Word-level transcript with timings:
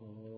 Oh. 0.00 0.37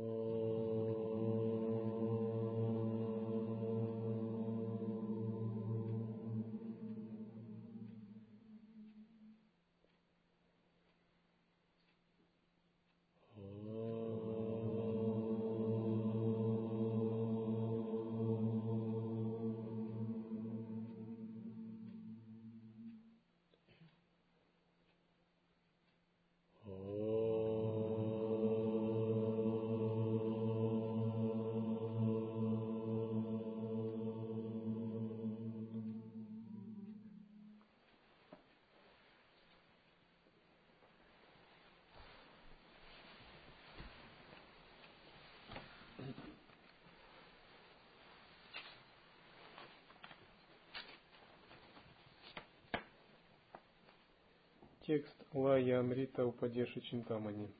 Текст 54.91 55.25
Лая 55.33 55.79
Амрита 55.79 56.27
Упадеши 56.27 56.81
Чинтамани. 56.81 57.55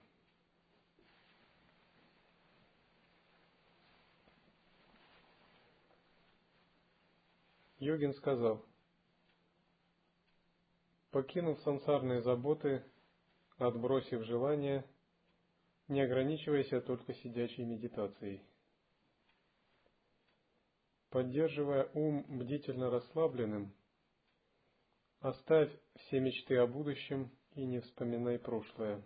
Йогин 7.79 8.15
сказал, 8.15 8.67
покинув 11.13 11.61
сансарные 11.61 12.21
заботы, 12.21 12.83
отбросив 13.59 14.25
желания, 14.25 14.85
не 15.87 16.01
ограничивайся 16.01 16.81
только 16.81 17.15
сидячей 17.15 17.65
медитацией. 17.65 18.43
Поддерживая 21.11 21.89
ум 21.95 22.25
бдительно 22.29 22.91
расслабленным, 22.91 23.73
Оставь 25.21 25.71
все 25.97 26.19
мечты 26.19 26.57
о 26.57 26.67
будущем 26.67 27.31
и 27.55 27.67
не 27.67 27.81
вспоминай 27.81 28.39
прошлое. 28.39 29.03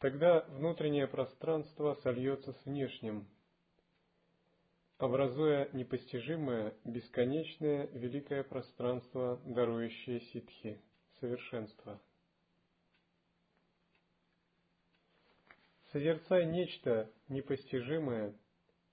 Тогда 0.00 0.40
внутреннее 0.48 1.06
пространство 1.06 1.94
сольется 2.02 2.52
с 2.52 2.64
внешним, 2.64 3.28
образуя 4.98 5.68
непостижимое, 5.72 6.74
бесконечное, 6.84 7.86
великое 7.92 8.42
пространство, 8.42 9.40
дарующее 9.44 10.20
ситхи, 10.32 10.80
совершенство. 11.20 12.00
Созерцай 15.92 16.44
нечто 16.46 17.08
непостижимое, 17.28 18.34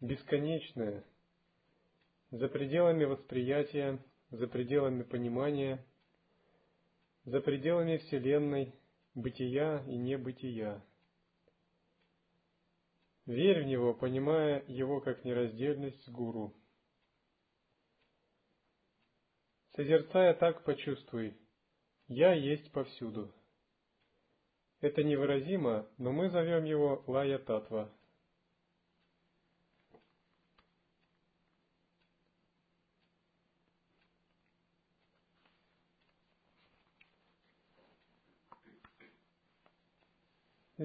бесконечное, 0.01 1.03
за 2.29 2.47
пределами 2.47 3.05
восприятия 3.05 3.99
за 4.33 4.47
пределами 4.47 5.03
понимания, 5.03 5.85
за 7.23 7.39
пределами 7.39 7.97
Вселенной, 7.97 8.73
бытия 9.13 9.83
и 9.85 9.95
небытия. 9.95 10.83
Верь 13.27 13.61
в 13.61 13.67
Него, 13.67 13.93
понимая 13.93 14.65
Его 14.67 15.01
как 15.01 15.23
нераздельность 15.23 16.03
с 16.03 16.09
Гуру. 16.09 16.51
Созерцая 19.75 20.33
так, 20.33 20.63
почувствуй, 20.63 21.37
«Я 22.07 22.33
есть 22.33 22.71
повсюду». 22.71 23.31
Это 24.81 25.03
невыразимо, 25.03 25.87
но 25.99 26.11
мы 26.11 26.29
зовем 26.31 26.63
его 26.65 27.03
Лая 27.05 27.37
Татва– 27.37 27.93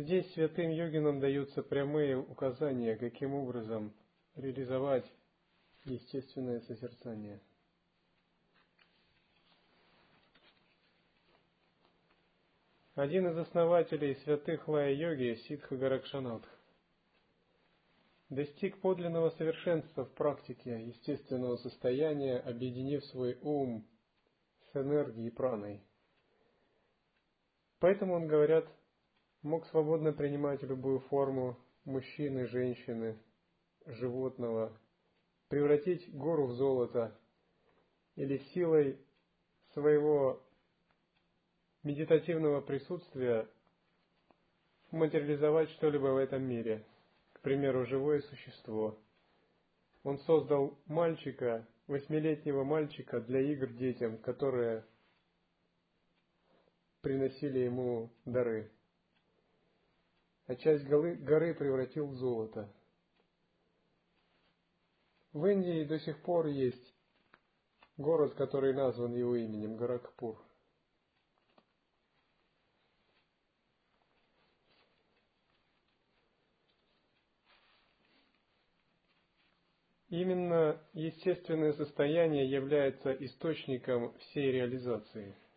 Здесь 0.03 0.33
святым 0.33 0.71
йогинам 0.71 1.19
даются 1.19 1.61
прямые 1.61 2.17
указания, 2.17 2.95
каким 2.95 3.35
образом 3.35 3.93
реализовать 4.37 5.05
естественное 5.87 6.61
созерцание. 6.61 7.41
Один 12.95 13.27
из 13.27 13.39
основателей 13.39 14.15
святых 14.23 14.69
лая-йоги, 14.69 15.35
Сидха 15.49 15.77
Гаракшанат, 15.77 16.45
достиг 18.29 18.81
подлинного 18.81 19.31
совершенства 19.31 20.05
в 20.05 20.13
практике 20.13 20.81
естественного 20.87 21.57
состояния, 21.57 22.39
объединив 22.39 23.05
свой 23.07 23.37
ум 23.43 23.85
с 24.71 24.77
энергией 24.77 25.31
праной. 25.31 25.83
Поэтому 27.81 28.15
он, 28.15 28.29
говорят, 28.29 28.65
мог 29.43 29.67
свободно 29.67 30.13
принимать 30.13 30.63
любую 30.63 31.01
форму 31.01 31.57
мужчины, 31.85 32.47
женщины, 32.47 33.19
животного, 33.87 34.77
превратить 35.49 36.13
гору 36.13 36.47
в 36.47 36.53
золото 36.55 37.17
или 38.17 38.39
силой 38.53 38.99
своего 39.73 40.43
медитативного 41.83 42.61
присутствия 42.61 43.49
материализовать 44.91 45.71
что-либо 45.71 46.09
в 46.09 46.17
этом 46.17 46.43
мире, 46.43 46.85
к 47.33 47.41
примеру, 47.41 47.87
живое 47.87 48.21
существо. 48.23 48.99
Он 50.03 50.19
создал 50.21 50.79
мальчика, 50.87 51.67
восьмилетнего 51.87 52.65
мальчика 52.65 53.21
для 53.21 53.41
игр 53.41 53.69
детям, 53.69 54.19
которые 54.19 54.85
приносили 57.01 57.61
ему 57.61 58.11
дары 58.25 58.71
а 60.49 60.57
часть 60.57 60.85
горы, 60.87 61.15
горы 61.15 61.55
превратил 61.55 62.07
в 62.07 62.15
золото. 62.15 62.73
В 65.35 65.45
Индии 65.45 65.85
до 65.85 66.01
сих 66.01 66.23
пор 66.23 66.47
есть 66.47 66.95
город, 67.99 68.35
который 68.35 68.73
назван 68.73 69.15
его 69.15 69.37
именем, 69.37 69.77
Горакпур. 69.77 70.43
Именно 80.09 80.81
естественное 80.95 81.75
состояние 81.75 82.51
является 82.51 83.13
источником 83.13 84.17
всей 84.19 84.51
реализации– 84.51 85.37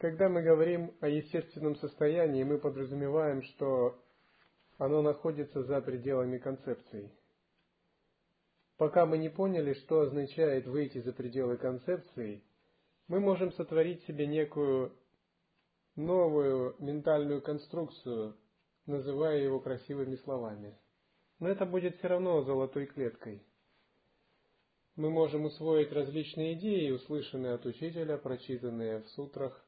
Когда 0.00 0.30
мы 0.30 0.40
говорим 0.40 0.94
о 1.00 1.08
естественном 1.08 1.76
состоянии, 1.76 2.42
мы 2.42 2.56
подразумеваем, 2.56 3.42
что 3.42 4.02
оно 4.78 5.02
находится 5.02 5.62
за 5.62 5.82
пределами 5.82 6.38
концепции. 6.38 7.12
Пока 8.78 9.04
мы 9.04 9.18
не 9.18 9.28
поняли, 9.28 9.74
что 9.74 10.00
означает 10.00 10.66
выйти 10.66 11.02
за 11.02 11.12
пределы 11.12 11.58
концепции, 11.58 12.42
мы 13.08 13.20
можем 13.20 13.52
сотворить 13.52 14.02
себе 14.04 14.26
некую 14.26 14.96
новую 15.96 16.76
ментальную 16.78 17.42
конструкцию, 17.42 18.38
называя 18.86 19.36
его 19.36 19.60
красивыми 19.60 20.16
словами. 20.16 20.78
Но 21.40 21.48
это 21.50 21.66
будет 21.66 21.98
все 21.98 22.08
равно 22.08 22.40
золотой 22.40 22.86
клеткой. 22.86 23.42
Мы 24.96 25.10
можем 25.10 25.44
усвоить 25.44 25.92
различные 25.92 26.54
идеи, 26.54 26.90
услышанные 26.90 27.52
от 27.52 27.66
учителя, 27.66 28.16
прочитанные 28.16 29.02
в 29.02 29.08
сутрах, 29.10 29.66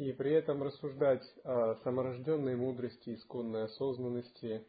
и 0.00 0.12
при 0.14 0.32
этом 0.32 0.62
рассуждать 0.62 1.22
о 1.44 1.74
саморожденной 1.84 2.56
мудрости, 2.56 3.14
исконной 3.14 3.64
осознанности, 3.64 4.64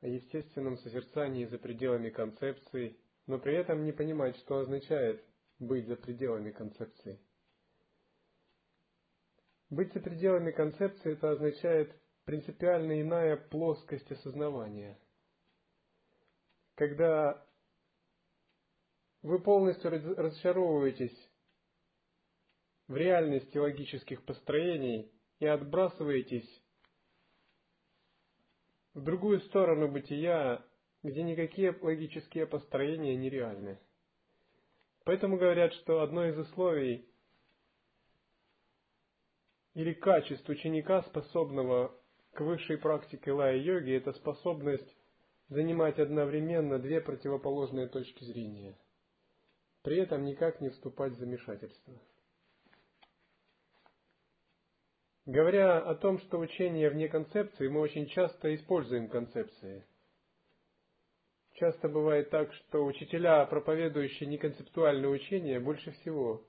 о 0.00 0.06
естественном 0.06 0.78
созерцании 0.78 1.44
за 1.44 1.58
пределами 1.58 2.08
концепции, 2.08 2.96
но 3.26 3.38
при 3.38 3.56
этом 3.56 3.84
не 3.84 3.92
понимать, 3.92 4.38
что 4.38 4.56
означает 4.56 5.22
быть 5.58 5.86
за 5.86 5.96
пределами 5.96 6.50
концепции. 6.50 7.20
Быть 9.68 9.92
за 9.92 10.00
пределами 10.00 10.50
концепции 10.50 11.12
это 11.12 11.32
означает 11.32 11.94
принципиально 12.24 13.02
иная 13.02 13.36
плоскость 13.36 14.10
осознавания. 14.10 14.98
Когда 16.74 17.46
вы 19.20 19.40
полностью 19.40 19.90
разочаровываетесь 19.90 21.29
в 22.90 22.96
реальности 22.96 23.56
логических 23.56 24.24
построений 24.24 25.12
и 25.38 25.46
отбрасываетесь 25.46 26.60
в 28.94 29.04
другую 29.04 29.38
сторону 29.42 29.86
бытия, 29.86 30.66
где 31.04 31.22
никакие 31.22 31.72
логические 31.80 32.48
построения 32.48 33.14
нереальны. 33.14 33.78
Поэтому 35.04 35.36
говорят, 35.36 35.72
что 35.74 36.00
одно 36.00 36.26
из 36.26 36.36
условий 36.36 37.08
или 39.74 39.92
качеств 39.92 40.48
ученика, 40.48 41.02
способного 41.02 41.96
к 42.32 42.40
высшей 42.40 42.76
практике 42.76 43.30
лая-йоги, 43.30 43.92
это 43.92 44.12
способность 44.14 44.96
занимать 45.48 46.00
одновременно 46.00 46.80
две 46.80 47.00
противоположные 47.00 47.86
точки 47.86 48.24
зрения, 48.24 48.76
при 49.82 49.98
этом 49.98 50.24
никак 50.24 50.60
не 50.60 50.70
вступать 50.70 51.12
в 51.12 51.18
замешательство. 51.18 51.94
Говоря 55.26 55.78
о 55.78 55.94
том, 55.94 56.18
что 56.20 56.38
учение 56.38 56.90
вне 56.90 57.08
концепции, 57.08 57.68
мы 57.68 57.80
очень 57.80 58.06
часто 58.06 58.54
используем 58.54 59.08
концепции. 59.08 59.84
Часто 61.54 61.88
бывает 61.88 62.30
так, 62.30 62.52
что 62.54 62.84
учителя, 62.84 63.44
проповедующие 63.44 64.28
неконцептуальное 64.28 65.10
учение, 65.10 65.60
больше 65.60 65.90
всего 65.92 66.46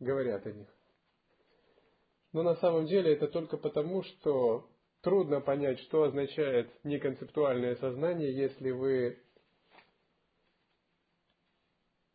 говорят 0.00 0.46
о 0.46 0.52
них. 0.52 0.68
Но 2.32 2.42
на 2.42 2.56
самом 2.56 2.86
деле 2.86 3.12
это 3.12 3.28
только 3.28 3.56
потому, 3.56 4.02
что 4.02 4.68
трудно 5.02 5.40
понять, 5.40 5.78
что 5.80 6.02
означает 6.02 6.68
неконцептуальное 6.84 7.76
сознание, 7.76 8.34
если 8.34 8.70
вы 8.70 9.22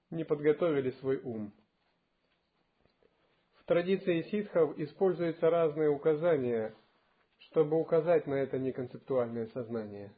не 0.09 0.25
подготовили 0.25 0.91
свой 0.99 1.17
ум. 1.23 1.53
В 3.63 3.65
традиции 3.65 4.23
ситхов 4.23 4.77
используются 4.77 5.49
разные 5.49 5.89
указания, 5.89 6.75
чтобы 7.37 7.79
указать 7.79 8.27
на 8.27 8.33
это 8.33 8.59
неконцептуальное 8.59 9.47
сознание. 9.47 10.13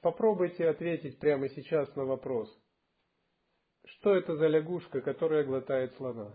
Попробуйте 0.00 0.68
ответить 0.68 1.20
прямо 1.20 1.48
сейчас 1.50 1.94
на 1.94 2.04
вопрос. 2.06 2.50
Что 3.84 4.16
это 4.16 4.34
за 4.34 4.48
лягушка, 4.48 5.00
которая 5.00 5.44
глотает 5.44 5.94
слона? 5.94 6.34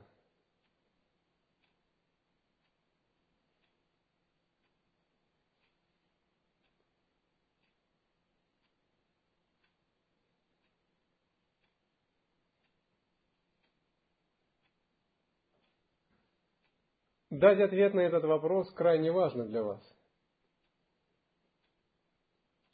Дать 17.39 17.59
ответ 17.59 17.93
на 17.93 17.99
этот 17.99 18.23
вопрос 18.23 18.71
крайне 18.71 19.11
важно 19.11 19.45
для 19.45 19.61
вас. 19.61 19.83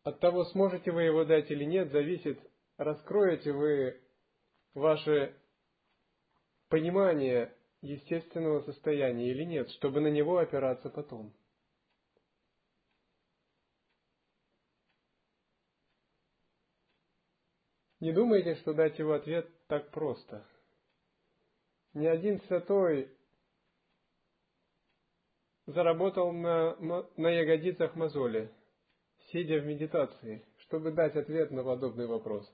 От 0.03 0.19
того, 0.19 0.43
сможете 0.45 0.91
вы 0.91 1.03
его 1.03 1.25
дать 1.25 1.49
или 1.49 1.63
нет, 1.63 1.91
зависит, 1.91 2.39
раскроете 2.77 3.53
вы 3.53 3.99
ваше 4.75 5.35
понимание 6.69 7.55
естественного 7.81 8.61
состояния 8.61 9.31
или 9.31 9.43
нет, 9.45 9.67
чтобы 9.71 9.99
на 9.99 10.09
него 10.09 10.37
опираться 10.37 10.89
потом. 10.89 11.33
Не 17.99 18.11
думайте, 18.11 18.55
что 18.55 18.75
дать 18.75 18.99
его 18.99 19.13
ответ 19.13 19.49
так 19.67 19.89
просто. 19.89 20.45
Ни 21.93 22.05
один 22.05 22.39
святой 22.41 23.11
заработал 25.65 26.31
на, 26.31 26.75
на 27.17 27.29
ягодицах 27.29 27.95
мозоли, 27.95 28.51
сидя 29.31 29.59
в 29.59 29.65
медитации, 29.65 30.45
чтобы 30.59 30.91
дать 30.91 31.15
ответ 31.15 31.51
на 31.51 31.63
подобный 31.63 32.07
вопрос. 32.07 32.45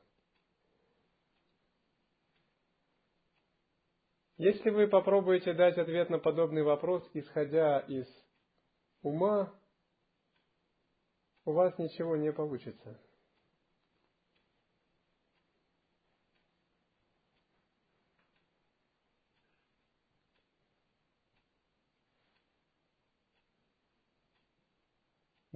Если 4.37 4.69
вы 4.69 4.87
попробуете 4.87 5.53
дать 5.53 5.77
ответ 5.77 6.09
на 6.09 6.19
подобный 6.19 6.61
вопрос, 6.61 7.09
исходя 7.13 7.79
из 7.79 8.05
ума, 9.01 9.51
у 11.43 11.53
вас 11.53 11.75
ничего 11.79 12.17
не 12.17 12.31
получится. 12.31 12.99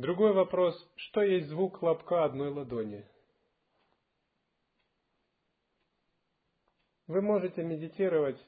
Другой 0.02 0.34
вопрос, 0.34 0.76
что 0.96 1.22
есть 1.22 1.50
звук 1.50 1.78
хлопка 1.78 2.24
одной 2.24 2.50
ладони? 2.50 3.08
Вы 7.06 7.22
можете 7.22 7.62
медитировать 7.62 8.44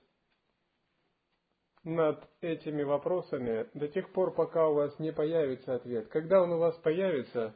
над 1.83 2.27
этими 2.41 2.81
вопросами 2.81 3.69
до 3.75 3.87
тех 3.87 4.11
пор, 4.13 4.33
пока 4.33 4.67
у 4.67 4.73
вас 4.73 4.97
не 4.97 5.13
появится 5.13 5.75
ответ. 5.75 6.07
Когда 6.07 6.41
он 6.41 6.53
у 6.53 6.57
вас 6.57 6.75
появится, 6.79 7.55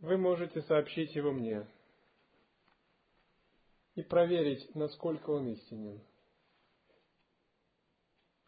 вы 0.00 0.18
можете 0.18 0.60
сообщить 0.60 1.14
его 1.14 1.32
мне 1.32 1.66
и 3.94 4.02
проверить, 4.02 4.74
насколько 4.74 5.30
он 5.30 5.48
истинен. 5.48 6.09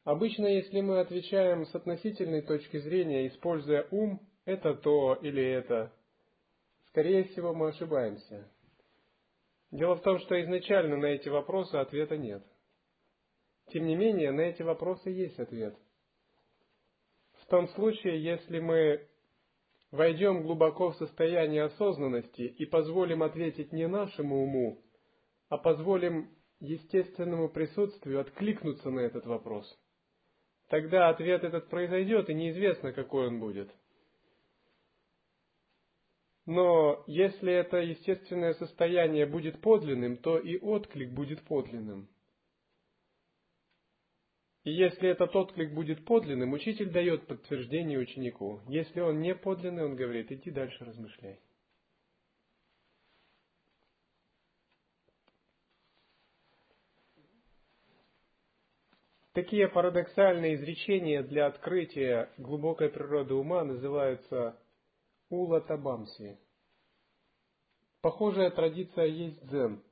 Обычно, 0.04 0.46
если 0.46 0.80
мы 0.80 0.98
отвечаем 0.98 1.64
с 1.64 1.74
относительной 1.74 2.42
точки 2.42 2.78
зрения, 2.78 3.28
используя 3.28 3.86
ум, 3.92 4.20
это 4.44 4.74
то 4.74 5.14
или 5.14 5.44
это, 5.44 5.92
скорее 6.88 7.24
всего, 7.24 7.54
мы 7.54 7.68
ошибаемся. 7.68 8.50
Дело 9.70 9.94
в 9.94 10.02
том, 10.02 10.18
что 10.18 10.40
изначально 10.42 10.96
на 10.96 11.06
эти 11.06 11.28
вопросы 11.28 11.76
ответа 11.76 12.16
нет. 12.16 12.44
Тем 13.68 13.86
не 13.86 13.94
менее, 13.94 14.32
на 14.32 14.40
эти 14.40 14.62
вопросы 14.62 15.08
есть 15.08 15.38
ответ. 15.38 15.78
В 17.34 17.46
том 17.46 17.68
случае, 17.68 18.22
если 18.22 18.58
мы 18.58 19.06
войдем 19.92 20.42
глубоко 20.42 20.90
в 20.90 20.96
состояние 20.96 21.62
осознанности 21.62 22.42
и 22.42 22.66
позволим 22.66 23.22
ответить 23.22 23.72
не 23.72 23.86
нашему 23.86 24.42
уму, 24.42 24.82
а 25.48 25.58
позволим 25.58 26.34
естественному 26.58 27.48
присутствию 27.48 28.20
откликнуться 28.20 28.90
на 28.90 29.00
этот 29.00 29.26
вопрос– 29.26 29.78
тогда 30.72 31.10
ответ 31.10 31.44
этот 31.44 31.68
произойдет, 31.68 32.30
и 32.30 32.34
неизвестно, 32.34 32.94
какой 32.94 33.28
он 33.28 33.40
будет. 33.40 33.70
Но 36.46 37.04
если 37.06 37.52
это 37.52 37.76
естественное 37.76 38.54
состояние 38.54 39.26
будет 39.26 39.60
подлинным, 39.60 40.16
то 40.16 40.38
и 40.38 40.56
отклик 40.56 41.10
будет 41.10 41.42
подлинным. 41.42 42.08
И 44.64 44.72
если 44.72 45.10
этот 45.10 45.36
отклик 45.36 45.74
будет 45.74 46.06
подлинным, 46.06 46.54
учитель 46.54 46.90
дает 46.90 47.26
подтверждение 47.26 47.98
ученику. 47.98 48.62
Если 48.66 49.00
он 49.00 49.20
не 49.20 49.34
подлинный, 49.34 49.84
он 49.84 49.94
говорит, 49.94 50.32
иди 50.32 50.50
дальше 50.50 50.86
размышляй. 50.86 51.38
Такие 59.32 59.66
парадоксальные 59.66 60.56
изречения 60.56 61.22
для 61.22 61.46
открытия 61.46 62.28
глубокой 62.36 62.90
природы 62.90 63.32
ума 63.32 63.64
называются 63.64 64.58
ула 65.30 65.62
табамси. 65.62 66.38
Похожая 68.02 68.50
традиция 68.50 69.06
есть 69.06 69.42
дзен. 69.46 69.82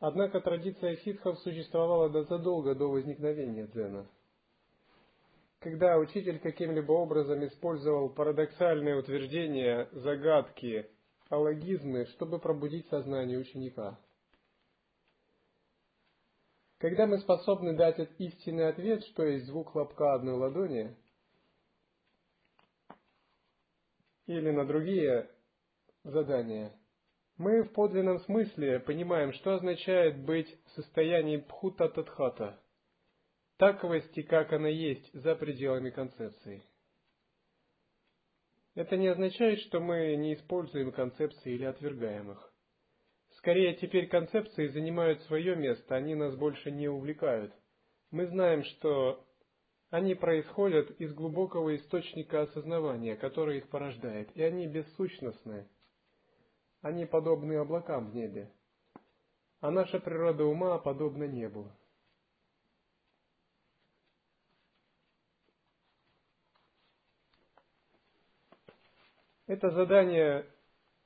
Однако 0.00 0.40
традиция 0.40 0.96
ситхов 0.96 1.38
существовала 1.40 2.08
задолго 2.24 2.74
до 2.74 2.86
возникновения 2.86 3.66
дзена. 3.66 4.06
Когда 5.58 5.98
учитель 5.98 6.38
каким-либо 6.38 6.92
образом 6.92 7.44
использовал 7.44 8.08
парадоксальные 8.08 8.96
утверждения, 8.96 9.90
загадки, 9.92 10.88
алогизмы, 11.28 12.06
чтобы 12.06 12.38
пробудить 12.38 12.88
сознание 12.88 13.36
ученика– 13.38 13.98
когда 16.78 17.06
мы 17.06 17.18
способны 17.18 17.76
дать 17.76 17.98
истинный 18.18 18.68
ответ, 18.68 19.04
что 19.06 19.24
есть 19.24 19.46
звук 19.46 19.72
хлопка 19.72 20.14
одной 20.14 20.34
ладони, 20.34 20.96
или 24.26 24.50
на 24.50 24.64
другие 24.64 25.28
задания, 26.04 26.72
мы 27.36 27.62
в 27.62 27.72
подлинном 27.72 28.20
смысле 28.20 28.80
понимаем, 28.80 29.32
что 29.32 29.54
означает 29.54 30.24
быть 30.24 30.48
в 30.66 30.70
состоянии 30.70 31.38
пхута-татхата, 31.38 32.60
таковости, 33.56 34.22
как 34.22 34.52
она 34.52 34.68
есть, 34.68 35.12
за 35.12 35.34
пределами 35.34 35.90
концепции. 35.90 36.64
Это 38.74 38.96
не 38.96 39.08
означает, 39.08 39.60
что 39.60 39.80
мы 39.80 40.14
не 40.16 40.34
используем 40.34 40.92
концепции 40.92 41.54
или 41.54 41.64
отвергаем 41.64 42.32
их. 42.32 42.47
Скорее, 43.48 43.76
теперь 43.76 44.08
концепции 44.08 44.66
занимают 44.66 45.22
свое 45.22 45.56
место, 45.56 45.94
они 45.94 46.14
нас 46.14 46.36
больше 46.36 46.70
не 46.70 46.86
увлекают. 46.86 47.50
Мы 48.10 48.26
знаем, 48.26 48.62
что 48.62 49.26
они 49.88 50.14
происходят 50.14 50.90
из 51.00 51.14
глубокого 51.14 51.74
источника 51.74 52.42
осознавания, 52.42 53.16
который 53.16 53.56
их 53.56 53.70
порождает, 53.70 54.30
и 54.36 54.42
они 54.42 54.66
бессущностны. 54.66 55.66
Они 56.82 57.06
подобны 57.06 57.54
облакам 57.54 58.10
в 58.10 58.14
небе. 58.14 58.52
А 59.60 59.70
наша 59.70 59.98
природа 59.98 60.44
ума 60.44 60.76
подобна 60.76 61.24
небу. 61.24 61.72
Это 69.46 69.70
задания 69.70 70.44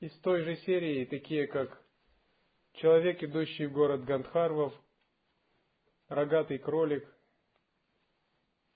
из 0.00 0.12
той 0.22 0.42
же 0.42 0.56
серии, 0.56 1.04
такие 1.04 1.46
как 1.46 1.81
Человек, 2.75 3.23
идущий 3.23 3.67
в 3.67 3.73
город 3.73 4.05
Гандхарвов, 4.05 4.73
Рогатый 6.09 6.59
кролик, 6.59 7.07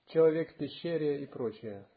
Человек 0.08 0.54
в 0.54 0.58
пещере 0.58 1.22
и 1.22 1.26
прочее. 1.26 1.88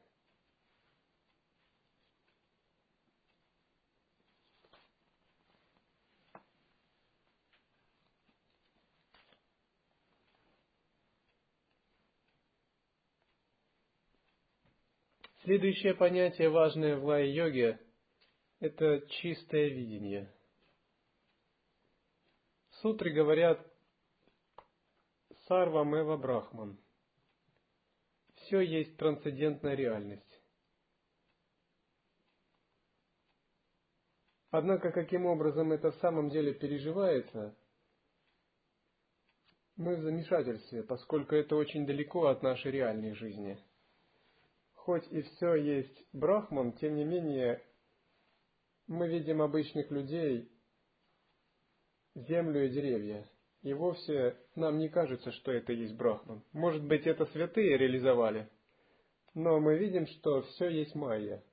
Следующее 15.43 15.95
понятие, 15.95 16.49
важное 16.49 16.97
в 16.97 17.05
лай-йоге, 17.05 17.79
это 18.59 19.01
чистое 19.07 19.69
видение. 19.69 20.31
Сутры 22.81 23.11
говорят 23.11 23.59
Сарва 25.47 25.83
Мева 25.83 26.17
Брахман. 26.17 26.79
Все 28.35 28.61
есть 28.61 28.97
трансцендентная 28.97 29.75
реальность. 29.75 30.41
Однако, 34.51 34.91
каким 34.91 35.25
образом 35.25 35.71
это 35.71 35.91
в 35.91 35.95
самом 35.97 36.29
деле 36.29 36.53
переживается, 36.53 37.55
мы 39.75 39.95
в 39.95 40.01
замешательстве, 40.01 40.83
поскольку 40.83 41.35
это 41.35 41.55
очень 41.55 41.85
далеко 41.85 42.27
от 42.27 42.41
нашей 42.43 42.71
реальной 42.71 43.13
жизни– 43.13 43.63
хоть 44.89 45.07
и 45.11 45.21
все 45.21 45.53
есть 45.53 46.03
брахман, 46.13 46.73
тем 46.73 46.95
не 46.95 47.03
менее 47.03 47.63
мы 48.87 49.07
видим 49.07 49.39
обычных 49.39 49.91
людей, 49.91 50.51
землю 52.15 52.65
и 52.65 52.69
деревья. 52.69 53.29
И 53.61 53.73
вовсе 53.73 54.37
нам 54.55 54.77
не 54.77 54.89
кажется, 54.89 55.31
что 55.33 55.51
это 55.51 55.73
есть 55.73 55.95
брахман. 55.95 56.43
Может 56.53 56.83
быть, 56.83 57.05
это 57.05 57.25
святые 57.27 57.77
реализовали, 57.77 58.49
но 59.33 59.59
мы 59.59 59.77
видим, 59.77 60.07
что 60.07 60.41
все 60.43 60.69
есть 60.69 60.95
майя. 60.95 61.43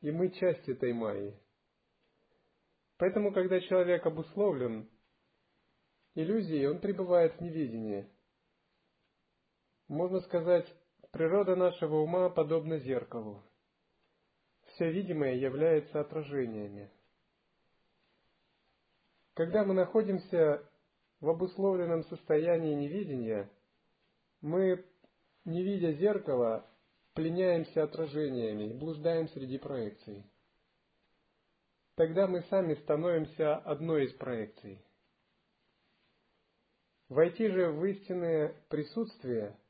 И 0.00 0.10
мы 0.10 0.30
часть 0.30 0.68
этой 0.68 0.92
майи. 0.92 1.36
Поэтому, 2.98 3.32
когда 3.32 3.60
человек 3.60 4.06
обусловлен 4.06 4.88
иллюзией, 6.14 6.66
он 6.66 6.78
пребывает 6.78 7.34
в 7.36 7.40
невидении. 7.40 8.08
Можно 9.88 10.20
сказать, 10.20 10.66
Природа 11.14 11.54
нашего 11.54 11.98
ума 11.98 12.28
подобна 12.28 12.80
зеркалу. 12.80 13.40
Все 14.66 14.90
видимое 14.90 15.36
является 15.36 16.00
отражениями. 16.00 16.90
Когда 19.34 19.64
мы 19.64 19.74
находимся 19.74 20.62
в 21.20 21.28
обусловленном 21.28 22.04
состоянии 22.04 22.74
невидения, 22.74 23.50
мы, 24.40 24.84
не 25.44 25.62
видя 25.62 25.92
зеркала, 25.92 26.66
пленяемся 27.14 27.84
отражениями 27.84 28.72
блуждаем 28.72 29.28
среди 29.28 29.58
проекций. 29.58 30.24
Тогда 31.96 32.26
мы 32.26 32.42
сами 32.50 32.74
становимся 32.74 33.56
одной 33.56 34.06
из 34.06 34.12
проекций. 34.14 34.84
Войти 37.08 37.48
же 37.48 37.70
в 37.70 37.84
истинное 37.84 38.54
присутствие– 38.68 39.56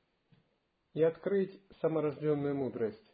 и 0.94 1.02
открыть 1.02 1.60
саморожденную 1.80 2.54
мудрость. 2.54 3.12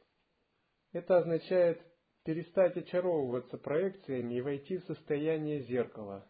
Это 0.93 1.19
означает 1.19 1.81
перестать 2.25 2.77
очаровываться 2.77 3.57
проекциями 3.57 4.35
и 4.35 4.41
войти 4.41 4.77
в 4.77 4.85
состояние 4.85 5.63
зеркала. 5.63 6.30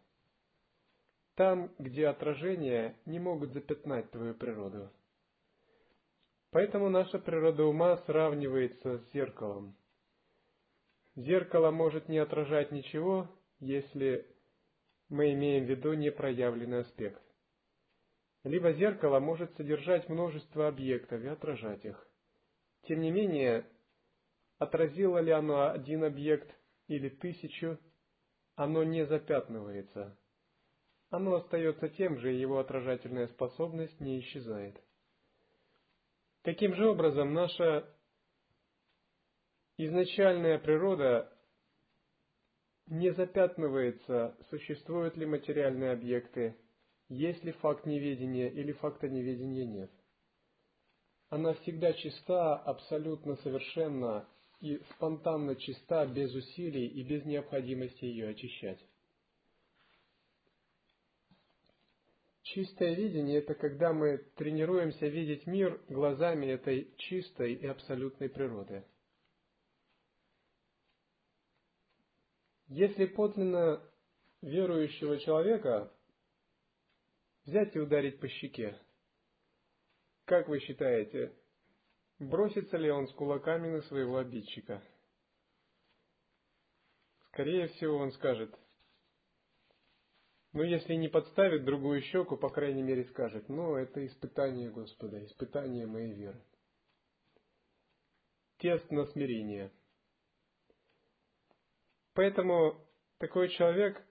Там, 1.40 1.74
где 1.78 2.06
отражения 2.06 2.98
не 3.06 3.18
могут 3.18 3.54
запятнать 3.54 4.10
твою 4.10 4.34
природу. 4.34 4.90
Поэтому 6.50 6.90
наша 6.90 7.18
природа 7.18 7.64
ума 7.64 7.96
сравнивается 8.04 8.98
с 8.98 9.12
зеркалом. 9.12 9.74
Зеркало 11.16 11.70
может 11.70 12.10
не 12.10 12.18
отражать 12.18 12.72
ничего, 12.72 13.26
если 13.58 14.26
мы 15.08 15.32
имеем 15.32 15.64
в 15.64 15.70
виду 15.70 15.94
непроявленный 15.94 16.80
аспект 16.80 17.22
либо 18.44 18.74
зеркало 18.74 19.18
может 19.18 19.50
содержать 19.56 20.10
множество 20.10 20.68
объектов 20.68 21.22
и 21.22 21.26
отражать 21.26 21.86
их. 21.86 22.06
Тем 22.82 23.00
не 23.00 23.10
менее, 23.10 23.64
отразило 24.58 25.16
ли 25.22 25.30
оно 25.30 25.70
один 25.70 26.04
объект 26.04 26.54
или 26.86 27.08
тысячу, 27.08 27.78
оно 28.56 28.84
не 28.84 29.06
запятнывается. 29.06 30.19
Оно 31.10 31.34
остается 31.34 31.88
тем 31.88 32.18
же, 32.18 32.32
и 32.32 32.40
его 32.40 32.58
отражательная 32.58 33.26
способность 33.28 34.00
не 34.00 34.20
исчезает. 34.20 34.80
Таким 36.42 36.74
же 36.74 36.88
образом, 36.88 37.34
наша 37.34 37.92
изначальная 39.76 40.58
природа 40.58 41.30
не 42.86 43.12
запятнывается, 43.12 44.36
существуют 44.50 45.16
ли 45.16 45.26
материальные 45.26 45.92
объекты, 45.92 46.56
есть 47.08 47.42
ли 47.44 47.52
факт 47.52 47.86
неведения 47.86 48.48
или 48.48 48.72
факта 48.72 49.08
неведения 49.08 49.64
нет. 49.64 49.90
Она 51.28 51.54
всегда 51.54 51.92
чиста, 51.92 52.56
абсолютно 52.56 53.36
совершенна 53.36 54.28
и 54.60 54.80
спонтанно 54.92 55.56
чиста, 55.56 56.06
без 56.06 56.32
усилий 56.34 56.86
и 56.86 57.02
без 57.02 57.24
необходимости 57.24 58.04
ее 58.04 58.28
очищать. 58.28 58.84
Чистое 62.54 62.94
видение– 62.94 63.38
это 63.40 63.54
когда 63.54 63.92
мы 63.92 64.18
тренируемся 64.34 65.06
видеть 65.06 65.46
мир 65.46 65.80
глазами 65.88 66.46
этой 66.46 66.92
чистой 66.96 67.54
и 67.54 67.64
абсолютной 67.64 68.28
природы. 68.28 68.84
Если 72.66 73.06
подлинно 73.06 73.80
верующего 74.42 75.18
человека 75.18 75.92
взять 77.44 77.76
и 77.76 77.78
ударить 77.78 78.18
по 78.18 78.28
щеке. 78.28 78.76
Как 80.24 80.48
вы 80.48 80.58
считаете, 80.58 81.32
бросится 82.18 82.76
ли 82.78 82.90
он 82.90 83.06
с 83.06 83.12
кулаками 83.12 83.68
на 83.68 83.82
своего 83.82 84.18
обидчика? 84.18 84.82
Скорее 87.28 87.68
всего, 87.68 87.98
он 87.98 88.10
скажет, 88.12 88.52
ну, 90.52 90.62
если 90.62 90.94
не 90.94 91.08
подставит 91.08 91.64
другую 91.64 92.02
щеку, 92.02 92.36
по 92.36 92.48
крайней 92.48 92.82
мере 92.82 93.04
скажет, 93.04 93.48
ну, 93.48 93.76
это 93.76 94.04
испытание 94.04 94.70
Господа, 94.70 95.24
испытание 95.24 95.86
моей 95.86 96.12
веры. 96.12 96.42
Тест 98.58 98.90
на 98.90 99.06
смирение. 99.06 99.72
Поэтому 102.14 102.84
такой 103.18 103.48
человек 103.50 104.04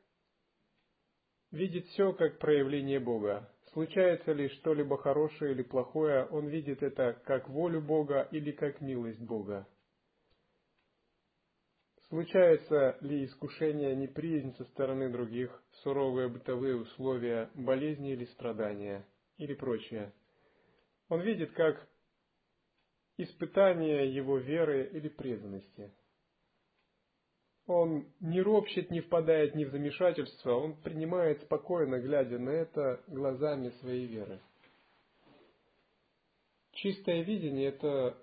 видит 1.51 1.85
все 1.87 2.13
как 2.13 2.39
проявление 2.39 2.99
Бога. 2.99 3.53
Случается 3.73 4.31
ли 4.31 4.49
что-либо 4.49 4.97
хорошее 4.97 5.51
или 5.51 5.61
плохое, 5.61 6.25
он 6.25 6.47
видит 6.47 6.81
это 6.81 7.21
как 7.25 7.49
волю 7.49 7.81
Бога 7.81 8.27
или 8.31 8.51
как 8.51 8.81
милость 8.81 9.21
Бога. 9.21 9.67
Случается 12.09 12.97
ли 13.01 13.25
искушение, 13.25 13.95
неприязнь 13.95 14.55
со 14.55 14.65
стороны 14.65 15.09
других, 15.09 15.63
суровые 15.83 16.27
бытовые 16.27 16.75
условия, 16.75 17.49
болезни 17.53 18.11
или 18.13 18.25
страдания, 18.25 19.05
или 19.37 19.53
прочее. 19.53 20.11
Он 21.07 21.21
видит 21.21 21.51
как 21.53 21.87
испытание 23.17 24.13
его 24.13 24.37
веры 24.37 24.89
или 24.91 25.07
преданности– 25.07 25.91
он 27.69 28.07
не 28.19 28.41
ропщет, 28.41 28.89
не 28.89 28.99
впадает 28.99 29.53
ни 29.53 29.63
в 29.63 29.69
замешательство, 29.69 30.55
он 30.55 30.75
принимает 30.81 31.43
спокойно, 31.43 31.99
глядя 31.99 32.39
на 32.39 32.49
это 32.49 32.99
глазами 33.05 33.69
своей 33.81 34.07
веры. 34.07 34.39
Чистое 36.71 37.21
видение– 37.21 37.67
это 37.69 38.17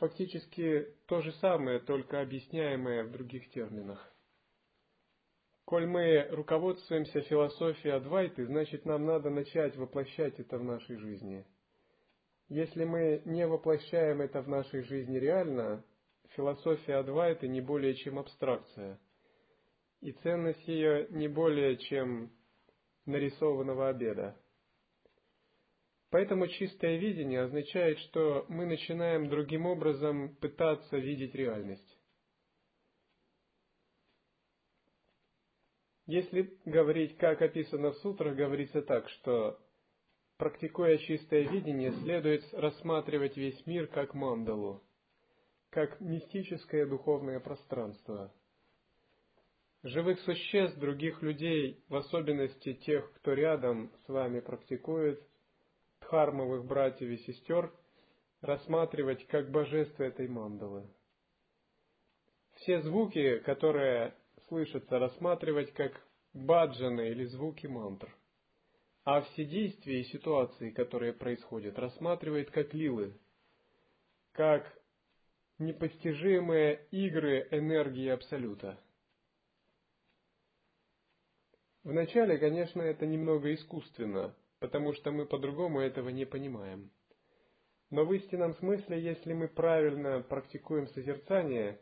фактически 0.00 0.88
то 1.06 1.20
же 1.20 1.30
самое, 1.34 1.78
только 1.78 2.20
объясняемое 2.20 3.04
в 3.04 3.12
других 3.12 3.50
терминах. 3.50 4.12
Коль 5.66 5.86
мы 5.86 6.26
руководствуемся 6.30 7.20
философией 7.20 7.94
Адвайты, 7.94 8.46
значит 8.46 8.86
нам 8.86 9.04
надо 9.04 9.30
начать 9.30 9.76
воплощать 9.76 10.40
это 10.40 10.58
в 10.58 10.64
нашей 10.64 10.96
жизни. 10.96 11.46
Если 12.48 12.84
мы 12.84 13.22
не 13.26 13.46
воплощаем 13.46 14.22
это 14.22 14.42
в 14.42 14.48
нашей 14.48 14.82
жизни 14.82 15.18
реально, 15.18 15.84
философия 16.30 16.96
Адвайты 16.96 17.46
не 17.46 17.60
более 17.60 17.94
чем 17.94 18.18
абстракция. 18.18 18.98
И 20.00 20.12
ценность 20.12 20.66
ее 20.66 21.06
не 21.10 21.28
более 21.28 21.76
чем 21.76 22.32
нарисованного 23.04 23.90
обеда. 23.90 24.34
Поэтому 26.10 26.48
чистое 26.48 26.96
видение 26.96 27.42
означает, 27.42 27.98
что 28.00 28.44
мы 28.48 28.66
начинаем 28.66 29.28
другим 29.28 29.66
образом 29.66 30.34
пытаться 30.36 30.96
видеть 30.96 31.34
реальность. 31.36 31.98
Если 36.06 36.58
говорить, 36.64 37.16
как 37.18 37.40
описано 37.40 37.92
в 37.92 37.98
сутрах, 37.98 38.34
говорится 38.34 38.82
так, 38.82 39.08
что 39.10 39.60
практикуя 40.36 40.98
чистое 40.98 41.42
видение, 41.48 41.92
следует 42.02 42.42
рассматривать 42.54 43.36
весь 43.36 43.64
мир 43.66 43.86
как 43.86 44.12
мандалу, 44.12 44.82
как 45.70 46.00
мистическое 46.00 46.86
духовное 46.86 47.38
пространство. 47.38 48.34
Живых 49.84 50.18
существ, 50.22 50.76
других 50.80 51.22
людей, 51.22 51.84
в 51.88 51.94
особенности 51.94 52.74
тех, 52.74 53.12
кто 53.12 53.32
рядом 53.32 53.92
с 54.04 54.08
вами 54.08 54.40
практикует, 54.40 55.24
дхармовых 56.00 56.64
братьев 56.64 57.08
и 57.08 57.16
сестер, 57.18 57.72
рассматривать 58.40 59.26
как 59.26 59.50
божество 59.50 60.04
этой 60.04 60.28
мандалы. 60.28 60.88
Все 62.56 62.82
звуки, 62.82 63.38
которые 63.40 64.14
слышатся, 64.48 64.98
рассматривать 64.98 65.72
как 65.72 65.92
баджаны 66.32 67.08
или 67.08 67.24
звуки 67.24 67.66
мантр. 67.66 68.14
А 69.04 69.22
все 69.22 69.44
действия 69.44 70.00
и 70.00 70.04
ситуации, 70.04 70.70
которые 70.70 71.12
происходят, 71.12 71.78
рассматривает 71.78 72.50
как 72.50 72.74
лилы, 72.74 73.18
как 74.32 74.70
непостижимые 75.58 76.86
игры 76.90 77.48
энергии 77.50 78.08
Абсолюта. 78.08 78.78
Вначале, 81.82 82.36
конечно, 82.36 82.82
это 82.82 83.06
немного 83.06 83.54
искусственно, 83.54 84.34
потому 84.60 84.92
что 84.92 85.10
мы 85.10 85.26
по-другому 85.26 85.80
этого 85.80 86.10
не 86.10 86.26
понимаем. 86.26 86.90
Но 87.90 88.04
в 88.04 88.12
истинном 88.12 88.54
смысле, 88.54 89.00
если 89.02 89.32
мы 89.32 89.48
правильно 89.48 90.20
практикуем 90.20 90.86
созерцание, 90.88 91.80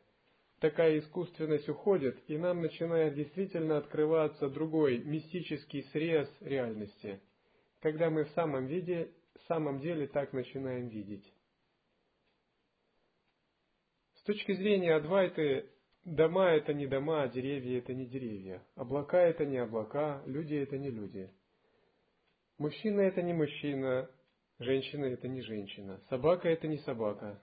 такая 0.61 1.01
искусственность 1.01 1.69
уходит, 1.69 2.19
и 2.29 2.39
нам 2.39 2.63
начинает 2.63 3.15
действительно 3.15 3.77
открываться 3.77 4.49
другой 4.49 4.99
мистический 4.99 5.83
срез 5.93 6.31
реальности, 6.41 7.21
когда 7.81 8.09
мы 8.09 8.25
в 8.25 8.31
самом 8.31 8.67
виде, 8.67 9.13
в 9.35 9.43
самом 9.49 9.81
деле 9.81 10.07
так 10.07 10.33
начинаем 10.33 10.89
видеть. 10.89 11.31
С 14.15 14.23
точки 14.23 14.53
зрения 14.53 14.95
Адвайты, 14.95 15.69
дома 16.05 16.53
это 16.53 16.73
не 16.73 16.87
дома, 16.87 17.27
деревья 17.29 17.79
это 17.79 17.93
не 17.93 18.07
деревья, 18.07 18.63
облака 18.77 19.21
это 19.21 19.45
не 19.45 19.59
облака, 19.59 20.23
люди 20.27 20.55
это 20.55 20.79
не 20.79 20.91
люди– 20.91 21.31
Мужчина 22.59 23.03
это 23.03 23.23
не 23.23 23.33
мужчина, 23.33 24.11
женщина 24.59 25.05
это 25.05 25.29
не 25.29 25.43
женщина, 25.43 26.01
собака 26.09 26.49
это 26.49 26.67
не 26.67 26.79
собака, 26.79 27.41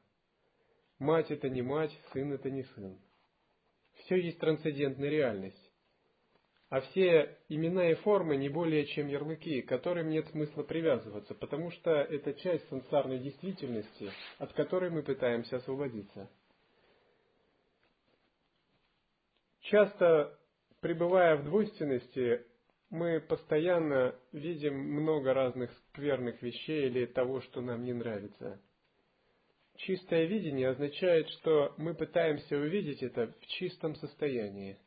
мать 1.00 1.32
это 1.32 1.48
не 1.48 1.62
мать, 1.62 1.98
сын 2.12 2.34
это 2.34 2.50
не 2.50 2.64
сын. 2.64 3.00
Все 4.00 4.18
есть 4.18 4.40
трансцендентная 4.40 5.10
реальность. 5.10 5.72
А 6.68 6.82
все 6.82 7.38
имена 7.48 7.92
и 7.92 7.94
формы 7.94 8.36
не 8.36 8.50
более 8.50 8.86
чем 8.88 9.08
ярлыки, 9.08 9.62
к 9.62 9.70
которым 9.70 10.10
нет 10.10 10.28
смысла 10.30 10.64
привязываться, 10.64 11.34
потому 11.34 11.72
что 11.72 11.92
это 11.92 12.34
часть 12.34 12.68
сансарной 12.68 13.20
действительности, 13.20 14.12
от 14.40 14.52
которой 14.52 14.90
мы 14.90 15.02
пытаемся 15.02 15.58
освободиться. 15.58 16.30
Часто, 19.62 20.38
пребывая 20.82 21.38
в 21.38 21.46
двойственности, 21.46 22.46
мы 22.90 23.20
постоянно 23.20 24.16
видим 24.32 24.78
много 24.78 25.34
разных 25.34 25.72
скверных 25.90 26.42
вещей 26.42 26.88
или 26.88 27.06
того, 27.06 27.42
что 27.42 27.62
нам 27.62 27.84
не 27.84 27.94
нравится. 27.94 28.62
Чистое 29.78 30.26
видение 30.26 30.70
означает, 30.70 31.28
что 31.30 31.74
мы 31.78 31.94
пытаемся 31.94 32.58
увидеть 32.58 33.04
это 33.04 33.34
в 33.42 33.48
чистом 33.48 33.96
состоянии. 33.96 34.80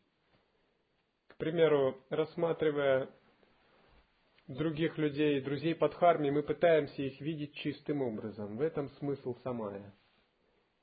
К 1.28 1.36
примеру, 1.36 2.02
рассматривая 2.08 3.10
других 4.48 4.96
людей, 4.96 5.40
друзей 5.40 5.74
под 5.74 5.94
харми, 5.94 6.30
мы 6.30 6.42
пытаемся 6.42 7.02
их 7.02 7.20
видеть 7.20 7.54
чистым 7.54 8.02
образом. 8.02 8.56
В 8.56 8.62
этом 8.62 8.88
смысл 8.98 9.36
самая. 9.42 9.94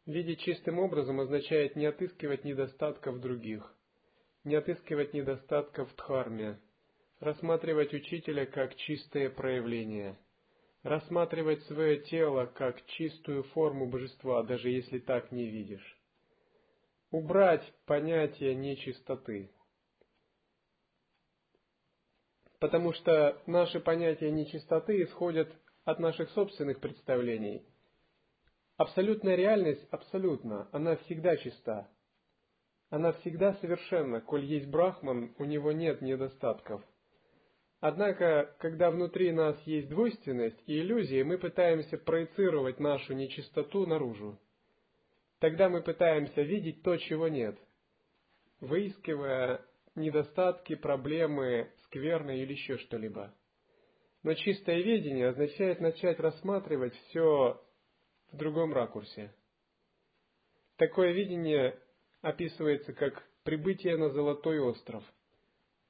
Видеть 0.06 0.42
чистым 0.42 0.78
образом 0.78 1.20
означает 1.20 1.76
не 1.76 1.88
отыскивать 1.88 2.44
недостатков 2.44 3.20
других, 3.20 3.76
не 4.44 4.54
отыскивать 4.54 5.14
недостатков 5.14 5.92
в 5.92 5.96
дхарме, 5.96 6.60
рассматривать 7.26 7.92
учителя 7.92 8.46
как 8.46 8.76
чистое 8.76 9.32
проявление, 9.32 10.16
рассматривать 10.84 11.64
свое 11.64 11.98
тело 12.02 12.46
как 12.46 12.86
чистую 12.86 13.44
форму 13.46 13.88
божества, 13.88 14.44
даже 14.44 14.70
если 14.70 15.00
так 15.00 15.32
не 15.32 15.48
видишь. 15.50 16.00
Убрать 17.10 17.64
понятие 17.88 18.54
нечистоты. 18.54 19.52
Потому 22.60 22.94
что 22.94 23.42
наши 23.48 23.80
понятия 23.80 24.30
нечистоты 24.30 25.02
исходят 25.02 25.52
от 25.84 26.00
наших 26.00 26.30
собственных 26.32 26.80
представлений. 26.80 27.66
Абсолютная 28.78 29.36
реальность 29.36 29.88
абсолютно, 29.90 30.70
она 30.72 30.96
всегда 30.98 31.38
чиста. 31.38 31.90
Она 32.90 33.14
всегда 33.14 33.56
совершенна, 33.56 34.22
коль 34.22 34.46
есть 34.46 34.68
Брахман, 34.68 35.34
у 35.40 35.46
него 35.46 35.72
нет 35.72 36.02
недостатков– 36.04 36.84
Однако, 37.80 38.56
когда 38.60 38.90
внутри 38.90 39.32
нас 39.32 39.60
есть 39.66 39.90
двойственность 39.90 40.62
и 40.66 40.80
иллюзии, 40.80 41.24
мы 41.24 41.38
пытаемся 41.38 41.98
проецировать 41.98 42.80
нашу 42.80 43.14
нечистоту 43.14 43.86
наружу. 43.86 44.40
Тогда 45.40 45.70
мы 45.70 45.82
пытаемся 45.82 46.42
видеть 46.42 46.82
то, 46.82 46.96
чего 46.98 47.28
нет, 47.28 47.58
выискивая 48.62 49.62
недостатки, 49.96 50.76
проблемы, 50.76 51.70
скверны 51.86 52.40
или 52.40 52.54
еще 52.54 52.78
что-либо. 52.78 53.34
Но 54.24 54.34
чистое 54.34 54.82
видение 54.82 55.28
означает 55.28 55.80
начать 55.82 56.20
рассматривать 56.20 56.96
все 56.96 57.62
в 58.32 58.38
другом 58.38 58.74
ракурсе. 58.74 59.34
Такое 60.78 61.12
видение 61.12 61.78
описывается 62.22 62.94
как 62.94 63.22
прибытие 63.44 63.98
на 63.98 64.10
Золотой 64.10 64.60
остров– 64.60 65.04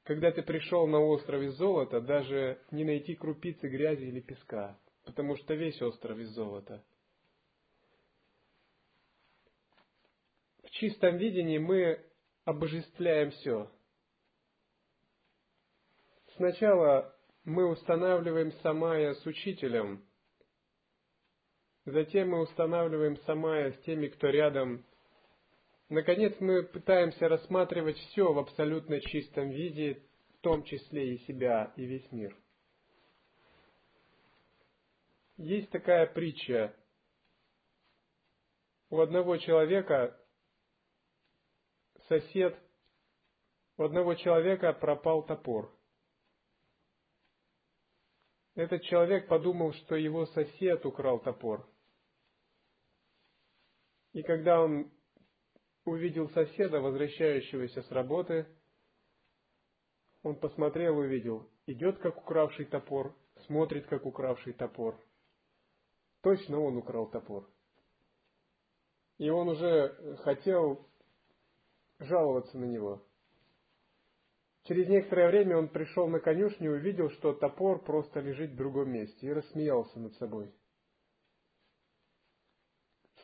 когда 0.06 0.32
ты 0.32 0.44
пришел 0.44 0.86
на 0.86 1.00
остров 1.00 1.42
из 1.42 1.56
золота, 1.56 2.00
даже 2.00 2.62
не 2.70 2.84
найти 2.86 3.16
крупицы 3.16 3.68
грязи 3.68 4.04
или 4.04 4.22
песка, 4.22 4.80
потому 5.04 5.36
что 5.36 5.56
весь 5.56 5.82
остров 5.82 6.20
из 6.20 6.30
золота. 6.30 6.84
В 10.64 10.70
чистом 10.70 11.18
видении 11.18 11.58
мы 11.58 12.00
обожествляем 12.44 13.32
все. 13.32 13.72
Сначала 16.36 17.16
мы 17.44 17.68
устанавливаем 17.68 18.52
самая 18.62 19.16
с 19.16 19.26
учителем, 19.26 20.06
затем 21.86 22.30
мы 22.30 22.42
устанавливаем 22.42 23.18
самая 23.26 23.72
с 23.72 23.78
теми, 23.80 24.08
кто 24.08 24.28
рядом 24.28 24.86
Наконец, 25.90 26.36
мы 26.40 26.64
пытаемся 26.64 27.30
рассматривать 27.30 27.98
все 27.98 28.34
в 28.34 28.40
абсолютно 28.40 29.00
чистом 29.02 29.50
виде, 29.50 30.02
в 30.34 30.42
том 30.42 30.64
числе 30.64 31.14
и 31.14 31.18
себя, 31.26 31.72
и 31.76 31.86
весь 31.86 32.12
мир. 32.12 32.36
Есть 35.38 35.70
такая 35.70 36.08
притча. 36.08 36.76
У 38.90 39.00
одного 39.00 39.38
человека 39.38 40.20
сосед, 42.08 42.58
у 43.78 43.84
одного 43.84 44.16
человека 44.16 44.74
пропал 44.74 45.24
топор. 45.24 45.72
Этот 48.56 48.82
человек 48.84 49.28
подумал, 49.28 49.74
что 49.74 49.96
его 49.96 50.26
сосед 50.28 50.84
украл 50.86 51.20
топор. 51.20 51.70
И 54.14 54.24
когда 54.24 54.62
он 54.62 54.95
увидел 55.86 56.30
соседа, 56.30 56.82
возвращающегося 56.82 57.82
с 57.84 57.92
работы. 57.92 58.48
Он 60.24 60.36
посмотрел 60.36 60.98
увидел, 60.98 61.48
идет 61.68 62.00
как 62.00 62.18
укравший 62.18 62.66
топор, 62.66 63.16
смотрит 63.46 63.86
как 63.88 64.06
укравший 64.06 64.54
топор. 64.54 65.00
Точно 66.22 66.60
он 66.60 66.78
украл 66.78 67.10
топор. 67.10 67.48
и 69.18 69.30
он 69.30 69.48
уже 69.48 70.18
хотел 70.24 70.86
жаловаться 72.00 72.58
на 72.58 72.66
него. 72.66 73.02
Через 74.64 74.90
некоторое 74.90 75.30
время 75.30 75.58
он 75.58 75.70
пришел 75.70 76.08
на 76.08 76.20
конюшню 76.20 76.72
и 76.72 76.78
увидел, 76.80 77.12
что 77.12 77.34
топор 77.34 77.84
просто 77.84 78.20
лежит 78.20 78.52
в 78.52 78.56
другом 78.56 78.92
месте, 78.92 79.28
и 79.28 79.32
рассмеялся 79.32 80.00
над 80.00 80.16
собой. 80.16 80.52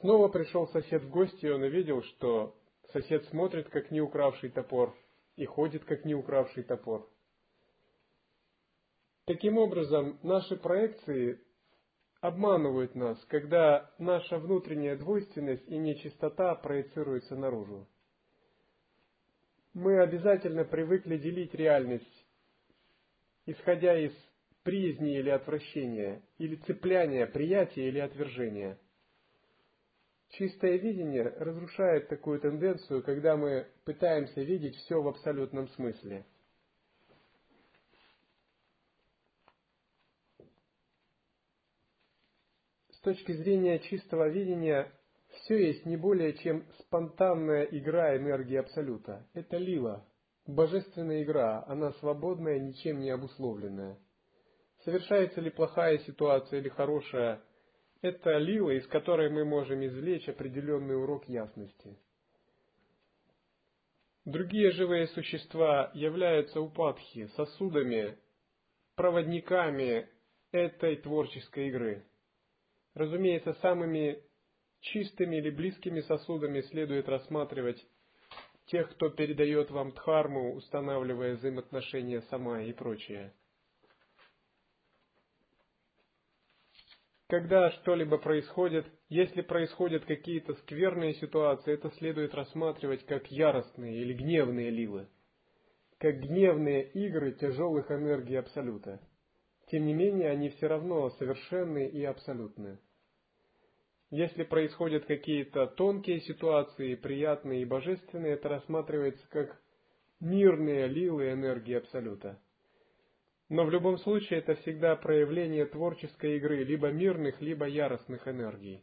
Снова 0.02 0.28
пришел 0.28 0.68
сосед 0.68 1.04
в 1.04 1.10
гости, 1.10 1.46
и 1.46 1.50
он 1.50 1.62
увидел, 1.62 2.04
что 2.04 2.56
сосед 2.92 3.26
смотрит, 3.26 3.70
как 3.70 3.92
не 3.92 4.02
укравший 4.02 4.50
топор, 4.50 4.96
и 5.36 5.46
ходит, 5.46 5.86
как 5.86 6.06
не 6.06 6.16
укравший 6.16 6.64
топор. 6.64 7.10
Таким 9.26 9.58
образом, 9.58 10.20
наши 10.24 10.58
проекции 10.58 11.40
обманывают 12.20 12.96
нас, 12.96 13.18
когда 13.26 13.92
наша 13.98 14.38
внутренняя 14.38 14.98
двойственность 14.98 15.68
и 15.68 15.78
нечистота 15.78 16.56
проецируются 16.56 17.36
наружу 17.36 17.88
мы 19.74 20.02
обязательно 20.02 20.66
привыкли 20.66 21.18
делить 21.18 21.54
реальность, 21.54 22.26
исходя 23.46 23.98
из 23.98 24.12
приязни 24.64 25.18
или 25.18 25.30
отвращения, 25.30 26.22
или 26.38 26.56
цепляния, 26.56 27.26
приятия 27.26 27.88
или 27.88 28.00
отвержения. 28.00 28.78
Чистое 30.32 30.78
видение 30.78 31.24
разрушает 31.24 32.08
такую 32.08 32.40
тенденцию, 32.40 33.04
когда 33.04 33.36
мы 33.36 33.68
пытаемся 33.84 34.42
видеть 34.42 34.76
все 34.78 35.02
в 35.02 35.08
абсолютном 35.10 35.68
смысле. 35.70 36.26
С 42.92 43.00
точки 43.02 43.34
зрения 43.34 43.80
чистого 43.80 44.30
видения, 44.30 44.90
все 45.32 45.68
есть 45.68 45.86
не 45.86 45.98
более 45.98 46.34
чем 46.38 46.66
спонтанная 46.80 47.64
игра 47.64 48.16
энергии 48.16 48.56
Абсолюта. 48.56 49.28
Это 49.34 49.58
лила, 49.58 50.06
божественная 50.46 51.24
игра, 51.24 51.66
она 51.68 51.92
свободная, 51.94 52.58
ничем 52.60 53.02
не 53.02 53.10
обусловленная. 53.10 53.98
Совершается 54.86 55.42
ли 55.42 55.50
плохая 55.50 55.98
ситуация 56.00 56.60
или 56.60 56.70
хорошая, 56.70 57.42
это 58.02 58.38
лила, 58.38 58.74
из 58.74 58.88
которой 58.88 59.30
мы 59.30 59.46
можем 59.46 59.86
извлечь 59.86 60.28
определенный 60.28 60.96
урок 60.96 61.28
ясности. 61.30 61.98
Другие 64.26 64.72
живые 64.72 65.08
существа 65.08 65.92
являются 65.94 66.62
упадхи, 66.62 67.28
сосудами, 67.36 68.18
проводниками 68.96 70.08
этой 70.52 70.98
творческой 70.98 71.70
игры. 71.70 72.06
Разумеется, 72.94 73.54
самыми 73.54 74.22
чистыми 74.82 75.38
или 75.38 75.50
близкими 75.50 76.02
сосудами 76.02 76.62
следует 76.62 77.08
рассматривать 77.08 77.84
тех, 78.68 78.92
кто 78.92 79.10
передает 79.10 79.72
вам 79.72 79.92
дхарму, 79.92 80.54
устанавливая 80.56 81.36
взаимоотношения 81.36 82.22
сама 82.30 82.62
и 82.62 82.74
прочее. 82.74 83.34
Когда 87.32 87.72
что-либо 87.72 88.18
происходит, 88.18 88.86
если 89.08 89.40
происходят 89.40 90.04
какие-то 90.04 90.54
скверные 90.56 91.14
ситуации, 91.14 91.76
это 91.76 91.90
следует 91.92 92.36
рассматривать 92.36 93.06
как 93.06 93.32
яростные 93.32 94.02
или 94.02 94.12
гневные 94.12 94.70
лилы, 94.70 95.08
как 95.98 96.20
гневные 96.20 96.92
игры 96.92 97.32
тяжелых 97.32 97.90
энергий 97.90 98.38
Абсолюта. 98.38 99.00
Тем 99.68 99.86
не 99.86 99.94
менее, 99.94 100.30
они 100.30 100.50
все 100.50 100.68
равно 100.68 101.10
совершенные 101.12 101.90
и 101.90 102.04
абсолютные. 102.04 102.80
Если 104.10 104.44
происходят 104.44 105.06
какие-то 105.06 105.68
тонкие 105.68 106.20
ситуации, 106.20 106.96
приятные 106.96 107.62
и 107.62 107.66
божественные, 107.66 108.34
это 108.34 108.50
рассматривается 108.50 109.26
как 109.30 109.58
мирные 110.20 110.88
лилы 110.88 111.32
энергии 111.32 111.76
Абсолюта. 111.76 112.42
Но 113.52 113.66
в 113.66 113.70
любом 113.70 113.98
случае 113.98 114.40
это 114.40 114.56
всегда 114.56 114.96
проявление 114.96 115.66
творческой 115.66 116.38
игры, 116.38 116.64
либо 116.64 116.90
мирных, 116.90 117.42
либо 117.42 117.68
яростных 117.68 118.26
энергий. 118.26 118.82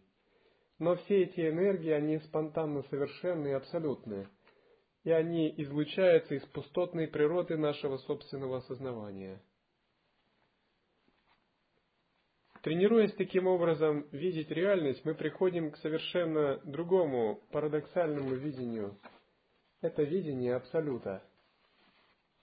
Но 0.78 0.94
все 0.96 1.22
эти 1.22 1.48
энергии, 1.48 1.90
они 1.90 2.18
спонтанно 2.18 2.82
совершенны 2.82 3.48
и 3.48 3.52
абсолютны, 3.52 4.28
и 5.04 5.10
они 5.10 5.54
излучаются 5.56 6.34
из 6.34 6.42
пустотной 6.48 7.08
природы 7.08 7.56
нашего 7.56 7.96
собственного 7.96 8.58
осознавания– 8.58 9.42
Тренируясь 12.62 13.14
таким 13.14 13.46
образом 13.46 14.08
видеть 14.10 14.50
реальность, 14.50 15.04
мы 15.04 15.14
приходим 15.14 15.70
к 15.70 15.76
совершенно 15.78 16.60
другому 16.64 17.40
парадоксальному 17.52 18.34
видению. 18.34 18.98
Это 19.80 20.02
видение 20.02 20.56
Абсолюта, 20.56 21.22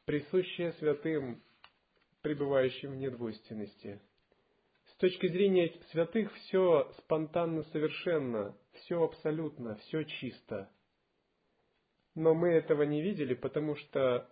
присущее 0.05 0.71
святым, 0.79 1.43
пребывающим 2.25 2.93
в 2.93 2.95
недвойственности. 2.95 4.01
С 4.87 4.95
точки 4.95 5.27
зрения 5.27 5.71
святых 5.91 6.33
все 6.33 6.91
спонтанно 6.97 7.61
совершенно, 7.65 8.57
все 8.73 9.03
абсолютно, 9.03 9.75
все 9.75 10.05
чисто. 10.05 10.71
Но 12.15 12.33
мы 12.33 12.49
этого 12.49 12.81
не 12.81 13.03
видели, 13.03 13.35
потому 13.35 13.75
что 13.75 14.27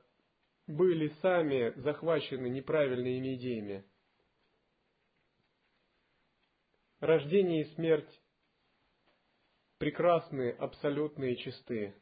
были 0.65 1.09
сами 1.21 1.71
захвачены 1.81 2.47
неправильными 2.47 3.35
идеями– 3.35 3.85
Рождение 7.03 7.63
и 7.63 7.75
смерть 7.75 8.21
прекрасны, 9.77 10.51
абсолютные 10.51 11.33
и 11.33 11.37
чистые. 11.37 11.93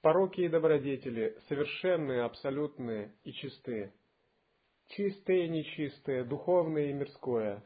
Пороки 0.00 0.40
и 0.40 0.48
добродетели 0.48 1.38
совершенные, 1.46 2.22
абсолютные 2.22 3.12
и 3.24 3.34
чистые. 3.34 3.92
Чистое 4.88 5.44
и 5.44 5.48
нечистое, 5.48 6.24
духовное 6.24 6.86
и 6.86 6.92
мирское. 6.92 7.62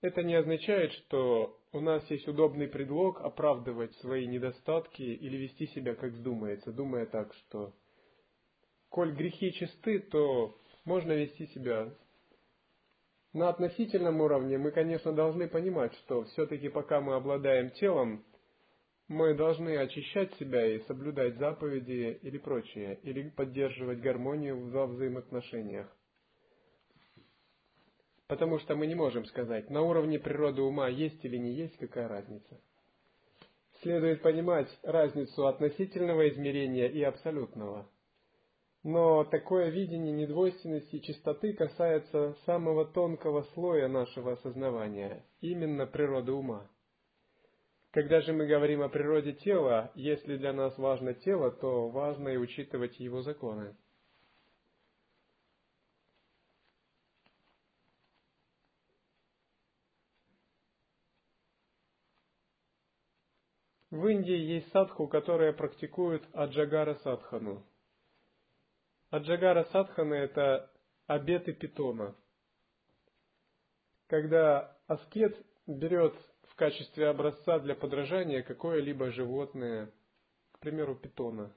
Это 0.00 0.22
не 0.22 0.34
означает, 0.34 0.92
что 0.92 1.58
у 1.72 1.80
нас 1.80 2.08
есть 2.10 2.26
удобный 2.28 2.68
предлог 2.68 3.20
оправдывать 3.20 3.94
свои 3.96 4.26
недостатки 4.26 5.02
или 5.02 5.36
вести 5.36 5.66
себя 5.68 5.94
как 5.94 6.12
вздумается, 6.12 6.72
думая 6.72 7.06
так, 7.06 7.32
что 7.34 7.74
коль 8.88 9.12
грехи 9.12 9.52
чисты, 9.52 10.00
то 10.00 10.56
можно 10.84 11.12
вести 11.12 11.46
себя 11.48 11.92
на 13.36 13.50
относительном 13.50 14.22
уровне 14.22 14.56
мы, 14.56 14.70
конечно, 14.70 15.12
должны 15.12 15.46
понимать, 15.46 15.92
что 15.96 16.24
все-таки 16.24 16.70
пока 16.70 17.02
мы 17.02 17.16
обладаем 17.16 17.70
телом, 17.72 18.24
мы 19.08 19.34
должны 19.34 19.76
очищать 19.76 20.34
себя 20.34 20.66
и 20.66 20.80
соблюдать 20.80 21.36
заповеди 21.36 22.18
или 22.22 22.38
прочее, 22.38 22.98
или 23.02 23.28
поддерживать 23.30 24.00
гармонию 24.00 24.70
во 24.70 24.86
взаимоотношениях. 24.86 25.86
Потому 28.26 28.58
что 28.58 28.74
мы 28.74 28.86
не 28.86 28.94
можем 28.94 29.24
сказать, 29.26 29.70
на 29.70 29.82
уровне 29.82 30.18
природы 30.18 30.62
ума 30.62 30.88
есть 30.88 31.24
или 31.24 31.36
не 31.36 31.52
есть, 31.52 31.76
какая 31.78 32.08
разница. 32.08 32.60
Следует 33.82 34.22
понимать 34.22 34.68
разницу 34.82 35.46
относительного 35.46 36.28
измерения 36.28 36.88
и 36.88 37.02
абсолютного– 37.02 37.88
но 38.86 39.24
такое 39.24 39.70
видение 39.70 40.12
недвойственности 40.12 40.94
и 40.94 41.02
чистоты 41.02 41.54
касается 41.54 42.36
самого 42.46 42.84
тонкого 42.84 43.42
слоя 43.52 43.88
нашего 43.88 44.34
осознавания, 44.34 45.24
именно 45.40 45.86
природы 45.86 46.30
ума. 46.30 46.70
Когда 47.96 48.20
же 48.20 48.34
мы 48.34 48.46
говорим 48.46 48.82
о 48.82 48.90
природе 48.90 49.32
тела, 49.32 49.90
если 49.94 50.36
для 50.36 50.52
нас 50.52 50.76
важно 50.76 51.14
тело, 51.14 51.50
то 51.50 51.88
важно 51.88 52.28
и 52.28 52.36
учитывать 52.36 53.00
его 53.00 53.22
законы. 53.22 53.74
В 63.90 64.06
Индии 64.08 64.36
есть 64.36 64.70
садху, 64.72 65.08
которые 65.08 65.54
практикуют 65.54 66.22
аджагара 66.34 66.96
садхану, 66.96 67.64
Аджагара 69.08 69.64
садхана– 69.72 70.12
это 70.14 70.70
обеты 71.06 71.54
питона. 71.54 72.14
Когда 74.06 74.76
аскет 74.86 75.34
берет 75.66 76.14
в 76.56 76.58
качестве 76.58 77.08
образца 77.08 77.58
для 77.58 77.74
подражания 77.74 78.42
какое-либо 78.42 79.10
животное, 79.10 79.92
к 80.52 80.58
примеру, 80.58 80.96
питона, 80.96 81.52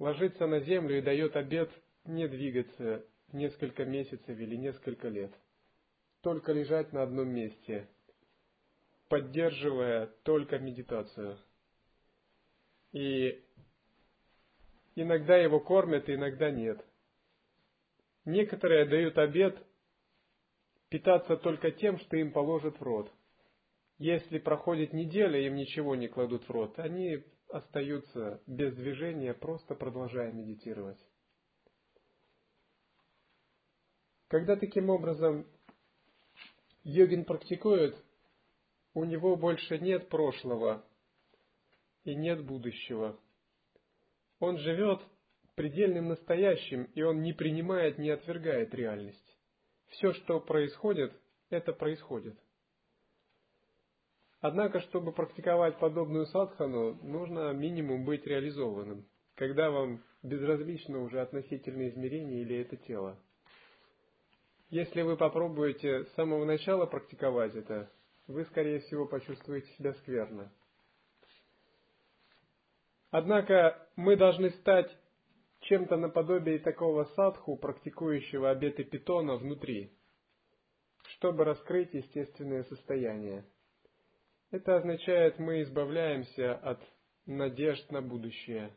ложится 0.00 0.48
на 0.48 0.58
землю 0.58 0.98
и 0.98 1.02
дает 1.02 1.36
обет 1.36 1.70
не 2.04 2.26
двигаться 2.26 3.06
несколько 3.30 3.84
месяцев 3.84 4.36
или 4.36 4.56
несколько 4.56 5.06
лет, 5.06 5.32
только 6.20 6.52
лежать 6.52 6.92
на 6.92 7.04
одном 7.04 7.28
месте, 7.28 7.86
поддерживая 9.08 10.08
только 10.24 10.58
медитацию. 10.58 11.38
И 12.90 13.40
Иногда 14.96 15.36
его 15.36 15.60
кормят, 15.60 16.10
иногда 16.10 16.50
нет. 16.50 16.84
Некоторые 18.24 18.84
дают 18.86 19.16
обед 19.18 19.56
питаться 20.88 21.36
только 21.36 21.70
тем, 21.70 21.98
что 22.00 22.16
им 22.16 22.32
положат 22.32 22.78
в 22.80 22.82
рот. 22.82 23.10
Если 24.00 24.38
проходит 24.38 24.94
неделя, 24.94 25.38
им 25.38 25.56
ничего 25.56 25.94
не 25.94 26.08
кладут 26.08 26.48
в 26.48 26.50
рот, 26.50 26.78
они 26.78 27.22
остаются 27.50 28.42
без 28.46 28.74
движения, 28.74 29.34
просто 29.34 29.74
продолжая 29.74 30.32
медитировать. 30.32 30.98
Когда 34.28 34.56
таким 34.56 34.88
образом 34.88 35.46
йогин 36.82 37.26
практикует, 37.26 37.94
у 38.94 39.04
него 39.04 39.36
больше 39.36 39.78
нет 39.78 40.08
прошлого 40.08 40.82
и 42.04 42.14
нет 42.14 42.42
будущего. 42.42 43.20
Он 44.38 44.56
живет 44.56 45.02
предельным 45.56 46.08
настоящим, 46.08 46.84
и 46.94 47.02
он 47.02 47.20
не 47.20 47.34
принимает, 47.34 47.98
не 47.98 48.08
отвергает 48.08 48.74
реальность. 48.74 49.36
Все, 49.88 50.14
что 50.14 50.40
происходит, 50.40 51.12
это 51.50 51.74
происходит. 51.74 52.40
Однако, 54.40 54.80
чтобы 54.80 55.12
практиковать 55.12 55.78
подобную 55.78 56.26
садхану, 56.26 56.94
нужно 57.02 57.52
минимум 57.52 58.04
быть 58.04 58.26
реализованным, 58.26 59.06
когда 59.34 59.70
вам 59.70 60.02
безразлично 60.22 61.02
уже 61.02 61.20
относительное 61.20 61.90
измерение 61.90 62.40
или 62.40 62.56
это 62.56 62.76
тело. 62.76 63.18
Если 64.70 65.02
вы 65.02 65.16
попробуете 65.16 66.04
с 66.04 66.12
самого 66.14 66.44
начала 66.44 66.86
практиковать 66.86 67.54
это, 67.54 67.90
вы, 68.28 68.44
скорее 68.46 68.80
всего, 68.80 69.06
почувствуете 69.06 69.66
себя 69.74 69.92
скверно. 69.94 70.50
Однако 73.10 73.88
мы 73.96 74.16
должны 74.16 74.50
стать 74.50 74.96
чем-то 75.62 75.96
наподобие 75.96 76.60
такого 76.60 77.04
садху, 77.16 77.56
практикующего 77.56 78.50
обеты 78.50 78.84
питона 78.84 79.36
внутри, 79.36 79.92
чтобы 81.16 81.44
раскрыть 81.44 81.92
естественное 81.92 82.62
состояние. 82.64 83.44
Это 84.50 84.78
означает, 84.78 85.38
мы 85.38 85.62
избавляемся 85.62 86.56
от 86.56 86.80
надежд 87.24 87.88
на 87.92 88.02
будущее, 88.02 88.72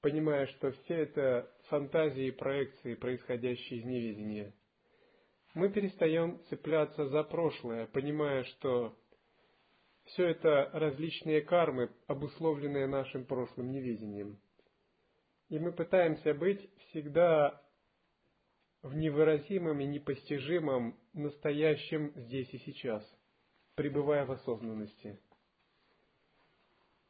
понимая, 0.00 0.46
что 0.46 0.72
все 0.72 0.94
это 1.02 1.52
фантазии 1.68 2.28
и 2.28 2.30
проекции, 2.30 2.94
происходящие 2.94 3.80
из 3.80 3.84
неведения. 3.84 4.54
Мы 5.52 5.68
перестаем 5.68 6.40
цепляться 6.48 7.08
за 7.08 7.24
прошлое, 7.24 7.88
понимая, 7.88 8.44
что 8.44 8.96
все 10.04 10.28
это 10.28 10.70
различные 10.72 11.42
кармы, 11.42 11.90
обусловленные 12.06 12.86
нашим 12.86 13.26
прошлым 13.26 13.72
неведением. 13.72 14.40
И 15.50 15.58
мы 15.58 15.72
пытаемся 15.72 16.32
быть 16.32 16.70
всегда 16.88 17.62
в 18.80 18.94
невыразимом 18.94 19.78
и 19.80 19.84
непостижимом 19.84 20.98
настоящем 21.12 22.14
здесь 22.16 22.48
и 22.54 22.58
сейчас– 22.60 23.06
пребывая 23.80 24.26
в 24.26 24.32
осознанности. 24.32 25.18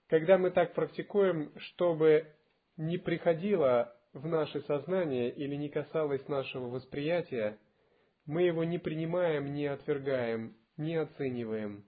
Когда 0.06 0.38
мы 0.38 0.52
так 0.52 0.72
практикуем, 0.72 1.52
чтобы 1.56 2.28
не 2.76 2.96
приходило 2.96 3.92
в 4.12 4.28
наше 4.28 4.61
сознание 4.61 5.33
или 5.33 5.56
не 5.56 5.68
касалось 5.68 6.28
нашего 6.28 6.68
восприятия, 6.68 7.59
мы 8.24 8.42
его 8.42 8.62
не 8.62 8.78
принимаем, 8.78 9.52
не 9.52 9.66
отвергаем, 9.66 10.54
не 10.76 10.94
оцениваем. 10.94 11.85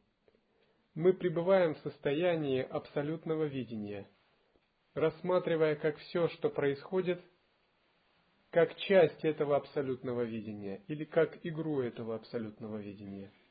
Мы 0.97 1.13
пребываем 1.13 1.77
в 1.77 1.79
состоянии 1.79 2.63
абсолютного 2.63 3.45
видения, 3.45 4.09
рассматривая 4.95 5.77
как 5.77 5.97
все, 5.99 6.27
что 6.27 6.51
происходит, 6.51 7.23
как 8.51 8.75
часть 8.75 9.25
этого 9.25 9.55
абсолютного 9.55 10.23
видения 10.23 10.83
или 10.89 11.05
как 11.05 11.39
игру 11.47 11.83
этого 11.83 12.17
абсолютного 12.17 12.79
видения– 12.79 13.31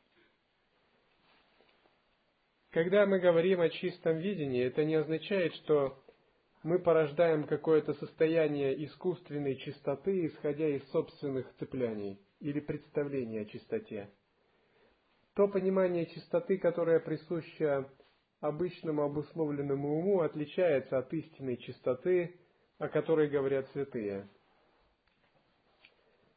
когда 2.72 3.06
мы 3.06 3.20
говорим 3.20 3.60
о 3.60 3.70
чистом 3.70 4.18
видении, 4.18 4.64
это 4.64 4.86
не 4.86 4.96
означает, 4.96 5.54
что 5.56 6.02
мы 6.64 6.80
порождаем 6.80 7.46
какое-то 7.46 7.94
состояние 7.96 8.86
искусственной 8.86 9.56
чистоты, 9.58 10.28
исходя 10.28 10.68
из 10.70 10.84
собственных 10.92 11.52
цепляний 11.60 12.20
или 12.40 12.60
представлений 12.60 13.40
о 13.40 13.46
чистоте. 13.46 14.10
То 15.34 15.48
понимание 15.48 16.06
чистоты, 16.08 16.58
которое 16.58 17.00
присуще 17.00 17.90
обычному 18.40 19.04
обусловленному 19.04 20.00
уму, 20.00 20.22
отличается 20.22 20.98
от 20.98 21.14
истинной 21.14 21.58
чистоты, 21.58 22.40
о 22.78 22.88
которой 22.88 23.30
говорят 23.30 23.68
святые. 23.72 24.28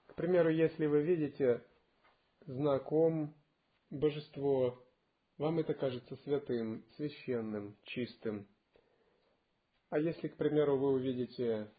К 0.09 0.15
примеру, 0.15 0.51
если 0.51 0.87
вы 0.87 1.03
видите 1.03 1.63
знаком 2.47 3.35
божество 3.91 4.84
вам 5.39 5.59
это 5.59 5.75
кажется 5.75 6.17
святым, 6.25 6.85
священным, 6.97 7.77
чистым. 7.85 8.47
А 9.91 9.99
если, 9.99 10.29
к 10.29 10.37
примеру, 10.37 10.77
вы 10.77 10.93
увидите 10.93 11.71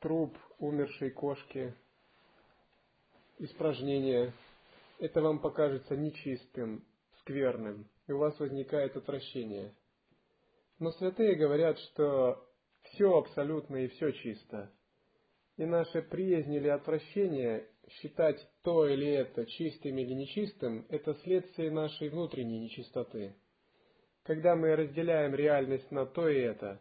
труп 0.00 0.36
умершей 0.58 1.10
кошки, 1.10 1.74
испражнение, 3.38 4.32
это 4.98 5.20
вам 5.20 5.40
покажется 5.40 5.96
нечистым, 5.96 6.84
скверным, 7.20 7.88
и 8.06 8.12
у 8.12 8.18
вас 8.18 8.38
возникает 8.38 8.96
отвращение. 8.96 9.74
Но 10.78 10.90
святые 10.92 11.36
говорят, 11.36 11.78
что 11.78 12.48
все 12.82 13.16
абсолютно 13.16 13.76
и 13.76 13.88
все 13.88 14.10
чисто. 14.12 14.72
И 15.56 15.64
наша 15.64 16.02
приязнь 16.02 16.52
или 16.52 16.68
отвращение 16.68 17.68
считать 17.88 18.38
то 18.62 18.86
или 18.86 19.08
это 19.08 19.46
чистым 19.46 19.98
или 19.98 20.14
нечистым, 20.14 20.86
это 20.88 21.14
следствие 21.22 21.70
нашей 21.70 22.08
внутренней 22.08 22.60
нечистоты. 22.60 23.34
Когда 24.24 24.54
мы 24.54 24.76
разделяем 24.76 25.34
реальность 25.34 25.90
на 25.90 26.06
то 26.06 26.28
и 26.28 26.38
это. 26.38 26.80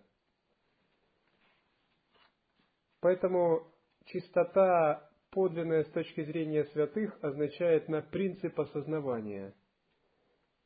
Поэтому 2.99 3.67
чистота, 4.05 5.09
подлинная 5.31 5.83
с 5.83 5.89
точки 5.89 6.23
зрения 6.23 6.65
святых, 6.65 7.17
означает 7.23 7.89
на 7.89 8.01
принцип 8.01 8.59
осознавания. 8.59 9.55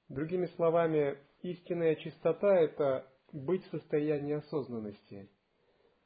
Другими 0.09 0.47
словами, 0.57 1.17
истинная 1.41 1.95
чистота– 1.95 2.59
это 2.59 3.07
быть 3.31 3.65
в 3.65 3.71
состоянии 3.71 4.33
осознанности. 4.33 5.29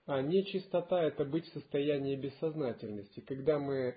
А 0.05 0.21
нечистота– 0.21 1.03
это 1.03 1.25
быть 1.25 1.45
в 1.45 1.53
состоянии 1.53 2.15
бессознательности, 2.15 3.21
когда 3.21 3.59
мы 3.59 3.95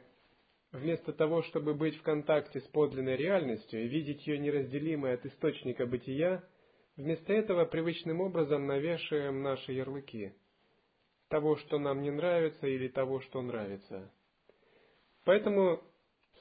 Вместо 0.72 1.12
того, 1.12 1.42
чтобы 1.42 1.74
быть 1.74 1.96
в 1.98 2.02
контакте 2.02 2.60
с 2.60 2.64
подлинной 2.68 3.16
реальностью 3.16 3.84
и 3.84 3.88
видеть 3.88 4.26
ее 4.26 4.38
неразделимой 4.38 5.14
от 5.14 5.26
источника 5.26 5.86
бытия, 5.86 6.42
вместо 6.96 7.32
этого 7.32 7.66
привычным 7.66 8.20
образом 8.22 8.66
навешиваем 8.66 9.42
наши 9.42 9.72
ярлыки 9.72 10.34
того, 11.28 11.56
что 11.56 11.78
нам 11.78 12.02
не 12.02 12.10
нравится 12.10 12.66
или 12.66 12.88
того, 12.88 13.20
что 13.20 13.40
нравится. 13.40 14.12
Поэтому 15.24 15.82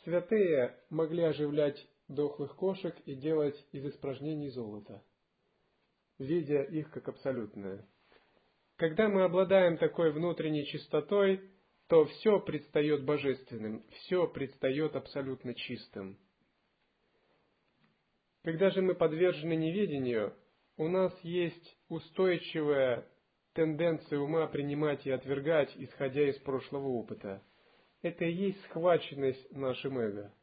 святые 0.04 0.78
могли 0.90 1.24
оживлять 1.24 1.88
дохлых 2.10 2.58
кошек 2.58 2.94
и 3.06 3.16
делать 3.16 3.56
из 3.72 3.86
испражнений 3.86 4.50
золото, 4.50 5.02
видя 6.20 6.62
их 6.64 6.92
как 6.92 7.08
абсолютное. 7.08 7.88
Когда 8.76 9.08
мы 9.08 9.24
обладаем 9.24 9.78
такой 9.78 10.12
внутренней 10.12 10.66
чистотой, 10.66 11.40
то 11.92 12.06
все 12.06 12.40
предстает 12.40 13.04
божественным, 13.04 13.84
все 13.90 14.26
предстает 14.26 14.96
абсолютно 14.96 15.54
чистым. 15.54 16.18
Когда 18.46 18.70
же 18.70 18.82
мы 18.82 18.96
подвержены 18.96 19.58
неведению, 19.58 20.34
у 20.78 20.88
нас 20.88 21.14
есть 21.22 21.78
устойчивая 21.90 23.06
тенденция 23.52 24.20
ума 24.20 24.48
принимать 24.48 25.06
и 25.06 25.12
отвергать, 25.12 25.76
исходя 25.76 26.30
из 26.30 26.38
прошлого 26.38 26.88
опыта. 26.88 27.44
Это 28.02 28.24
и 28.24 28.32
есть 28.32 28.64
схваченность 28.68 29.52
нашим 29.52 30.00
эго. 30.00 30.34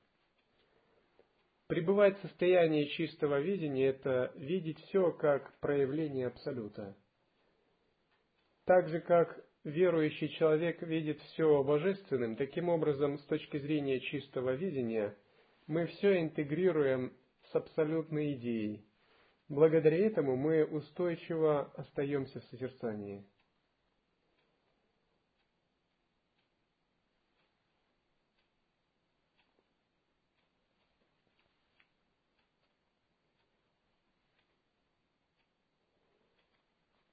Пребывать 1.66 2.18
в 2.18 2.22
состоянии 2.28 2.84
чистого 2.88 3.40
видения– 3.40 3.86
это 3.88 4.32
видеть 4.34 4.78
все 4.80 5.12
как 5.12 5.58
проявление 5.60 6.26
Абсолюта. 6.26 6.94
Так 8.66 8.90
же, 8.90 9.00
как 9.00 9.47
верующий 9.64 10.28
человек 10.30 10.82
видит 10.82 11.20
все 11.22 11.62
божественным, 11.62 12.36
таким 12.36 12.68
образом, 12.68 13.18
с 13.18 13.24
точки 13.24 13.58
зрения 13.58 14.00
чистого 14.00 14.54
видения, 14.54 15.16
мы 15.66 15.86
все 15.86 16.20
интегрируем 16.20 17.12
с 17.50 17.54
абсолютной 17.54 18.34
идеей. 18.34 18.84
Благодаря 19.48 19.96
этому 19.98 20.36
мы 20.36 20.64
устойчиво 20.64 21.72
остаемся 21.74 22.40
в 22.40 22.44
созерцании. 22.44 23.26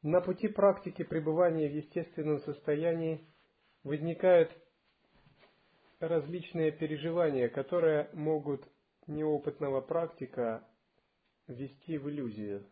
На 0.05 0.21
пути 0.21 0.47
практики 0.47 1.03
пребывания 1.03 1.67
в 1.67 1.73
естественном 1.73 2.37
состоянии 2.41 3.25
возникают 3.83 4.55
различные 5.99 6.71
переживания, 6.71 7.49
которые 7.49 8.11
могут 8.13 8.63
неопытного 9.07 9.81
практика 9.81 10.63
ввести 11.47 11.97
в 11.97 12.07
иллюзию. 12.07 12.69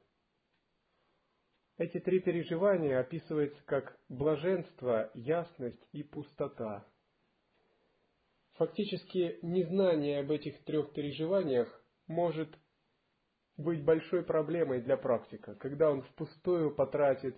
Эти 1.78 2.00
три 2.00 2.20
переживания 2.20 3.00
описываются 3.00 3.64
как 3.66 4.00
блаженство, 4.10 5.10
ясность 5.16 5.90
и 5.92 6.04
пустота. 6.04 6.86
Фактически 8.58 9.40
незнание 9.42 10.20
об 10.20 10.30
этих 10.30 10.64
трех 10.66 10.94
переживаниях 10.94 11.84
может 12.06 12.56
быть 13.58 13.84
большой 13.84 14.24
проблемой 14.24 14.82
для 14.82 14.98
практика, 14.98 15.56
когда 15.56 15.90
он 15.92 16.02
впустую 16.02 16.74
потратит 16.74 17.36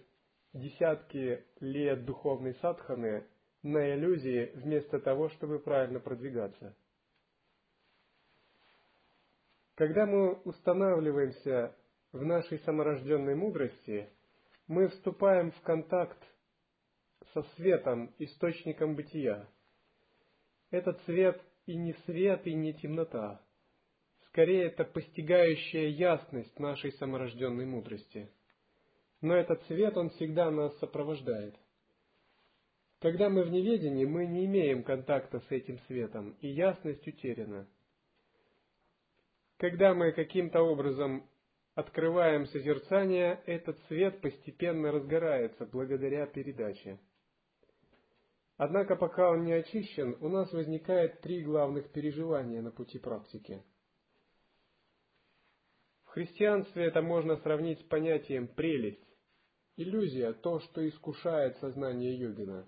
десятки 0.54 1.43
лет 1.60 2.06
духовной 2.06 2.56
садханы 2.56 3.25
на 3.63 3.95
иллюзии 3.95 4.51
вместо 4.56 4.99
того, 4.99 5.30
чтобы 5.30 5.60
правильно 5.60 5.99
продвигаться. 5.99 6.75
Когда 9.75 10.06
мы 10.06 10.36
устанавливаемся 10.43 11.75
в 12.13 12.23
нашей 12.23 12.60
саморожденной 12.60 13.36
мудрости, 13.36 14.10
мы 14.67 14.88
вступаем 14.88 15.51
в 15.51 15.62
контакт 15.62 16.17
со 17.34 17.43
светом, 17.56 18.13
источником 18.17 18.95
бытия. 18.95 19.47
Этот 20.71 21.01
свет 21.04 21.41
и 21.65 21.75
не 21.75 21.93
свет, 22.06 22.47
и 22.47 22.54
не 22.54 22.73
темнота. 22.73 23.41
Скорее, 24.36 24.65
это 24.65 24.84
постигающая 24.84 25.88
ясность 25.88 26.60
нашей 26.60 26.91
саморожденной 26.91 27.65
мудрости. 27.65 28.30
Но 29.21 29.34
этот 29.34 29.63
свет, 29.67 29.95
он 29.95 30.10
всегда 30.10 30.52
нас 30.52 30.78
сопровождает. 30.80 31.56
Когда 33.00 33.30
мы 33.30 33.43
в 33.45 33.50
неведении, 33.50 34.04
мы 34.04 34.26
не 34.26 34.43
имеем 34.45 34.84
контакта 34.84 35.39
с 35.39 35.52
этим 35.52 35.80
светом, 35.88 36.36
и 36.41 36.50
ясность 36.50 37.08
утеряна. 37.08 37.65
Когда 39.56 39.93
мы 39.93 40.12
каким-то 40.12 40.63
образом 40.63 41.26
открываем 41.74 42.45
созерцание, 42.48 43.41
этот 43.45 43.80
свет 43.88 44.19
постепенно 44.19 44.91
разгорается 44.91 45.65
благодаря 45.65 46.26
передаче. 46.26 47.00
Однако 48.58 48.98
пока 48.98 49.30
он 49.30 49.45
не 49.45 49.54
очищен, 49.54 50.17
у 50.19 50.28
нас 50.28 50.52
возникает 50.52 51.21
три 51.21 51.41
главных 51.41 51.89
переживания 51.93 52.62
на 52.62 52.71
пути 52.71 53.00
практики– 53.00 53.63
христианстве 56.15 56.86
это 56.86 57.01
можно 57.01 57.36
сравнить 57.38 57.80
с 57.82 57.84
понятием 57.84 58.47
«прелесть». 58.47 59.06
Иллюзия– 59.75 60.32
то, 60.41 60.62
что 60.62 60.88
искушает 60.88 61.58
сознание 61.58 62.17
йогина, 62.17 62.65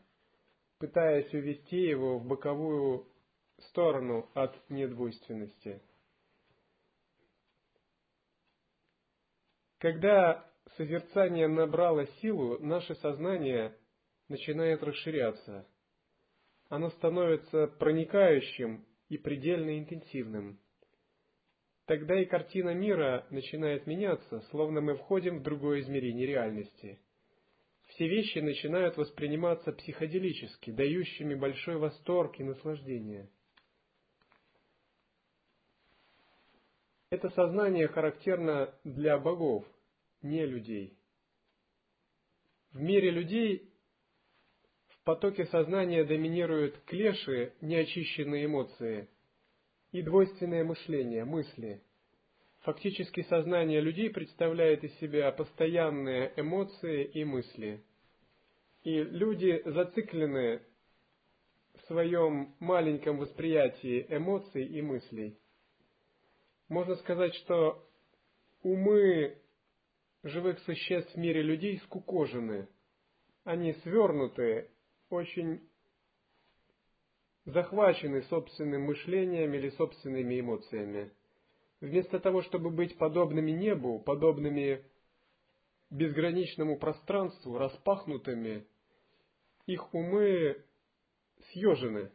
пытаясь 0.79 1.33
увести 1.33 1.77
его 1.77 2.19
в 2.19 2.27
боковую 2.27 3.07
сторону 3.69 4.29
от 4.33 4.53
недвойственности. 4.69 5.81
Когда 9.77 10.45
созерцание 10.75 11.47
набрало 11.47 12.05
силу, 12.19 12.59
наше 12.59 12.95
сознание 12.95 13.77
начинает 14.27 14.83
расширяться. 14.83 15.65
Оно 16.67 16.89
становится 16.89 17.67
проникающим 17.67 18.85
и 19.07 19.17
предельно 19.17 19.79
интенсивным– 19.79 20.59
Тогда 21.87 22.19
и 22.19 22.25
картина 22.25 22.73
мира 22.73 23.25
начинает 23.29 23.87
меняться, 23.87 24.41
словно 24.51 24.81
мы 24.81 24.95
входим 24.95 25.39
в 25.39 25.43
другое 25.43 25.79
измерение 25.79 26.27
реальности. 26.27 26.99
Все 27.87 28.09
вещи 28.09 28.39
начинают 28.39 28.97
восприниматься 28.97 29.71
психоделически, 29.71 30.71
дающими 30.71 31.33
большой 31.33 31.77
восторг 31.77 32.37
и 32.41 32.43
наслаждение. 32.43 33.29
Это 37.09 37.29
сознание 37.29 37.87
характерно 37.87 38.75
для 38.83 39.17
богов, 39.17 39.65
не 40.21 40.45
людей. 40.45 40.97
В 42.73 42.81
мире 42.81 43.11
людей 43.11 43.71
в 44.89 45.03
потоке 45.05 45.45
сознания 45.45 46.03
доминируют 46.03 46.77
клеши, 46.79 47.53
неочищенные 47.61 48.43
эмоции– 48.43 49.07
и 49.91 50.01
двойственное 50.01 50.63
мышление, 50.63 51.25
мысли. 51.25 51.81
Фактически 52.61 53.21
сознание 53.23 53.79
людей 53.79 54.09
представляет 54.09 54.83
из 54.83 54.93
себя 54.99 55.31
постоянные 55.31 56.33
эмоции 56.35 57.05
и 57.05 57.23
мысли. 57.23 57.83
И 58.83 59.03
люди 59.03 59.61
зациклены 59.65 60.61
в 61.75 61.81
своем 61.87 62.55
маленьком 62.59 63.17
восприятии 63.17 64.05
эмоций 64.09 64.65
и 64.65 64.81
мыслей. 64.81 65.37
Можно 66.67 66.95
сказать, 66.95 67.33
что 67.35 67.87
умы 68.63 69.37
живых 70.23 70.59
существ 70.59 71.13
в 71.13 71.17
мире 71.17 71.41
людей 71.41 71.79
скукожены. 71.85 72.67
Они 73.45 73.73
свернуты, 73.83 74.69
очень 75.09 75.61
захвачены 77.47 78.23
собственным 78.23 78.83
мышлением 78.83 79.53
или 79.53 79.69
собственными 79.69 80.39
эмоциями. 80.39 81.11
Вместо 81.79 82.19
того, 82.19 82.41
чтобы 82.41 82.69
быть 82.69 82.97
подобными 82.97 83.51
небу, 83.51 83.99
подобными 83.99 84.83
безграничному 85.89 86.77
пространству, 86.77 87.57
распахнутыми, 87.57 88.67
их 89.65 89.93
умы 89.93 90.61
съежены. 91.51 92.11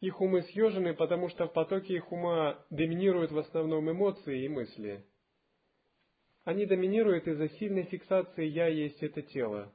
Их 0.00 0.20
умы 0.20 0.42
съежены, 0.42 0.94
потому 0.94 1.30
что 1.30 1.46
в 1.46 1.52
потоке 1.54 1.94
их 1.94 2.12
ума 2.12 2.62
доминируют 2.68 3.32
в 3.32 3.38
основном 3.38 3.90
эмоции 3.90 4.44
и 4.44 4.48
мысли. 4.48 5.06
Они 6.44 6.66
доминируют 6.66 7.26
из-за 7.26 7.48
сильной 7.48 7.84
фиксации 7.84 8.44
«я 8.46 8.66
есть 8.66 9.02
это 9.02 9.22
тело», 9.22 9.72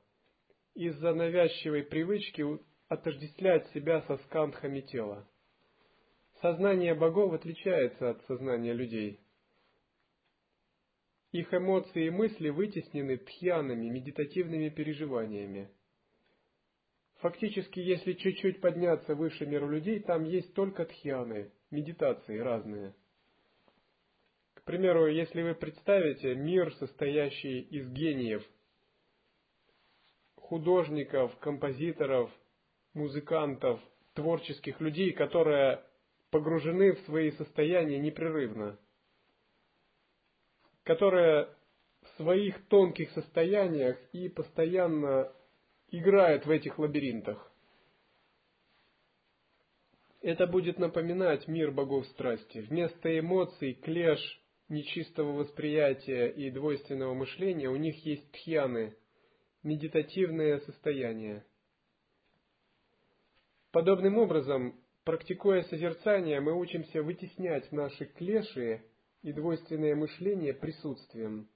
из-за 0.75 1.13
навязчивой 1.13 1.83
привычки 1.83 2.43
отождествлять 2.87 3.67
себя 3.69 4.01
со 4.03 4.17
скандхами 4.17 4.81
тела. 4.81 5.27
Сознание 6.41 6.93
богов 6.93 7.33
отличается 7.33 8.11
от 8.11 8.21
сознания 8.25 8.73
людей. 8.73 9.19
Их 11.31 11.53
эмоции 11.53 12.05
и 12.05 12.11
мысли 12.11 12.49
вытеснены 12.49 13.17
тхьянами, 13.17 13.89
медитативными 13.89 14.69
переживаниями. 14.69 15.69
Фактически, 17.17 17.79
если 17.79 18.13
чуть-чуть 18.13 18.61
подняться 18.61 19.15
выше 19.15 19.45
мира 19.45 19.67
людей, 19.67 19.99
там 20.01 20.23
есть 20.23 20.53
только 20.53 20.85
тхьяны, 20.85 21.51
медитации 21.71 22.37
разные. 22.37 22.93
К 24.53 24.63
примеру, 24.63 25.07
если 25.07 25.41
вы 25.41 25.55
представите 25.55 26.35
мир, 26.35 26.73
состоящий 26.75 27.61
из 27.61 27.89
гениев, 27.89 28.45
художников, 30.35 31.35
композиторов– 31.39 32.31
музыкантов, 32.95 33.79
творческих 34.13 34.79
людей, 34.79 35.11
которые 35.11 35.83
погружены 36.31 36.93
в 36.93 36.99
свои 37.01 37.31
состояния 37.31 37.99
непрерывно, 37.99 38.79
которые 40.83 41.49
в 42.01 42.07
своих 42.17 42.65
тонких 42.67 43.11
состояниях 43.11 43.97
и 44.13 44.29
постоянно 44.29 45.31
играют 45.89 46.45
в 46.45 46.49
этих 46.49 46.79
лабиринтах. 46.79 47.51
Это 50.21 50.47
будет 50.47 50.79
напоминать 50.79 51.47
мир 51.47 51.71
богов 51.71 52.07
страсти. 52.07 52.59
Вместо 52.59 53.19
эмоций, 53.19 53.73
клеш, 53.73 54.19
нечистого 54.69 55.33
восприятия 55.33 56.29
и 56.29 56.49
двойственного 56.49 57.13
мышления 57.13 57.69
у 57.69 57.75
них 57.75 58.03
есть 58.05 58.31
тхьяны, 58.31 58.95
медитативное 59.61 60.59
состояние– 60.61 61.45
Подобным 63.75 64.17
образом, 64.19 64.73
практикуя 65.03 65.61
созерцание, 65.63 66.39
мы 66.39 66.57
учимся 66.57 67.03
вытеснять 67.03 67.69
наши 67.73 68.05
клеши 68.05 68.81
и 69.21 69.33
двойственное 69.33 69.97
мышление 69.97 70.53
присутствием. 70.53 71.49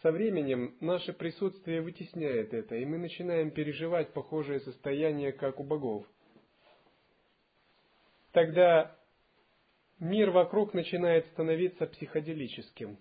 Со 0.00 0.12
временем 0.12 0.76
наше 0.78 1.12
присутствие 1.12 1.80
вытесняет 1.82 2.54
это, 2.54 2.76
и 2.76 2.84
мы 2.84 2.98
начинаем 2.98 3.50
переживать 3.50 4.12
похожее 4.12 4.60
состояние, 4.60 5.32
как 5.32 5.58
у 5.58 5.64
богов. 5.64 6.06
Тогда 8.30 8.96
мир 9.98 10.30
вокруг 10.30 10.72
начинает 10.72 11.26
становиться 11.32 11.88
психоделическим. 11.88 12.96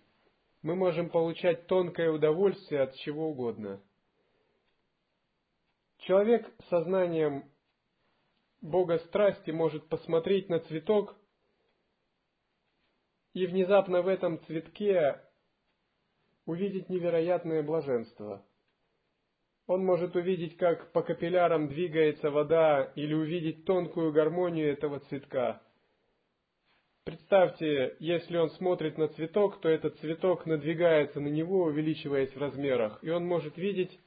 Мы 0.64 0.76
можем 0.76 1.12
получать 1.12 1.68
тонкое 1.68 2.10
удовольствие 2.10 2.82
от 2.82 2.96
чего 2.96 3.30
угодно. 3.30 3.80
Человек 6.00 6.52
с 6.64 6.70
сознанием 6.70 7.44
Бога 8.62 8.98
страсти 9.00 9.52
может 9.52 9.88
посмотреть 9.88 10.50
на 10.50 10.60
цветок 10.60 11.16
и 13.34 13.46
внезапно 13.46 14.02
в 14.02 14.08
этом 14.08 14.44
цветке 14.46 15.22
увидеть 16.46 16.90
невероятное 16.90 17.62
блаженство. 17.62 18.44
Он 19.68 19.84
может 19.86 20.16
увидеть, 20.16 20.58
как 20.58 20.92
по 20.94 21.04
капиллярам 21.04 21.68
двигается 21.68 22.32
вода, 22.32 22.84
или 22.96 23.14
увидеть 23.14 23.66
тонкую 23.66 24.14
гармонию 24.14 24.72
этого 24.72 25.02
цветка. 25.02 25.62
Представьте, 27.04 27.96
если 28.00 28.38
он 28.38 28.50
смотрит 28.52 28.98
на 28.98 29.10
цветок, 29.10 29.60
то 29.62 29.70
этот 29.70 29.98
цветок 30.00 30.46
надвигается 30.46 31.20
на 31.20 31.28
него, 31.28 31.64
увеличиваясь 31.64 32.34
в 32.34 32.38
размерах, 32.38 33.04
и 33.04 33.10
он 33.10 33.26
может 33.26 33.58
видеть 33.58 34.00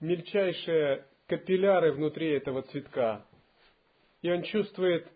мельчайшие 0.00 1.06
капилляры 1.26 1.92
внутри 1.92 2.30
этого 2.30 2.62
цветка. 2.62 3.26
И 4.24 4.30
он 4.30 4.42
чувствует 4.42 5.06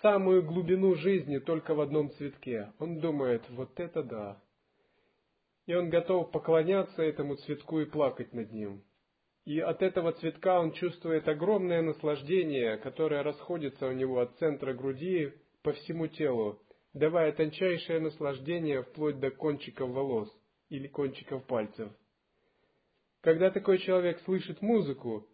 самую 0.00 0.44
глубину 0.44 0.94
жизни 0.94 1.38
только 1.38 1.74
в 1.74 1.80
одном 1.80 2.12
цветке. 2.12 2.72
Он 2.78 3.00
думает, 3.00 3.42
вот 3.50 3.80
это 3.80 4.04
да. 4.04 4.40
И 5.66 5.74
он 5.74 5.90
готов 5.90 6.30
поклоняться 6.30 7.02
этому 7.02 7.34
цветку 7.34 7.80
и 7.80 7.86
плакать 7.86 8.32
над 8.32 8.52
ним. 8.52 8.84
И 9.44 9.58
от 9.58 9.82
этого 9.82 10.12
цветка 10.12 10.60
он 10.60 10.70
чувствует 10.74 11.26
огромное 11.26 11.82
наслаждение, 11.82 12.76
которое 12.76 13.24
расходится 13.24 13.88
у 13.88 13.92
него 13.92 14.20
от 14.20 14.38
центра 14.38 14.74
груди 14.74 15.32
по 15.64 15.72
всему 15.72 16.06
телу, 16.06 16.62
давая 16.92 17.32
тончайшее 17.32 17.98
наслаждение 17.98 18.84
вплоть 18.84 19.18
до 19.18 19.32
кончиков 19.32 19.90
волос 19.90 20.32
или 20.68 20.86
кончиков 20.86 21.44
пальцев. 21.46 21.90
Когда 23.22 23.50
такой 23.50 23.78
человек 23.78 24.20
слышит 24.20 24.62
музыку, 24.62 25.26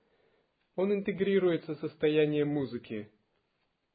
он 0.81 0.93
интегрируется 0.93 1.75
в 1.75 1.79
состояние 1.79 2.45
музыки. 2.45 3.09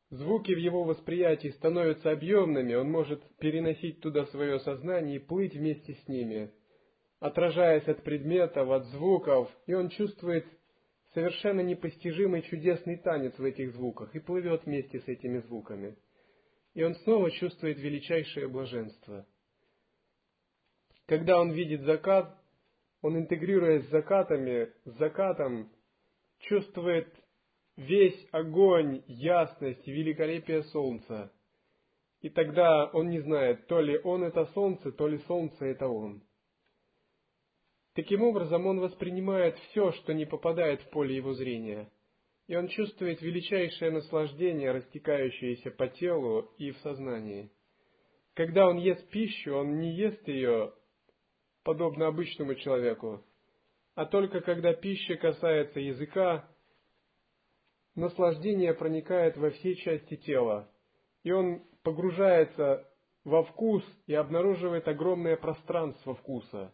Звуки 0.10 0.54
в 0.54 0.58
его 0.58 0.84
восприятии 0.84 1.50
становятся 1.50 2.12
объемными, 2.12 2.76
он 2.76 2.92
может 2.92 3.22
переносить 3.38 4.02
туда 4.02 4.26
свое 4.28 4.60
сознание 4.60 5.18
и 5.18 5.20
плыть 5.20 5.56
вместе 5.56 5.96
с 5.96 6.08
ними, 6.08 6.52
отражаясь 7.20 7.88
от 7.88 8.04
предметов, 8.04 8.70
от 8.70 8.86
звуков, 8.86 9.50
и 9.66 9.74
он 9.74 9.90
чувствует 9.90 10.46
совершенно 11.14 11.62
непостижимый 11.62 12.44
чудесный 12.44 12.98
танец 12.98 13.38
в 13.38 13.44
этих 13.44 13.72
звуках 13.74 14.16
и 14.16 14.20
плывет 14.20 14.66
вместе 14.66 15.00
с 15.00 15.08
этими 15.08 15.40
звуками 15.40 15.96
и 16.76 16.84
он 16.84 16.94
снова 16.96 17.32
чувствует 17.32 17.80
величайшее 17.80 18.48
блаженство. 18.48 19.26
Когда 21.08 21.40
он 21.40 21.52
видит 21.52 21.82
закат, 21.82 22.38
он, 23.02 23.18
интегрируясь 23.18 23.86
с 23.86 23.92
закатами, 23.92 24.72
с 24.84 24.98
закатом, 24.98 25.72
чувствует 26.48 27.08
весь 27.78 28.28
огонь, 28.32 29.04
ясность 29.08 29.88
и 29.88 29.92
великолепие 29.92 30.64
солнца. 30.64 31.32
И 32.22 32.30
тогда 32.30 32.86
он 32.88 33.10
не 33.10 33.20
знает, 33.20 33.68
то 33.68 33.80
ли 33.80 34.00
он 34.04 34.24
это 34.24 34.46
солнце, 34.54 34.92
то 34.92 35.08
ли 35.08 35.20
солнце 35.28 35.66
это 35.66 35.88
он. 35.88 36.24
Таким 37.94 38.24
образом, 38.24 38.66
он 38.66 38.80
воспринимает 38.80 39.58
все, 39.70 39.92
что 39.92 40.14
не 40.14 40.26
попадает 40.26 40.82
в 40.82 40.90
поле 40.90 41.16
его 41.16 41.34
зрения– 41.34 41.90
и 42.48 42.56
он 42.56 42.68
чувствует 42.68 43.22
величайшее 43.22 43.92
наслаждение, 43.92 44.72
растекающееся 44.72 45.72
по 45.72 45.88
телу 45.88 46.42
и 46.58 46.72
в 46.72 46.78
сознании. 46.80 47.52
Когда 48.36 48.68
он 48.68 48.78
ест 48.78 49.08
пищу, 49.10 49.56
он 49.56 49.80
не 49.80 49.96
ест 49.96 50.28
ее 50.28 50.74
подобно 51.64 52.08
обычному 52.08 52.56
человеку, 52.56 53.24
а 53.96 54.06
только 54.06 54.42
когда 54.42 54.74
пища 54.74 55.16
касается 55.16 55.80
языка, 55.80 56.48
наслаждение 57.96 58.74
проникает 58.74 59.38
во 59.38 59.50
все 59.52 59.76
части 59.76 60.18
тела, 60.18 60.70
и 61.24 61.32
он 61.32 61.64
погружается 61.84 62.88
во 63.24 63.44
вкус 63.44 63.84
и 64.06 64.14
обнаруживает 64.14 64.88
огромное 64.88 65.38
пространство 65.38 66.14
вкуса, 66.16 66.74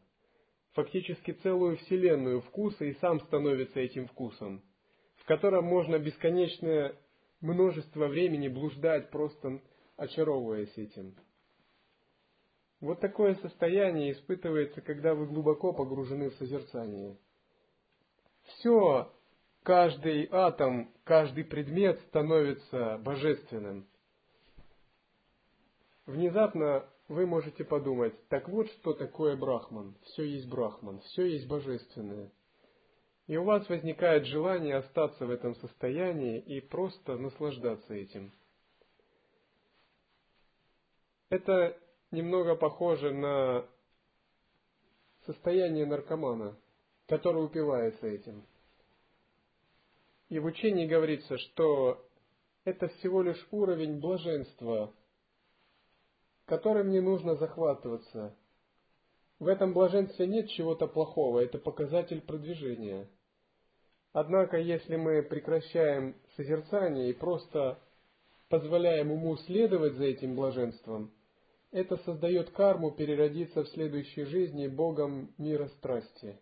фактически 0.74 1.32
целую 1.32 1.78
вселенную 1.78 2.42
вкуса 2.42 2.86
и 2.86 2.94
сам 2.96 3.20
становится 3.22 3.80
этим 3.80 4.08
вкусом 4.08 4.64
в 5.22 5.26
котором 5.26 5.66
можно 5.66 6.00
бесконечное 6.00 6.96
множество 7.42 8.08
времени 8.08 8.48
блуждать, 8.48 9.12
просто 9.12 9.62
очаровываясь 9.96 10.76
этим. 10.78 11.16
Вот 12.82 13.00
такое 13.00 13.36
состояние 13.36 14.12
испытывается, 14.12 14.82
когда 14.82 15.14
вы 15.14 15.28
глубоко 15.28 15.72
погружены 15.72 16.30
в 16.32 16.36
созерцание. 16.36 17.16
Все, 18.44 19.14
каждый 19.64 20.28
атом, 20.32 20.92
каждый 21.04 21.46
предмет 21.46 22.00
становится 22.10 22.98
божественным. 22.98 23.88
Внезапно 26.06 26.86
вы 27.08 27.26
можете 27.26 27.64
подумать, 27.64 28.16
так 28.28 28.50
вот 28.50 28.68
что 28.72 28.94
такое 28.94 29.38
Брахман. 29.38 29.96
Все 30.04 30.24
есть 30.24 30.50
Брахман, 30.50 31.00
все 31.00 31.26
есть 31.26 31.48
божественное– 31.48 32.32
и 33.32 33.38
у 33.38 33.46
вас 33.46 33.68
возникает 33.70 34.26
желание 34.26 34.76
остаться 34.76 35.26
в 35.26 35.30
этом 35.30 35.56
состоянии 35.56 36.38
и 36.40 36.60
просто 36.60 37.16
наслаждаться 37.16 37.94
этим. 37.94 38.34
Это 41.30 41.78
немного 42.12 42.55
похоже 42.55 43.12
на 43.12 43.66
состояние 45.26 45.86
наркомана, 45.86 46.57
который 47.07 47.43
упивается 47.43 48.07
этим. 48.07 48.45
И 50.30 50.39
в 50.39 50.45
учении 50.45 50.88
говорится, 50.88 51.38
что 51.38 52.05
это 52.64 52.88
всего 52.88 53.22
лишь 53.22 53.47
уровень 53.51 53.99
блаженства, 53.99 54.93
которым 56.45 56.91
не 56.91 57.01
нужно 57.01 57.36
захватываться. 57.36 58.36
В 59.39 59.47
этом 59.47 59.74
блаженстве 59.74 60.28
нет 60.28 60.49
чего-то 60.49 60.88
плохого, 60.88 61.39
это 61.39 61.57
показатель 61.57 62.22
продвижения– 62.22 63.09
Однако, 64.14 64.57
если 64.57 64.97
мы 64.97 65.24
прекращаем 65.24 66.16
созерцание 66.36 67.09
и 67.09 67.14
просто 67.14 67.80
позволяем 68.49 69.12
уму 69.12 69.38
следовать 69.38 69.93
за 69.93 70.03
этим 70.03 70.36
блаженством, 70.36 71.12
это 71.72 71.98
создает 71.98 72.52
карму 72.52 72.92
переродиться 72.92 73.64
в 73.64 73.70
следующей 73.70 74.26
жизни 74.26 74.68
Богом 74.68 75.34
мира 75.38 75.68
страсти 75.78 76.40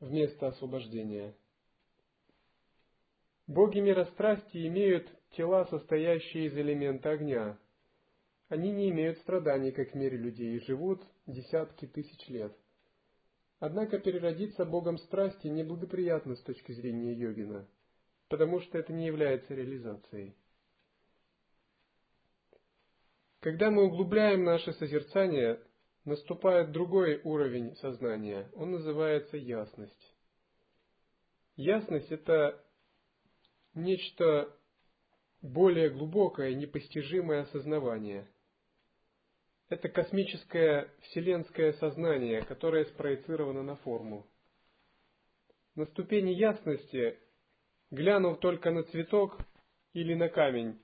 вместо 0.00 0.48
освобождения. 0.48 1.34
Боги 3.46 3.78
мира 3.78 4.04
страсти 4.12 4.66
имеют 4.66 5.08
тела, 5.30 5.64
состоящие 5.66 6.46
из 6.46 6.56
элемента 6.56 7.10
огня. 7.10 7.58
Они 8.48 8.70
не 8.70 8.90
имеют 8.90 9.18
страданий, 9.18 9.72
как 9.72 9.92
в 9.92 9.94
мире 9.94 10.16
людей, 10.16 10.56
и 10.56 10.64
живут 10.64 11.02
десятки 11.26 11.86
тысяч 11.86 12.28
лет– 12.28 12.56
Однако 13.60 13.98
переродиться 13.98 14.64
богом 14.64 14.98
страсти 14.98 15.48
неблагоприятно 15.48 16.36
с 16.36 16.42
точки 16.42 16.72
зрения 16.72 17.12
йогина, 17.12 17.66
потому 18.28 18.60
что 18.60 18.78
это 18.78 18.92
не 18.92 19.06
является 19.06 19.54
реализацией. 19.54 20.36
Когда 23.40 23.70
мы 23.70 23.84
углубляем 23.84 24.44
наше 24.44 24.72
созерцание, 24.72 25.60
наступает 26.04 26.72
другой 26.72 27.20
уровень 27.22 27.76
сознания. 27.76 28.50
Он 28.54 28.72
называется 28.72 29.36
ясность. 29.36 30.16
Ясность– 31.56 32.10
это 32.10 32.64
нечто 33.74 34.54
более 35.42 35.90
глубокое, 35.90 36.54
непостижимое 36.54 37.42
осознавание– 37.42 38.28
это 39.68 39.90
космическое 39.90 40.90
вселенское 41.02 41.72
сознание, 41.74 42.42
которое 42.42 42.86
спроецировано 42.86 43.62
на 43.62 43.76
форму. 43.76 44.26
На 45.74 45.84
ступени 45.86 46.30
ясности, 46.30 47.18
глянув 47.90 48.40
только 48.40 48.70
на 48.70 48.82
цветок 48.84 49.38
или 49.92 50.14
на 50.14 50.30
камень, 50.30 50.80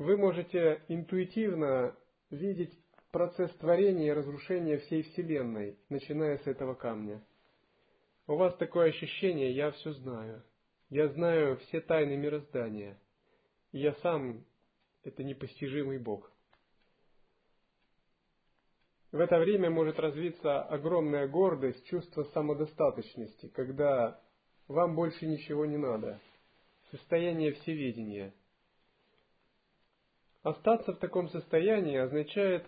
вы 0.00 0.16
можете 0.16 0.82
интуитивно 0.88 1.94
видеть 2.30 2.72
процесс 3.12 3.50
творения 3.56 4.08
и 4.08 4.12
разрушения 4.12 4.78
всей 4.78 5.02
Вселенной, 5.02 5.78
начиная 5.90 6.38
с 6.38 6.46
этого 6.46 6.74
камня. 6.74 7.22
У 8.26 8.36
вас 8.36 8.56
такое 8.56 8.88
ощущение 8.88 9.52
«я 9.52 9.70
все 9.72 9.92
знаю», 9.92 10.42
«я 10.88 11.08
знаю 11.08 11.58
все 11.58 11.82
тайны 11.82 12.16
мироздания», 12.16 12.98
«я 13.72 13.92
сам– 13.96 14.42
это 15.04 15.22
непостижимый 15.22 15.98
Бог». 15.98 16.32
В 19.12 19.20
это 19.20 19.38
время 19.38 19.68
может 19.68 19.98
развиться 19.98 20.62
огромная 20.62 21.28
гордость, 21.28 21.84
чувство 21.88 22.22
самодостаточности, 22.32 23.48
когда 23.48 24.18
вам 24.66 24.94
больше 24.94 25.26
ничего 25.26 25.66
не 25.66 25.76
надо. 25.76 26.18
Состояние 26.90 27.52
всеведения. 27.52 28.32
Остаться 30.42 30.92
в 30.92 30.98
таком 30.98 31.28
состоянии 31.28 31.96
означает 31.96 32.66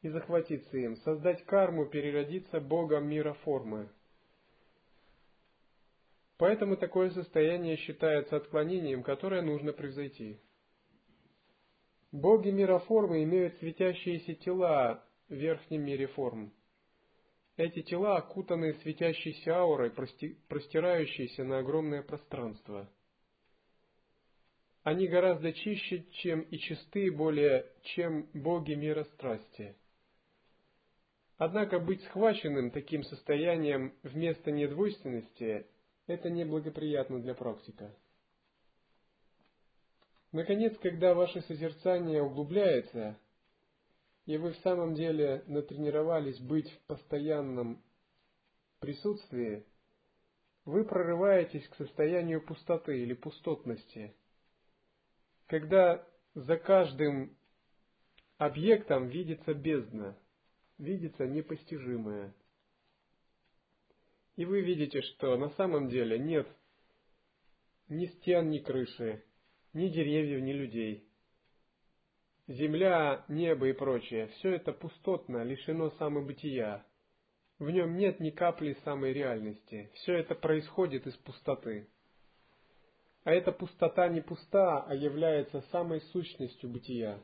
и 0.00 0.08
захватиться 0.08 0.76
им, 0.76 0.96
создать 0.96 1.44
карму, 1.44 1.86
переродиться 1.86 2.60
Богом 2.60 3.08
мира 3.08 3.34
формы. 3.44 3.90
Поэтому 6.38 6.76
такое 6.76 7.10
состояние 7.10 7.76
считается 7.76 8.36
отклонением, 8.36 9.02
которое 9.02 9.42
нужно 9.42 9.72
превзойти. 9.72 10.40
Боги 12.10 12.50
мира 12.50 12.78
формы 12.78 13.22
имеют 13.24 13.56
светящиеся 13.58 14.34
тела, 14.34 15.04
в 15.28 15.34
верхнем 15.34 15.82
мире 15.82 16.06
форм. 16.06 16.52
Эти 17.56 17.82
тела 17.82 18.16
окутаны 18.16 18.74
светящейся 18.74 19.56
аурой, 19.56 19.90
простирающейся 19.90 21.44
на 21.44 21.58
огромное 21.58 22.02
пространство. 22.02 22.88
Они 24.84 25.08
гораздо 25.08 25.52
чище, 25.52 26.04
чем 26.12 26.42
и 26.42 26.58
чисты 26.58 27.10
более, 27.10 27.66
чем 27.82 28.28
боги 28.34 28.74
мира 28.74 29.04
страсти. 29.04 29.74
Однако 31.38 31.80
быть 31.80 32.02
схваченным 32.04 32.70
таким 32.70 33.02
состоянием 33.02 33.94
вместо 34.02 34.52
недвойственности– 34.52 35.66
это 36.06 36.28
неблагоприятно 36.28 37.18
для 37.18 37.34
практика. 37.34 37.96
Наконец, 40.32 40.76
когда 40.78 41.14
ваше 41.14 41.40
созерцание 41.42 42.22
углубляется, 42.22 43.18
и 44.26 44.36
вы 44.36 44.52
в 44.52 44.58
самом 44.58 44.94
деле 44.94 45.44
натренировались 45.46 46.38
быть 46.40 46.70
в 46.70 46.78
постоянном 46.86 47.82
присутствии, 48.80 49.64
вы 50.66 50.84
прорываетесь 50.84 51.66
к 51.68 51.76
состоянию 51.76 52.44
пустоты 52.44 53.00
или 53.00 53.14
пустотности, 53.14 54.14
когда 55.46 56.06
за 56.34 56.56
каждым 56.56 57.36
объектом 58.38 59.08
видится 59.08 59.54
бездна, 59.54 60.16
видится 60.78 61.26
непостижимое. 61.26 62.34
И 64.36 64.44
вы 64.44 64.62
видите, 64.62 65.00
что 65.02 65.36
на 65.36 65.50
самом 65.50 65.88
деле 65.88 66.18
нет 66.18 66.48
ни 67.88 68.06
стен, 68.06 68.50
ни 68.50 68.58
крыши, 68.58 69.22
ни 69.72 69.88
деревьев, 69.88 70.42
ни 70.42 70.52
людей. 70.52 71.08
Земля, 72.46 73.24
небо 73.28 73.68
и 73.68 73.72
прочее– 73.72 74.26
все 74.38 74.50
это 74.50 74.72
пустотно, 74.72 75.44
лишено 75.44 75.90
самобытия. 75.90 76.84
В 77.58 77.70
нем 77.70 77.96
нет 77.96 78.20
ни 78.20 78.30
капли 78.30 78.76
самой 78.84 79.12
реальности. 79.12 79.90
Все 79.94 80.14
это 80.14 80.34
происходит 80.34 81.06
из 81.06 81.16
пустоты. 81.16 81.88
А 83.24 83.32
эта 83.32 83.52
пустота 83.52 84.08
не 84.08 84.20
пуста, 84.20 84.84
а 84.86 84.94
является 84.94 85.62
самой 85.72 86.02
сущностью 86.12 86.68
бытия. 86.68 87.18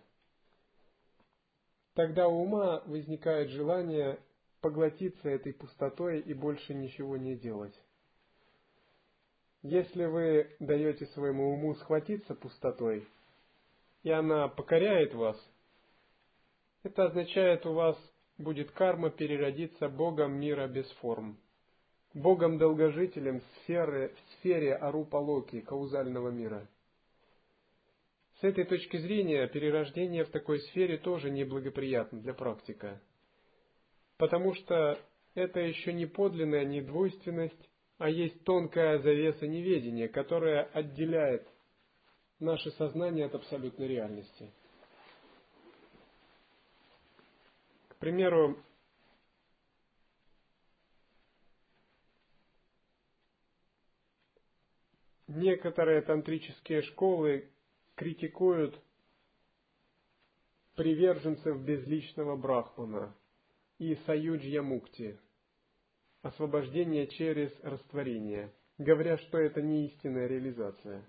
Тогда 1.95 2.27
у 2.27 2.43
ума 2.43 2.83
возникает 2.87 3.51
желание 3.51 4.19
поглотиться 4.63 5.29
этой 5.29 5.53
пустотой 5.53 6.21
и 6.21 6.33
больше 6.33 6.73
ничего 6.73 7.19
не 7.19 7.37
делать. 7.37 7.75
Если 9.63 10.07
вы 10.07 10.57
даете 10.59 11.05
своему 11.07 11.53
уму 11.53 11.75
схватиться 11.75 12.35
пустотой, 12.35 13.07
и 14.03 14.11
она 14.11 14.49
покоряет 14.49 15.15
вас, 15.15 15.37
это 16.83 17.05
означает 17.05 17.67
у 17.67 17.75
вас 17.75 17.99
будет 18.39 18.71
карма 18.71 19.11
переродиться 19.11 19.91
Богом 19.91 20.33
мира 20.41 20.67
без 20.67 20.91
форм, 20.93 21.39
Богом-долгожителем 22.15 23.41
в 23.41 23.45
сфере, 23.63 24.09
в 24.09 24.33
сфере 24.35 24.75
Арупалоки, 24.75 25.61
каузального 25.61 26.31
мира. 26.31 26.67
С 28.41 28.45
этой 28.45 28.65
точки 28.65 28.97
зрения 28.97 29.47
перерождение 29.47 30.25
в 30.25 30.31
такой 30.31 30.61
сфере 30.61 30.99
тоже 30.99 31.31
неблагоприятно 31.31 32.21
для 32.21 32.35
практика, 32.35 33.01
потому 34.17 34.55
что 34.55 34.99
это 35.35 35.61
еще 35.61 35.93
не 35.93 36.07
подлинная 36.07 36.65
недвойственность, 36.65 37.71
а 37.99 38.09
есть 38.09 38.43
тонкая 38.45 38.99
завеса 38.99 39.47
неведения, 39.47 40.09
которая 40.09 40.65
отделяет 40.73 41.47
наше 42.41 42.71
сознание 42.73 43.27
от 43.27 43.35
абсолютной 43.35 43.87
реальности. 43.87 44.51
К 47.89 47.97
примеру, 47.97 48.57
некоторые 55.31 56.03
тантрические 56.03 56.83
школы 56.83 57.49
критикуют 57.95 58.78
приверженцев 60.74 61.61
безличного 61.61 62.37
брахмана 62.37 63.14
и 63.78 63.95
саюджья 64.07 64.62
мукти– 64.62 65.18
освобождение 66.22 67.07
через 67.07 67.51
растворение, 67.62 68.53
говоря, 68.78 69.18
что 69.18 69.39
это 69.39 69.62
не 69.62 69.87
истинная 69.87 70.26
реализация. 70.26 71.05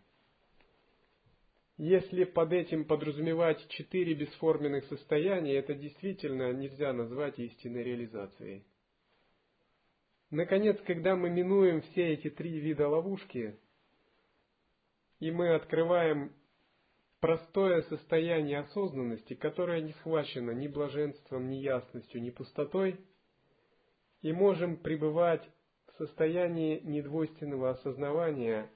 Если 1.77 2.25
под 2.25 2.53
этим 2.53 2.85
подразумевать 2.85 3.67
четыре 3.69 4.13
бесформенных 4.13 4.85
состояния, 4.85 5.55
это 5.55 5.73
действительно 5.73 6.53
нельзя 6.53 6.93
назвать 6.93 7.39
истинной 7.39 7.83
реализацией. 7.83 8.63
Наконец, 10.29 10.79
когда 10.85 11.15
мы 11.15 11.29
минуем 11.29 11.81
все 11.81 12.13
эти 12.13 12.29
три 12.29 12.59
вида 12.59 12.87
ловушки, 12.87 13.57
и 15.21 15.31
мы 15.31 15.55
открываем 15.55 16.33
простое 17.21 17.83
состояние 17.83 18.59
осознанности, 18.59 19.35
которое 19.35 19.79
не 19.79 19.93
схвачено 19.93 20.51
ни 20.51 20.67
блаженством, 20.67 21.49
ни 21.49 21.55
ясностью, 21.55 22.21
ни 22.21 22.31
пустотой– 22.31 22.99
и 24.21 24.31
можем 24.33 24.77
пребывать 24.77 25.47
в 25.87 25.97
состоянии 25.97 26.79
недвойственного 26.79 27.71
осознавания, 27.71 28.69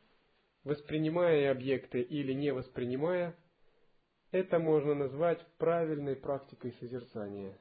воспринимая 0.63 1.51
объекты 1.51 2.01
или 2.01 2.33
не 2.33 2.51
воспринимая, 2.51 3.35
это 4.31 4.59
можно 4.59 4.95
назвать 4.95 5.45
правильной 5.57 6.15
практикой 6.15 6.73
созерцания. 6.79 7.57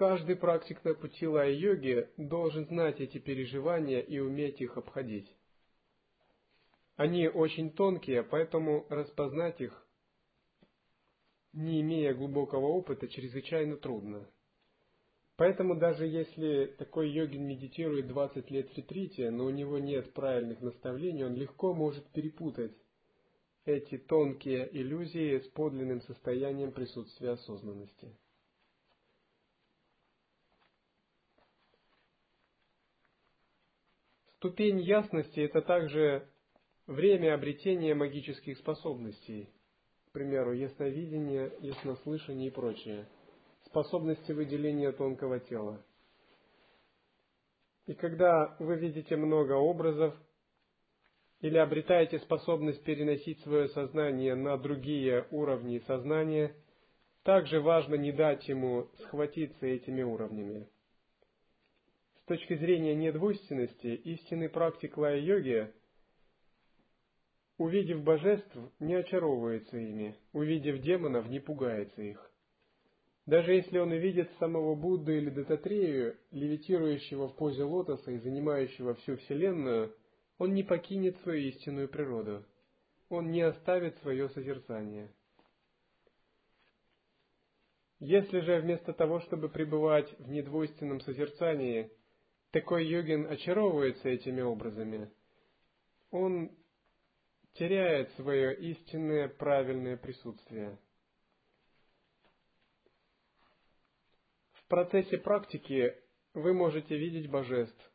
Каждый 0.00 0.34
практик 0.34 0.82
на 0.82 0.94
пути 0.94 1.26
лай-йоги 1.26 2.08
должен 2.16 2.64
знать 2.64 3.02
эти 3.02 3.18
переживания 3.18 4.00
и 4.00 4.18
уметь 4.18 4.58
их 4.62 4.78
обходить. 4.78 5.30
Они 6.96 7.28
очень 7.28 7.70
тонкие, 7.70 8.22
поэтому 8.22 8.86
распознать 8.88 9.60
их 9.60 9.86
не 11.52 11.82
имея 11.82 12.14
глубокого 12.14 12.68
опыта, 12.68 13.08
чрезвычайно 13.08 13.76
трудно. 13.76 14.26
Поэтому 15.36 15.76
даже 15.76 16.06
если 16.06 16.74
такой 16.78 17.10
йогин 17.10 17.46
медитирует 17.46 18.06
20 18.06 18.50
лет 18.50 18.70
в 18.70 18.78
ретрите, 18.78 19.30
но 19.30 19.44
у 19.44 19.50
него 19.50 19.78
нет 19.78 20.14
правильных 20.14 20.62
наставлений, 20.62 21.24
он 21.24 21.34
легко 21.34 21.74
может 21.74 22.06
перепутать 22.12 22.72
эти 23.66 23.98
тонкие 23.98 24.66
иллюзии 24.72 25.40
с 25.40 25.48
подлинным 25.48 26.00
состоянием 26.00 26.72
присутствия 26.72 27.32
осознанности. 27.32 28.16
Ступень 34.40 34.80
ясности– 34.80 35.38
это 35.40 35.60
также 35.60 36.26
время 36.86 37.34
обретения 37.34 37.94
магических 37.94 38.56
способностей– 38.56 39.50
к 40.08 40.12
примеру, 40.12 40.54
ясновидение, 40.54 41.52
яснослышание 41.60 42.48
и 42.48 42.50
прочее, 42.50 43.06
способности 43.66 44.32
выделения 44.32 44.92
тонкого 44.92 45.40
тела. 45.40 45.84
И 47.86 47.92
когда 47.92 48.56
вы 48.58 48.76
видите 48.76 49.14
много 49.14 49.52
образов 49.52 50.16
или 51.42 51.58
обретаете 51.58 52.18
способность 52.20 52.82
переносить 52.82 53.40
свое 53.42 53.68
сознание 53.68 54.34
на 54.34 54.56
другие 54.56 55.26
уровни 55.30 55.80
сознания, 55.86 56.56
также 57.24 57.60
важно 57.60 57.96
не 57.96 58.10
дать 58.10 58.48
ему 58.48 58.88
схватиться 59.00 59.66
этими 59.66 60.02
уровнями. 60.02 60.66
Точки 62.30 62.54
зрения 62.54 62.94
недвойственности, 62.94 63.88
истинный 63.88 64.48
практик 64.48 64.96
лая-йоги 64.96 65.74
Увидев 67.58 68.04
божеств, 68.04 68.56
не 68.78 68.94
очаровывается 68.94 69.76
ими, 69.76 70.14
увидев 70.32 70.80
демонов, 70.80 71.26
не 71.28 71.40
пугается 71.40 72.00
их. 72.02 72.30
Даже 73.26 73.54
если 73.54 73.78
он 73.78 73.90
увидит 73.90 74.30
самого 74.38 74.76
Будду 74.76 75.10
или 75.12 75.28
Дататрею, 75.28 76.16
левитирующего 76.30 77.30
в 77.30 77.34
позе 77.34 77.64
лотоса 77.64 78.12
и 78.12 78.18
занимающего 78.18 78.94
всю 78.94 79.16
Вселенную, 79.16 79.92
он 80.38 80.54
не 80.54 80.62
покинет 80.62 81.18
свою 81.22 81.48
истинную 81.48 81.88
природу. 81.88 82.44
Он 83.08 83.32
не 83.32 83.42
оставит 83.42 83.98
свое 84.02 84.28
созерцание. 84.28 85.12
Если 87.98 88.38
же 88.38 88.60
вместо 88.60 88.92
того, 88.92 89.18
чтобы 89.18 89.48
пребывать 89.48 90.08
в 90.20 90.30
недвойственном 90.30 91.00
созерцании, 91.00 91.90
такой 92.50 92.86
йогин 92.86 93.30
очаровывается 93.30 94.08
этими 94.08 94.40
образами, 94.40 95.10
он 96.10 96.50
теряет 97.54 98.12
свое 98.12 98.56
истинное 98.56 99.28
правильное 99.28 99.96
присутствие. 99.96 100.78
В 104.52 104.64
процессе 104.68 105.18
практики 105.18 105.96
вы 106.34 106.52
можете 106.52 106.96
видеть 106.96 107.28
божеств 107.28 107.90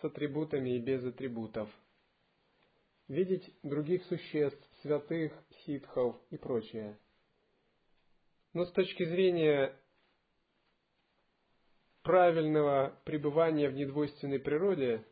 с 0.00 0.04
атрибутами 0.04 0.76
и 0.76 0.80
без 0.80 1.04
атрибутов, 1.04 1.68
видеть 3.08 3.52
других 3.62 4.04
существ, 4.04 4.62
святых, 4.82 5.32
ситхов 5.64 6.16
и 6.30 6.36
прочее. 6.36 6.96
Но 8.52 8.64
с 8.64 8.72
точки 8.72 9.04
зрения 9.04 9.76
правильного 12.06 12.96
пребывания 13.04 13.68
в 13.68 13.74
недвойственной 13.74 14.38
природе, 14.38 15.04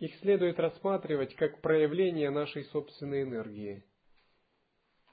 их 0.00 0.12
следует 0.16 0.58
рассматривать 0.58 1.36
как 1.36 1.60
проявление 1.60 2.30
нашей 2.30 2.64
собственной 2.64 3.22
энергии, 3.22 3.84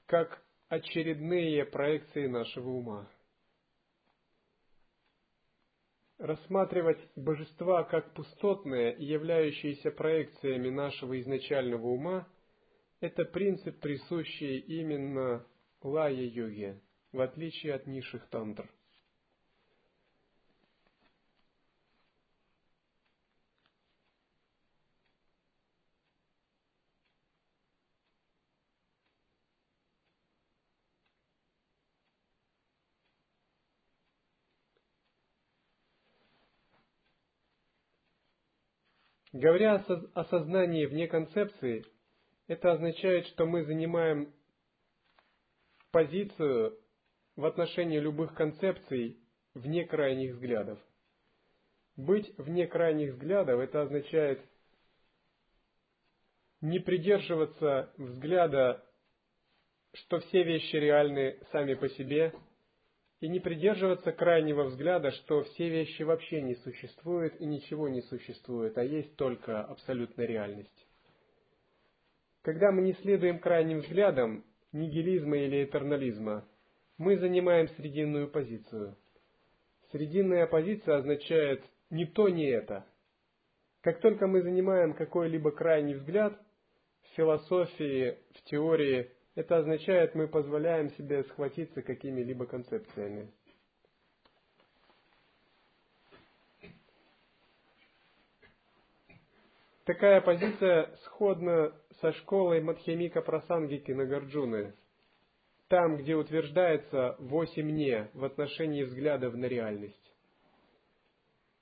как 0.06 0.44
очередные 0.68 1.66
проекции 1.66 2.26
нашего 2.26 2.68
ума. 2.70 3.08
Рассматривать 6.18 6.98
божества 7.14 7.84
как 7.84 8.12
пустотные 8.14 8.96
и 8.96 9.04
являющиеся 9.04 9.92
проекциями 9.92 10.70
нашего 10.70 11.20
изначального 11.20 11.86
ума– 11.86 12.26
это 13.00 13.24
принцип, 13.24 13.78
присущий 13.78 14.58
именно 14.58 15.46
лая-йоге, 15.80 16.80
в 17.12 17.20
отличие 17.20 17.74
от 17.74 17.86
низших 17.86 18.26
тантр. 18.30 18.68
Говоря 39.34 39.84
о 40.14 40.24
сознании 40.26 40.86
вне 40.86 41.08
концепции, 41.08 41.84
это 42.46 42.70
означает, 42.70 43.26
что 43.26 43.46
мы 43.46 43.64
занимаем 43.64 44.32
позицию 45.90 46.78
в 47.34 47.44
отношении 47.44 47.98
любых 47.98 48.32
концепций 48.34 49.18
вне 49.54 49.86
крайних 49.86 50.34
взглядов. 50.34 50.78
Быть 51.96 52.32
вне 52.38 52.68
крайних 52.68 53.14
взглядов– 53.14 53.58
это 53.60 53.82
означает 53.82 54.40
не 56.60 56.78
придерживаться 56.78 57.92
взгляда, 57.96 58.86
что 59.94 60.20
все 60.20 60.44
вещи 60.44 60.76
реальны 60.76 61.40
сами 61.50 61.74
по 61.74 61.88
себе– 61.88 62.32
и 63.24 63.28
не 63.28 63.40
придерживаться 63.40 64.12
крайнего 64.12 64.64
взгляда, 64.64 65.10
что 65.10 65.44
все 65.44 65.70
вещи 65.70 66.02
вообще 66.02 66.42
не 66.42 66.56
существуют 66.56 67.40
и 67.40 67.46
ничего 67.46 67.88
не 67.88 68.02
существует, 68.02 68.76
а 68.76 68.84
есть 68.84 69.16
только 69.16 69.62
абсолютная 69.62 70.26
реальность. 70.26 70.86
Когда 72.42 72.70
мы 72.70 72.82
не 72.82 72.92
следуем 72.92 73.38
крайним 73.38 73.78
взглядам 73.78 74.44
нигилизма 74.72 75.38
или 75.38 75.64
этернализма, 75.64 76.46
мы 76.98 77.16
занимаем 77.16 77.68
срединную 77.68 78.28
позицию. 78.28 78.94
Срединная 79.90 80.46
позиция 80.46 80.98
означает 80.98 81.64
не 81.88 82.04
то, 82.04 82.28
не 82.28 82.44
это. 82.50 82.84
Как 83.80 84.02
только 84.02 84.26
мы 84.26 84.42
занимаем 84.42 84.92
какой-либо 84.92 85.50
крайний 85.50 85.94
взгляд, 85.94 86.38
в 87.04 87.16
философии, 87.16 88.18
в 88.34 88.42
теории– 88.50 89.10
это 89.34 89.58
означает, 89.58 90.14
мы 90.14 90.28
позволяем 90.28 90.90
себе 90.90 91.24
схватиться 91.24 91.82
какими-либо 91.82 92.46
концепциями. 92.46 93.30
Такая 99.84 100.22
позиция 100.22 100.96
сходна 101.04 101.72
со 102.00 102.12
школой 102.12 102.62
Мадхемика 102.62 103.20
Прасангики 103.20 103.92
Нагарджуны, 103.92 104.74
там, 105.68 105.98
где 105.98 106.14
утверждается 106.14 107.16
«восемь 107.18 107.70
«не» 107.70 108.08
в 108.14 108.24
отношении 108.24 108.82
взглядов 108.82 109.34
на 109.34 109.44
реальность. 109.44 110.14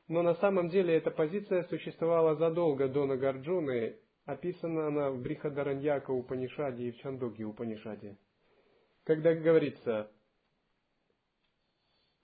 Но 0.07 0.23
на 0.23 0.35
самом 0.35 0.69
деле 0.69 0.97
эта 0.97 1.11
позиция 1.11 1.65
существовала 1.65 2.37
задолго 2.37 2.87
до 2.87 3.07
Нагарджуны 3.07 3.97
Описана 4.25 4.87
она 4.87 5.11
в 5.11 5.21
Брихадараньяка 5.21 6.11
Упанишаде 6.13 6.89
и 6.89 6.93
в 6.93 6.99
Чандоге 6.99 7.45
Упанишаде. 7.45 8.17
Когда 9.05 9.35
говорится, 9.35 10.11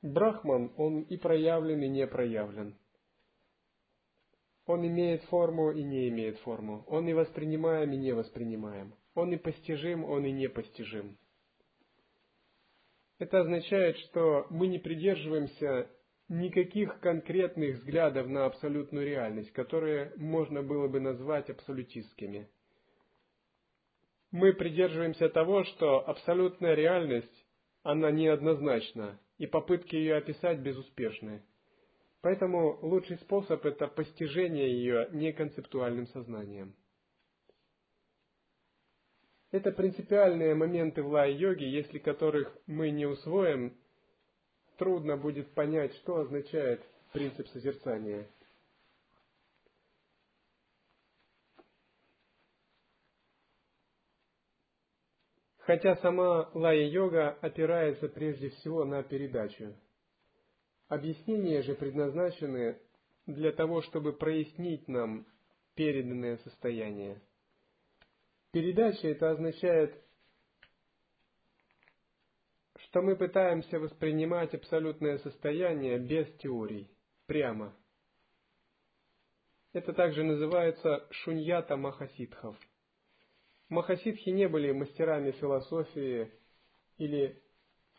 Брахман, 0.03 0.73
он 0.77 1.03
и 1.03 1.17
проявлен, 1.17 1.83
и 1.83 1.89
не 1.89 2.07
проявлен. 2.07 2.79
Он 4.67 4.87
имеет 4.87 5.25
форму 5.25 5.73
и 5.73 5.83
не 5.83 6.09
имеет 6.09 6.39
форму. 6.41 6.85
Он 6.87 7.09
и 7.09 7.15
воспринимаем, 7.15 7.93
и 7.93 7.97
не 7.97 8.13
воспринимаем. 8.13 8.95
Он 9.15 9.33
и 9.33 9.37
постижим, 9.37 10.05
он 10.05 10.25
и 10.25 10.31
не 10.31 10.49
постижим. 10.49 11.19
Это 13.19 13.41
означает, 13.41 13.97
что 13.99 14.47
мы 14.51 14.69
не 14.69 14.79
придерживаемся 14.79 15.91
никаких 16.29 17.01
конкретных 17.01 17.77
взглядов 17.77 18.27
на 18.29 18.45
абсолютную 18.45 19.07
реальность, 19.07 19.51
которые 19.53 20.13
можно 20.17 20.63
было 20.63 20.87
бы 20.87 21.01
назвать 21.01 21.49
абсолютистскими. 21.49 22.49
Мы 24.31 24.53
придерживаемся 24.53 25.31
того, 25.31 25.65
что 25.65 26.07
абсолютная 26.07 26.75
реальность, 26.75 27.47
она 27.83 28.11
неоднозначна, 28.11 29.19
и 29.39 29.47
попытки 29.47 29.97
ее 29.97 30.17
описать 30.17 30.59
безуспешны. 30.59 31.43
Поэтому 32.21 32.79
лучший 32.83 33.17
способ– 33.19 33.65
это 33.65 33.87
постижение 33.87 34.71
ее 34.71 35.09
неконцептуальным 35.13 36.09
сознанием. 36.09 36.75
Это 39.51 39.73
принципиальные 39.73 40.55
моменты 40.55 41.03
в 41.03 41.09
лай-йоге, 41.09 41.71
если 41.71 41.99
которых 41.99 42.55
мы 42.67 42.91
не 42.91 43.07
усвоим– 43.07 43.75
трудно 44.79 45.17
будет 45.17 45.53
понять, 45.55 45.95
что 45.97 46.21
означает 46.21 46.83
принцип 47.13 47.47
созерцания. 47.49 48.27
Хотя 55.59 55.97
сама 55.97 56.51
лая-йога 56.55 57.33
опирается 57.43 58.09
прежде 58.09 58.49
всего 58.49 58.87
на 58.87 59.03
передачу. 59.03 59.75
Объяснения 60.89 61.61
же 61.61 61.75
предназначены 61.75 62.81
для 63.27 63.53
того, 63.53 63.83
чтобы 63.83 64.15
прояснить 64.15 64.89
нам 64.89 65.27
переданное 65.75 66.39
состояние. 66.39 67.21
Передача 68.51 69.09
это 69.09 69.33
означает 69.33 70.03
что 72.91 73.03
мы 73.03 73.17
пытаемся 73.17 73.79
воспринимать 73.79 74.55
абсолютное 74.55 75.19
состояние 75.19 75.99
без 75.99 76.27
теорий, 76.39 76.91
прямо. 77.27 77.75
Это 79.75 79.93
также 79.93 80.25
называется 80.25 81.07
шуньята 81.11 81.77
махасидхов. 81.77 82.57
Махасидхи 83.69 84.31
не 84.31 84.49
были 84.49 84.73
мастерами 84.73 85.33
философии 85.33 86.33
или 86.97 87.43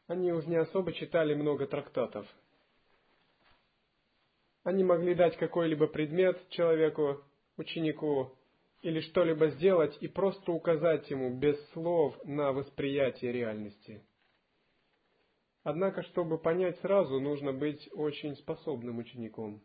они 0.07 0.33
уж 0.33 0.45
не 0.45 0.55
особо 0.55 0.91
читали 0.93 1.35
много 1.35 1.67
трактатов. 1.67 2.25
Они 4.63 4.83
могли 4.83 5.13
дать 5.13 5.37
какой-либо 5.37 5.85
предмет 5.85 6.49
человеку, 6.49 7.23
ученику, 7.57 8.35
или 8.81 9.01
что-либо 9.01 9.49
сделать 9.49 9.95
и 10.01 10.07
просто 10.07 10.51
указать 10.51 11.09
ему 11.11 11.37
без 11.37 11.55
слов 11.69 12.17
на 12.23 12.51
восприятие 12.51 13.31
реальности. 13.31 14.01
Однако, 15.70 16.01
чтобы 16.01 16.39
понять 16.39 16.80
сразу, 16.80 17.20
нужно 17.20 17.53
быть 17.53 17.88
очень 17.93 18.36
способным 18.38 18.97
учеником. 18.97 19.61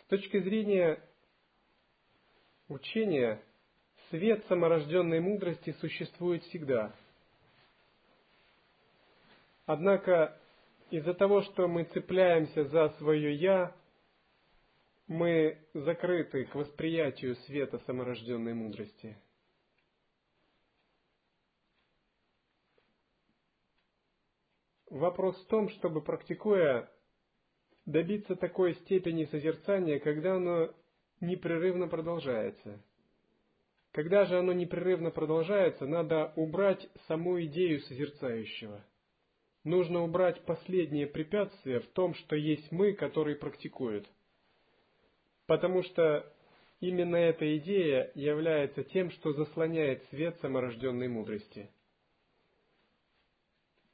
С 0.00 0.08
точки 0.08 0.40
зрения 0.40 1.00
учения, 2.66 3.40
Свет 4.10 4.44
саморожденной 4.46 5.18
мудрости 5.18 5.72
существует 5.80 6.44
всегда. 6.44 6.94
Однако 9.64 10.40
из-за 10.90 11.12
того, 11.12 11.42
что 11.42 11.66
мы 11.66 11.84
цепляемся 11.84 12.64
за 12.66 12.90
свое 12.98 13.34
«я», 13.34 13.74
мы 15.08 15.58
закрыты 15.72 16.44
к 16.44 16.54
восприятию 16.54 17.34
света 17.46 17.78
саморожденной 17.86 18.54
мудрости. 18.54 19.16
Вопрос 24.88 25.36
в 25.42 25.46
том, 25.46 25.68
чтобы, 25.70 26.00
практикуя, 26.00 26.88
добиться 27.86 28.36
такой 28.36 28.74
степени 28.74 29.24
созерцания, 29.24 29.98
когда 29.98 30.36
оно 30.36 30.72
непрерывно 31.20 31.88
продолжается– 31.88 32.80
когда 33.96 34.26
же 34.26 34.38
оно 34.38 34.52
непрерывно 34.52 35.10
продолжается, 35.10 35.86
надо 35.86 36.34
убрать 36.36 36.86
саму 37.08 37.42
идею 37.44 37.80
созерцающего. 37.80 38.84
нужно 39.64 40.02
убрать 40.02 40.38
последнее 40.42 41.06
препятствие 41.06 41.80
в 41.80 41.86
том, 41.86 42.12
что 42.12 42.36
есть 42.36 42.70
мы, 42.70 42.92
которые 42.92 43.36
практикуют. 43.36 44.06
Потому 45.46 45.82
что 45.82 46.30
именно 46.78 47.16
эта 47.16 47.56
идея 47.56 48.12
является 48.14 48.84
тем, 48.84 49.10
что 49.12 49.32
заслоняет 49.32 50.04
свет 50.10 50.36
саморожденной 50.42 51.08
мудрости. 51.08 51.70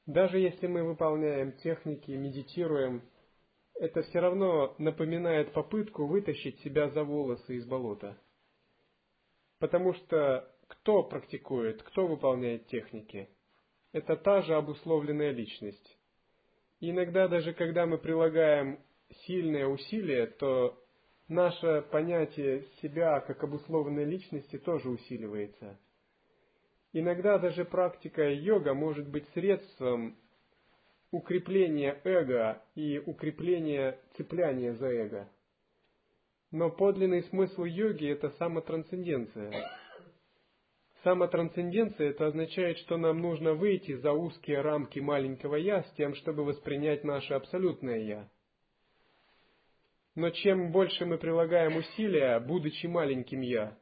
Даже 0.07 0.41
если 0.41 0.67
мы 0.67 0.83
выполняем 0.83 1.53
техники, 1.53 2.11
медитируем, 2.11 3.03
это 3.77 4.03
все 4.03 4.19
равно 4.19 4.75
напоминает 4.79 5.53
попытку 5.53 6.07
вытащить 6.07 6.59
себя 6.63 6.91
за 6.91 7.05
волосы 7.05 7.55
из 7.55 7.65
болота. 7.65 8.19
Потому 9.63 9.95
что 9.95 10.53
кто 10.67 11.05
практикует, 11.05 11.85
кто 11.85 12.09
выполняет 12.09 12.67
техники? 12.67 13.29
Это 13.93 14.17
та 14.17 14.43
же 14.43 14.57
обусловленная 14.57 15.31
личность. 15.31 15.99
И 16.81 16.91
иногда 16.91 17.29
даже 17.29 17.53
когда 17.53 17.87
мы 17.87 17.99
прилагаем 17.99 18.81
сильные 19.25 19.69
усилия, 19.69 20.27
то 20.27 20.77
наше 21.29 21.87
понятие 21.93 22.65
себя 22.83 23.21
как 23.21 23.45
обусловленной 23.45 24.05
личности 24.05 24.59
тоже 24.59 24.89
усиливается. 24.89 25.79
Иногда 26.93 27.39
даже 27.39 27.65
практика 27.65 28.29
йога 28.29 28.75
может 28.75 29.09
быть 29.09 29.29
средством 29.29 30.17
укрепления 31.13 32.01
эго 32.03 32.61
и 32.75 32.99
укрепления 32.99 33.97
цепляния 34.17 34.75
за 34.75 34.89
эго. 34.89 35.29
Но 36.53 36.69
подлинный 36.69 37.23
смысл 37.25 37.65
йоги– 37.65 38.07
это 38.09 38.29
самотрансценденция. 38.33 39.71
Самотрансценденция– 41.03 42.11
это 42.11 42.27
означает, 42.27 42.77
что 42.79 42.99
нам 42.99 43.23
нужно 43.23 43.55
выйти 43.55 43.95
за 43.95 44.13
узкие 44.13 44.61
рамки 44.61 44.99
маленького 44.99 45.57
«я» 45.57 45.83
с 45.83 45.91
тем, 45.93 46.15
чтобы 46.15 46.45
воспринять 46.45 47.05
наше 47.05 47.33
абсолютное 47.33 48.01
«я». 48.01 48.29
Но 50.15 50.29
чем 50.29 50.73
больше 50.73 51.07
мы 51.07 51.17
прилагаем 51.17 51.77
усилия, 51.77 52.39
будучи 52.39 52.87
маленьким 52.87 53.41
«я», 53.41 53.79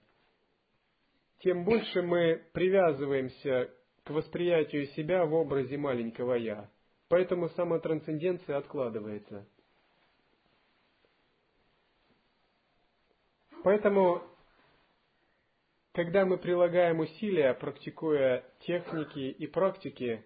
тем 1.41 1.65
больше 1.65 2.03
мы 2.03 2.41
привязываемся 2.53 3.75
к 4.05 4.11
восприятию 4.11 4.87
себя 4.89 5.25
в 5.27 5.35
образе 5.35 5.77
маленького 5.77 6.35
«я». 6.35 6.71
Поэтому 7.09 7.49
самотрансценденция 7.49 8.59
откладывается. 8.59 9.45
Поэтому, 13.63 14.23
когда 15.93 16.25
мы 16.25 16.39
прилагаем 16.39 17.01
усилия, 17.01 17.55
практикуя 17.55 18.45
техники 18.61 19.31
и 19.31 19.47
практики, 19.47 20.25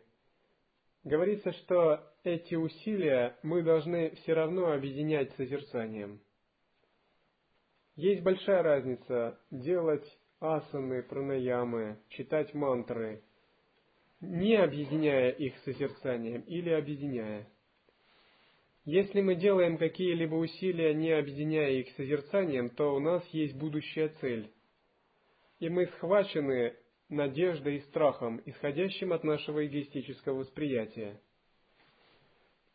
говорится, 1.02 1.52
что 1.52 2.00
эти 2.22 2.54
усилия 2.54 3.36
мы 3.42 3.62
должны 3.62 4.10
все 4.16 4.34
равно 4.34 4.72
объединять 4.72 5.34
созерцанием. 5.36 6.20
Есть 7.96 8.22
большая 8.22 8.62
разница 8.62 9.38
делать 9.50 10.06
асаны, 10.40 11.02
пранаямы, 11.02 11.98
читать 12.08 12.54
мантры– 12.54 13.22
не 14.28 14.56
объединяя 14.56 15.30
их 15.30 15.56
созерцанием 15.58 16.42
или 16.42 16.70
объединяя. 16.70 17.46
Если 18.84 19.22
мы 19.22 19.34
делаем 19.34 19.78
какие-либо 19.78 20.34
усилия, 20.34 20.92
не 20.92 21.10
объединяя 21.10 21.70
их 21.70 21.88
созерцанием, 21.96 22.68
то 22.68 22.94
у 22.94 23.00
нас 23.00 23.26
есть 23.28 23.56
будущая 23.56 24.10
цель. 24.20 24.50
И 25.58 25.70
мы 25.70 25.86
схвачены 25.86 26.74
надеждой 27.08 27.76
и 27.76 27.80
страхом, 27.80 28.42
исходящим 28.44 29.14
от 29.14 29.24
нашего 29.24 29.66
эгоистического 29.66 30.40
восприятия. 30.40 31.18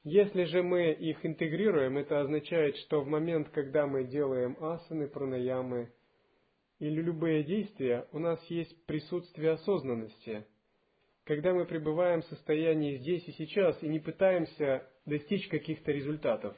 Если 0.03 0.45
же 0.45 0.63
мы 0.63 0.93
их 0.93 1.23
интегрируем, 1.23 1.99
это 1.99 2.21
означает, 2.21 2.75
что 2.77 3.01
в 3.01 3.07
момент, 3.07 3.49
когда 3.49 3.85
мы 3.85 4.05
делаем 4.05 4.57
асаны, 4.59 5.07
пранаямы 5.07 5.91
или 6.79 7.01
любые 7.01 7.43
действия, 7.43 8.07
у 8.13 8.17
нас 8.17 8.43
есть 8.49 8.85
присутствие 8.87 9.51
осознанности– 9.51 10.43
когда 11.29 11.53
мы 11.53 11.67
пребываем 11.67 12.23
в 12.23 12.25
состоянии 12.25 12.97
здесь 12.97 13.23
и 13.27 13.33
сейчас 13.33 13.83
и 13.83 13.87
не 13.87 13.99
пытаемся 13.99 14.83
достичь 15.05 15.47
каких-то 15.47 15.91
результатов. 15.91 16.57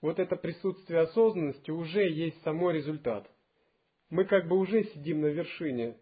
Вот 0.00 0.18
это 0.18 0.34
присутствие 0.34 1.02
осознанности 1.02 1.70
уже 1.70 2.10
есть 2.10 2.42
само 2.42 2.72
результат. 2.72 3.30
Мы 4.10 4.24
как 4.24 4.48
бы 4.48 4.58
уже 4.58 4.82
сидим 4.86 5.20
на 5.20 5.26
вершине. 5.26 5.96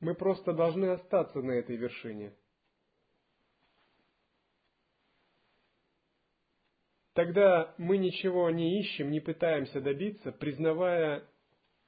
Мы 0.00 0.14
просто 0.14 0.54
должны 0.54 0.86
остаться 0.86 1.42
на 1.42 1.52
этой 1.52 1.76
вершине. 1.76 2.32
Тогда 7.12 7.74
мы 7.76 7.98
ничего 7.98 8.48
не 8.48 8.80
ищем, 8.80 9.10
не 9.10 9.20
пытаемся 9.20 9.82
добиться, 9.82 10.32
признавая 10.32 11.28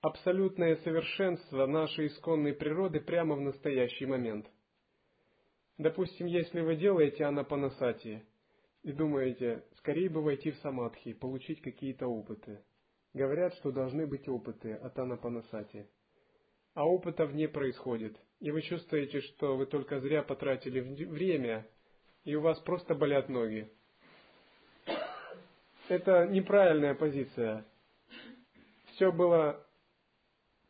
абсолютное 0.04 0.76
совершенство 0.76 1.64
нашей 1.64 2.08
исконной 2.08 2.52
природы 2.52 3.00
прямо 3.00 3.36
в 3.36 3.40
настоящий 3.40 4.04
момент. 4.04 4.46
Допустим, 5.78 6.26
если 6.26 6.60
вы 6.60 6.76
делаете 6.76 7.24
анапанасати 7.24 8.22
и 8.82 8.92
думаете, 8.92 9.64
скорее 9.78 10.10
бы 10.10 10.20
войти 10.20 10.50
в 10.50 10.58
самадхи, 10.58 11.14
получить 11.14 11.62
какие-то 11.62 12.06
опыты. 12.06 12.62
Говорят, 13.14 13.54
что 13.54 13.72
должны 13.72 14.06
быть 14.06 14.28
опыты 14.28 14.74
от 14.74 14.98
анапанасати. 14.98 15.88
А 16.74 16.86
опытов 16.86 17.32
не 17.32 17.48
происходит. 17.48 18.14
И 18.40 18.50
вы 18.50 18.60
чувствуете, 18.60 19.22
что 19.22 19.56
вы 19.56 19.64
только 19.64 20.00
зря 20.00 20.22
потратили 20.22 20.80
время, 20.80 21.66
и 22.24 22.34
у 22.34 22.42
вас 22.42 22.60
просто 22.60 22.94
болят 22.94 23.30
ноги. 23.30 23.72
Это 25.88 26.26
неправильная 26.26 26.94
позиция. 26.94 27.64
Все 28.92 29.10
было 29.10 29.63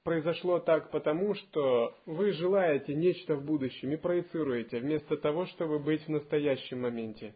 произошло 0.05 0.61
так 0.61 0.91
потому, 0.91 1.35
что 1.35 1.97
вы 2.05 2.33
желаете 2.33 2.95
нечто 2.95 3.37
в 3.37 3.45
будущем 3.45 3.91
и 3.93 3.97
проецируете, 3.97 4.79
вместо 4.79 5.17
того, 5.17 5.47
чтобы 5.47 5.79
быть 5.79 6.05
в 6.05 6.11
настоящем 6.11 6.83
моменте. 6.83 7.35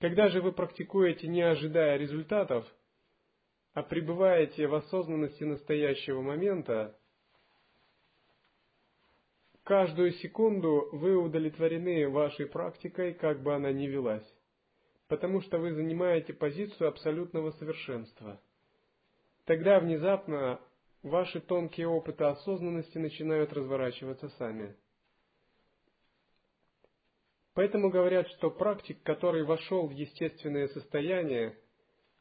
Когда 0.00 0.28
же 0.28 0.40
вы 0.40 0.52
практикуете, 0.52 1.26
не 1.28 1.42
ожидая 1.42 1.96
результатов, 1.96 2.66
а 3.74 3.82
пребываете 3.82 4.66
в 4.68 4.74
осознанности 4.74 5.42
настоящего 5.44 6.22
момента, 6.22 6.96
каждую 9.64 10.12
секунду 10.12 10.88
вы 10.92 11.16
удовлетворены 11.16 12.08
вашей 12.08 12.46
практикой, 12.46 13.14
как 13.14 13.42
бы 13.42 13.54
она 13.54 13.72
ни 13.72 13.86
велась, 13.86 14.26
потому 15.08 15.40
что 15.40 15.58
вы 15.58 15.72
занимаете 15.72 16.32
позицию 16.32 16.88
абсолютного 16.88 17.50
совершенства. 17.52 18.40
Тогда 19.46 19.80
внезапно 19.80 20.60
ваши 21.02 21.40
тонкие 21.40 21.88
опыты 21.88 22.24
осознанности 22.24 22.98
начинают 22.98 23.52
разворачиваться 23.52 24.28
сами. 24.30 24.76
Поэтому 27.54 27.90
говорят, 27.90 28.28
что 28.30 28.50
практик, 28.50 29.02
который 29.02 29.44
вошел 29.44 29.86
в 29.86 29.90
естественное 29.90 30.68
состояние, 30.68 31.58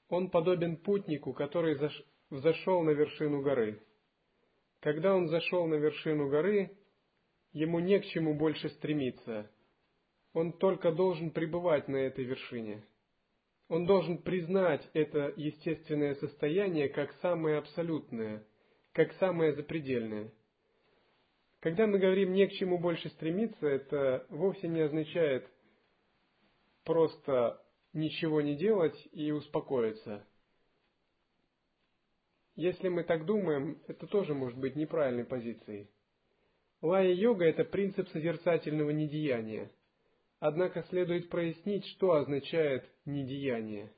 он 0.09 0.29
подобен 0.29 0.75
путнику, 0.75 1.31
который 1.31 1.79
взошел 2.29 2.81
на 2.81 2.89
вершину 2.89 3.41
горы. 3.41 3.81
Когда 4.81 5.15
он 5.15 5.29
зашел 5.29 5.67
на 5.67 5.75
вершину 5.75 6.27
горы, 6.29 6.75
ему 7.53 7.79
не 7.79 7.99
к 7.99 8.05
чему 8.07 8.33
больше 8.33 8.67
стремиться. 8.69 9.49
Он 10.33 10.53
только 10.53 10.91
должен 10.91 11.31
пребывать 11.31 11.87
на 11.87 11.97
этой 11.97 12.25
вершине. 12.25 12.83
Он 13.69 13.85
должен 13.85 14.17
признать 14.17 14.85
это 14.93 15.31
естественное 15.37 16.15
состояние 16.15 16.89
как 16.89 17.13
самое 17.21 17.57
абсолютное– 17.57 18.45
как 18.93 19.13
самое 19.13 19.53
запредельное. 19.53 20.31
Когда 21.59 21.87
мы 21.87 21.99
говорим 21.99 22.33
«не 22.33 22.47
к 22.47 22.53
чему 22.53 22.79
больше 22.79 23.09
стремиться», 23.09 23.67
это 23.67 24.25
вовсе 24.29 24.67
не 24.67 24.81
означает 24.81 25.47
просто 26.83 27.63
ничего 27.93 28.41
не 28.41 28.55
делать 28.55 28.97
и 29.11 29.31
успокоиться. 29.31 30.25
Если 32.55 32.89
мы 32.89 33.03
так 33.03 33.25
думаем, 33.25 33.81
это 33.87 34.07
тоже 34.07 34.33
может 34.33 34.57
быть 34.57 34.75
неправильной 34.75 35.23
позицией. 35.23 35.89
Лая-йога– 36.81 37.45
это 37.45 37.63
принцип 37.63 38.09
созерцательного 38.09 38.89
недеяния. 38.89 39.71
Однако 40.39 40.83
следует 40.89 41.29
прояснить, 41.29 41.85
что 41.85 42.13
означает 42.13 42.89
недеяние. 43.05 43.93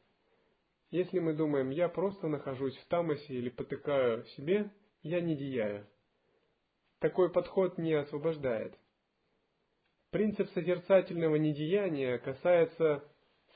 Если 0.91 1.19
мы 1.19 1.33
думаем, 1.33 1.69
я 1.69 1.87
просто 1.87 2.27
нахожусь 2.27 2.75
в 2.75 2.87
тамасе 2.87 3.33
или 3.33 3.49
потыкаю 3.49 4.25
себе– 4.35 4.69
я 5.03 5.21
не 5.21 5.35
деяю. 5.35 5.85
Такой 6.99 7.29
подход 7.29 7.77
не 7.77 7.93
освобождает. 7.93 8.73
Принцип 10.09 10.49
созерцательного 10.51 11.35
недеяния 11.35 12.17
касается 12.17 13.03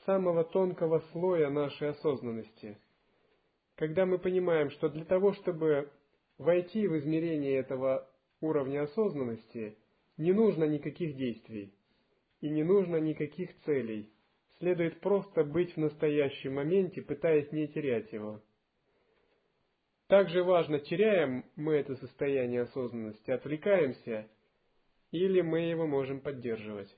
самого 0.04 0.44
тонкого 0.44 1.00
слоя 1.12 1.50
нашей 1.50 1.90
осознанности. 1.90 2.78
Когда 3.76 4.06
мы 4.06 4.18
понимаем, 4.18 4.70
что 4.70 4.88
для 4.88 5.04
того, 5.04 5.32
чтобы 5.32 5.90
войти 6.36 6.86
в 6.86 6.96
измерение 6.98 7.56
этого 7.56 8.08
уровня 8.40 8.82
осознанности, 8.82 9.76
не 10.16 10.32
нужно 10.32 10.64
никаких 10.64 11.16
действий. 11.16 11.72
и 12.40 12.48
не 12.48 12.62
нужно 12.62 12.96
никаких 12.96 13.50
целей. 13.64 14.12
Следует 14.58 15.00
просто 15.00 15.44
быть 15.44 15.74
в 15.74 15.78
настоящем 15.78 16.54
моменте, 16.54 17.02
пытаясь 17.02 17.50
не 17.52 17.66
терять 17.66 18.12
его. 18.12 18.40
Также 20.08 20.42
важно, 20.42 20.78
теряем 20.78 21.44
мы 21.54 21.74
это 21.74 21.94
состояние 21.96 22.62
осознанности, 22.62 23.30
отвлекаемся, 23.30 24.26
или 25.10 25.42
мы 25.42 25.60
его 25.60 25.86
можем 25.86 26.20
поддерживать. 26.20 26.88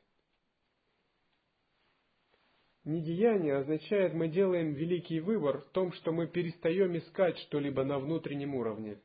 Недеяние 2.85 3.57
означает, 3.57 4.15
мы 4.15 4.29
делаем 4.29 4.75
великий 4.75 5.19
выбор 5.19 5.59
в 5.59 5.71
том, 5.71 5.93
что 5.93 6.13
мы 6.13 6.29
перестаем 6.29 6.97
искать 6.97 7.37
что-либо 7.39 7.85
на 7.85 7.99
внутреннем 7.99 8.55
уровне, 8.55 9.01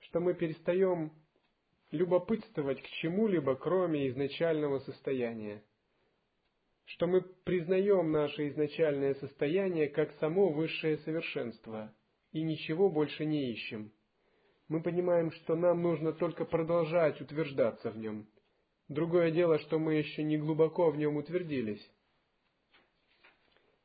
что 0.00 0.18
мы 0.18 0.34
перестаем 0.34 1.12
любопытствовать 1.92 2.82
к 2.82 2.86
чему-либо, 2.86 3.54
кроме 3.54 4.08
изначального 4.08 4.80
состояния, 4.80 5.62
что 6.86 7.06
мы 7.06 7.20
признаем 7.22 8.10
наше 8.10 8.48
изначальное 8.48 9.14
состояние 9.14 9.88
как 9.88 10.10
само 10.14 10.48
высшее 10.48 10.98
совершенство 10.98 11.94
и 12.32 12.42
ничего 12.42 12.90
больше 12.90 13.24
не 13.24 13.50
ищем. 13.52 13.92
Мы 14.68 14.82
понимаем, 14.82 15.30
что 15.32 15.54
нам 15.54 15.82
нужно 15.82 16.12
только 16.12 16.44
продолжать 16.44 17.20
утверждаться 17.20 17.90
в 17.90 17.98
нем. 17.98 18.26
Другое 18.88 19.30
дело, 19.30 19.58
что 19.58 19.78
мы 19.78 19.94
еще 19.94 20.22
не 20.22 20.38
глубоко 20.38 20.90
в 20.90 20.96
нем 20.96 21.16
утвердились 21.16 21.86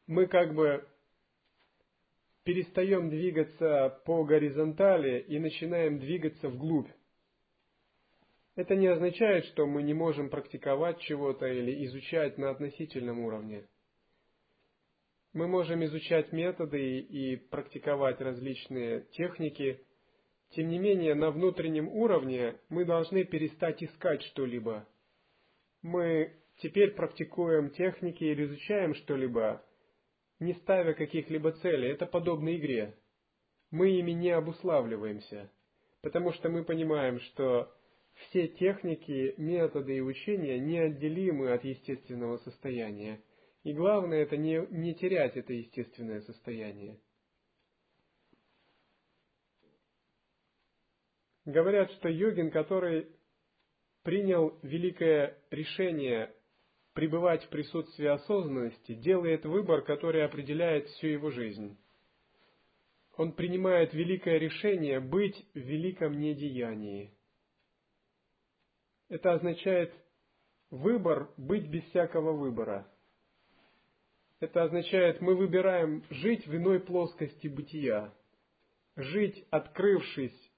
мы 0.08 0.28
как 0.28 0.56
бы 0.56 0.88
перестаем 2.43 3.10
двигаться 3.10 4.02
по 4.06 4.24
горизонтали 4.24 5.20
и 5.20 5.38
начинаем 5.38 6.00
двигаться 6.00 6.48
вглубь. 6.48 6.89
Это 8.56 8.76
не 8.76 8.88
означает, 8.88 9.45
что 9.45 9.68
мы 9.68 9.84
не 9.84 9.93
можем 9.93 10.30
практиковать 10.30 11.00
чего-то 11.02 11.45
или 11.45 11.86
изучать 11.86 12.38
на 12.38 12.50
относительном 12.50 13.20
уровне. 13.20 13.68
Мы 15.34 15.47
можем 15.47 15.84
изучать 15.86 16.32
методы 16.32 16.99
и 16.99 17.36
практиковать 17.36 18.21
различные 18.21 19.01
техники. 19.11 19.82
Тем 20.51 20.69
не 20.69 20.80
менее, 20.80 21.15
на 21.15 21.32
внутреннем 21.32 21.89
уровне 21.89 22.55
мы 22.69 22.86
должны 22.86 23.25
перестать 23.25 23.84
искать 23.84 24.23
что-либо. 24.23 24.88
Мы 25.82 26.34
теперь 26.57 26.91
практикуем 26.91 27.69
техники 27.71 28.23
или 28.23 28.45
изучаем 28.45 28.95
что-либо, 28.95 29.63
не 30.39 30.53
ставя 30.53 30.93
каких-либо 30.93 31.51
целей. 31.51 31.89
Это 31.89 32.05
подобно 32.05 32.55
игре. 32.55 32.95
Мы 33.69 33.99
ими 33.99 34.11
не 34.11 34.32
обуславливаемся, 34.32 35.51
потому 36.01 36.32
что 36.32 36.49
мы 36.49 36.63
понимаем, 36.63 37.19
что 37.19 37.71
все 38.15 38.47
техники, 38.47 39.36
методы 39.38 39.97
и 39.97 40.01
учения 40.01 40.57
неотделимы 40.57 41.51
от 41.51 41.63
естественного 41.63 42.38
состояния. 42.38 43.21
И 43.68 43.74
главное 43.74 44.24
это 44.24 44.38
не, 44.38 44.65
не 44.70 44.95
терять 44.95 45.36
это 45.36 45.51
естественное 45.51 46.22
состояние. 46.22 47.01
Говорят, 51.43 51.91
что 51.91 52.07
йогин, 52.07 52.49
который 52.49 53.11
принял 54.03 54.57
великое 54.63 55.38
решение 55.51 56.34
пребывать 56.93 57.43
в 57.43 57.49
присутствии 57.49 58.07
осознанности, 58.07 58.93
делает 58.93 59.43
выбор, 59.43 59.82
который 59.82 60.24
определяет 60.24 60.88
всю 60.88 61.07
его 61.07 61.30
жизнь. 61.30 61.78
Он 63.18 63.34
принимает 63.34 63.93
великое 63.93 64.38
решение 64.38 65.01
быть 65.01 65.45
в 65.53 65.59
великом 65.59 66.18
недеянии. 66.18 67.13
Это 69.09 69.34
означает 69.34 69.93
выбор 70.70 71.34
быть 71.36 71.68
без 71.68 71.84
всякого 71.89 72.32
выбора. 72.32 72.89
Это 74.40 74.64
означает, 74.64 75.22
мы 75.22 75.36
выбираем 75.36 76.04
жить 76.10 76.46
в 76.46 76.56
иной 76.56 76.80
плоскости 76.80 77.48
бытия, 77.48 78.14
жить, 78.96 79.48
открывшись 79.50 80.52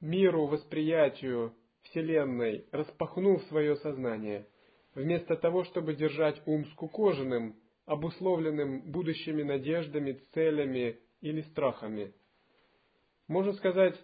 миру, 0.00 0.46
восприятию 0.46 1.54
Вселенной, 1.82 2.66
распахнув 2.72 3.42
свое 3.44 3.76
сознание– 3.76 4.46
вместо 4.94 5.36
того, 5.36 5.64
чтобы 5.64 5.94
держать 5.94 6.40
ум 6.46 6.64
скукоженным, 6.72 7.56
обусловленным 7.86 8.82
будущими 8.90 9.42
надеждами, 9.42 10.12
целями 10.32 10.98
или 11.20 11.42
страхами. 11.42 12.14
Можно 13.28 13.52
сказать, 13.54 13.98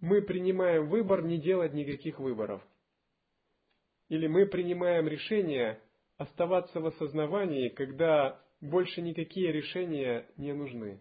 мы 0.00 0.22
принимаем 0.22 0.88
выбор 0.88 1.22
не 1.22 1.38
делать 1.40 1.74
никаких 1.74 2.20
выборов. 2.20 2.62
Или 4.08 4.26
мы 4.26 4.46
принимаем 4.46 5.08
решение 5.08 5.80
оставаться 6.18 6.80
в 6.80 6.86
осознавании, 6.86 7.70
когда 7.70 8.40
больше 8.60 9.00
никакие 9.00 9.50
решения 9.50 10.26
не 10.36 10.52
нужны. 10.52 11.00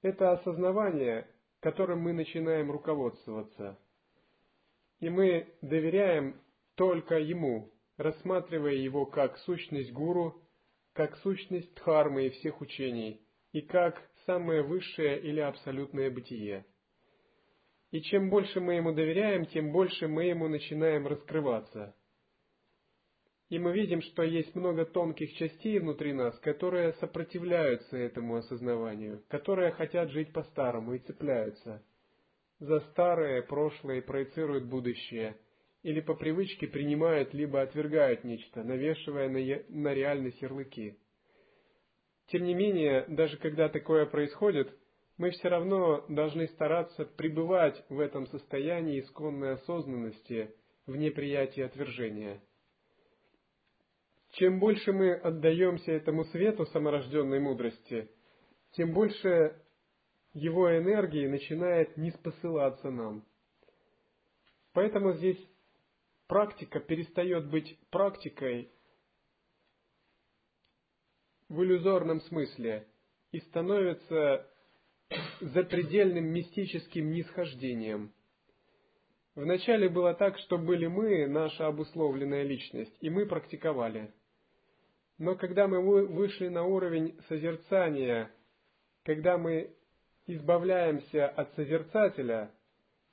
Это 0.00 0.32
осознавание 0.32 1.28
которым 1.64 2.00
мы 2.00 2.12
начинаем 2.12 2.70
руководствоваться. 2.70 3.78
И 5.00 5.08
мы 5.08 5.48
доверяем 5.62 6.38
только 6.74 7.18
Ему, 7.18 7.72
рассматривая 7.96 8.74
Его 8.74 9.06
как 9.06 9.38
сущность 9.38 9.90
гуру, 9.90 10.42
как 10.92 11.16
сущность 11.16 11.74
дхармы 11.76 12.26
и 12.26 12.30
всех 12.32 12.60
учений, 12.60 13.26
и 13.52 13.62
как 13.62 13.98
самое 14.26 14.60
высшее 14.60 15.18
или 15.22 15.40
абсолютное 15.40 16.10
бытие. 16.10 16.66
И 17.94 18.02
чем 18.02 18.28
больше 18.28 18.60
мы 18.60 18.74
Ему 18.74 18.92
доверяем, 18.92 19.46
тем 19.46 19.70
больше 19.70 20.08
мы 20.08 20.24
Ему 20.24 20.48
начинаем 20.48 21.06
раскрываться– 21.06 21.94
и 23.50 23.58
мы 23.58 23.72
видим, 23.72 24.00
что 24.02 24.24
есть 24.24 24.54
много 24.56 24.84
тонких 24.84 25.32
частей 25.34 25.78
внутри 25.78 26.12
нас, 26.12 26.36
которые 26.40 26.94
сопротивляются 26.94 27.96
этому 27.96 28.36
осознаванию, 28.36 29.22
которые 29.28 29.70
хотят 29.70 30.10
жить 30.10 30.32
по-старому 30.32 30.94
и 30.94 30.98
цепляются 30.98 31.84
за 32.58 32.80
старое 32.80 33.42
прошлое 33.42 34.02
проецируют 34.02 34.64
будущее, 34.64 35.36
или 35.84 36.00
по 36.00 36.14
привычке 36.14 36.66
принимают 36.66 37.32
либо 37.32 37.62
отвергают 37.62 38.24
нечто, 38.24 38.64
навешивая 38.64 39.28
на, 39.28 39.38
на 39.68 39.94
реальность 39.94 40.42
ярлыки. 40.42 40.98
Тем 42.28 42.42
не 42.44 42.54
менее, 42.54 43.04
даже 43.06 43.36
когда 43.36 43.68
такое 43.68 44.06
происходит, 44.06 44.74
мы 45.16 45.30
все 45.30 45.48
равно 45.48 46.04
должны 46.08 46.48
стараться 46.48 47.04
пребывать 47.04 47.84
в 47.88 48.00
этом 48.00 48.26
состоянии 48.26 49.00
исконной 49.00 49.54
осознанности 49.54 50.54
в 50.86 50.96
неприятии 50.96 51.62
отвержения– 51.62 52.40
чем 54.34 54.58
больше 54.58 54.92
мы 54.92 55.12
отдаемся 55.12 55.92
этому 55.92 56.24
свету 56.24 56.66
саморожденной 56.66 57.38
мудрости, 57.38 58.10
тем 58.72 58.92
больше 58.92 59.56
его 60.32 60.76
энергии 60.76 61.28
начинает 61.28 61.96
не 61.96 62.10
спосылаться 62.10 62.90
нам. 62.90 63.24
Поэтому 64.72 65.12
здесь 65.12 65.38
практика 66.26 66.80
перестает 66.80 67.48
быть 67.48 67.78
практикой 67.90 68.72
в 71.48 71.62
иллюзорном 71.62 72.20
смысле 72.22 72.88
и 73.30 73.38
становится 73.38 74.50
запредельным 75.40 76.26
мистическим 76.26 77.10
нисхождением. 77.12 78.12
Вначале 79.34 79.88
было 79.88 80.14
так, 80.14 80.38
что 80.38 80.58
были 80.58 80.86
мы, 80.86 81.26
наша 81.26 81.66
обусловленная 81.66 82.42
личность, 82.42 82.96
и 83.00 83.10
мы 83.10 83.26
практиковали– 83.26 84.12
но 85.18 85.36
когда 85.36 85.68
мы 85.68 85.80
вышли 85.80 86.48
на 86.48 86.64
уровень 86.64 87.16
созерцания, 87.28 88.30
когда 89.04 89.38
мы 89.38 89.72
избавляемся 90.26 91.28
от 91.28 91.54
созерцателя, 91.54 92.50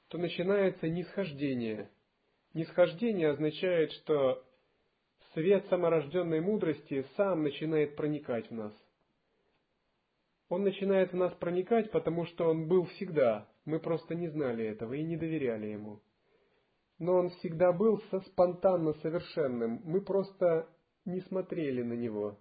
то 0.07 0.17
начинается 0.17 0.89
нисхождение. 0.89 1.89
Нисхождение 2.53 3.29
означает, 3.29 3.91
что 3.93 4.43
свет 5.33 5.65
саморожденной 5.67 6.41
мудрости 6.41 7.05
сам 7.15 7.43
начинает 7.43 7.95
проникать 7.95 8.49
в 8.49 8.53
нас. 8.53 8.73
Он 10.51 10.65
начинает 10.65 11.13
в 11.13 11.15
нас 11.15 11.33
проникать, 11.35 11.91
потому 11.91 12.25
что 12.25 12.49
он 12.49 12.67
был 12.67 12.83
всегда. 12.83 13.47
Мы 13.63 13.79
просто 13.79 14.15
не 14.15 14.27
знали 14.27 14.65
этого 14.65 14.93
и 14.95 15.01
не 15.01 15.15
доверяли 15.15 15.67
ему. 15.67 16.01
Но 16.99 17.15
он 17.15 17.29
всегда 17.29 17.71
был 17.71 18.01
со 18.11 18.19
спонтанно 18.19 18.91
совершенным. 18.95 19.79
Мы 19.85 20.01
просто 20.01 20.67
не 21.05 21.21
смотрели 21.21 21.83
на 21.83 21.93
него. 21.93 22.37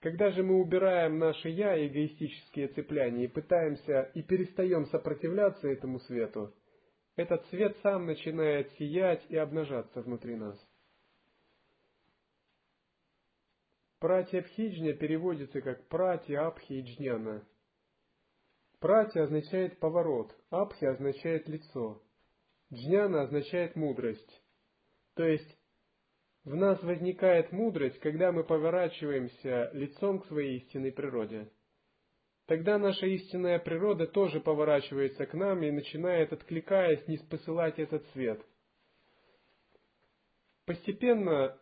Когда 0.00 0.30
же 0.30 0.44
мы 0.44 0.60
убираем 0.60 1.18
наше 1.18 1.48
«я» 1.48 1.84
эгоистические 1.84 2.68
цепляния 2.68 3.24
и 3.24 3.28
пытаемся 3.28 4.02
и 4.14 4.22
перестаем 4.22 4.86
сопротивляться 4.86 5.66
этому 5.66 5.98
свету, 5.98 6.54
этот 7.16 7.44
свет 7.46 7.76
сам 7.82 8.06
начинает 8.06 8.70
сиять 8.78 9.26
и 9.30 9.36
обнажаться 9.36 10.00
внутри 10.00 10.36
нас. 10.36 10.56
Пратья 13.98 14.42
Бхиджня 14.42 14.92
переводится 14.92 15.62
как 15.62 15.88
пратья 15.88 16.46
Абхиджняна. 16.46 17.46
Прати 18.78 19.18
означает 19.18 19.78
поворот, 19.78 20.36
абхи 20.50 20.84
означает 20.84 21.48
лицо, 21.48 22.02
джняна 22.70 23.22
означает 23.22 23.74
мудрость. 23.74 24.42
То 25.14 25.24
есть 25.24 25.58
в 26.44 26.54
нас 26.54 26.82
возникает 26.82 27.52
мудрость, 27.52 27.98
когда 28.00 28.32
мы 28.32 28.44
поворачиваемся 28.44 29.70
лицом 29.72 30.20
к 30.20 30.26
своей 30.26 30.58
истинной 30.58 30.92
природе. 30.92 31.50
Тогда 32.44 32.78
наша 32.78 33.06
истинная 33.06 33.58
природа 33.58 34.06
тоже 34.06 34.40
поворачивается 34.40 35.24
к 35.24 35.32
нам 35.32 35.62
и 35.62 35.70
начинает, 35.70 36.34
откликаясь, 36.34 37.08
не 37.08 37.16
посылать 37.16 37.78
этот 37.78 38.06
свет. 38.08 38.44
Постепенно 40.66 41.58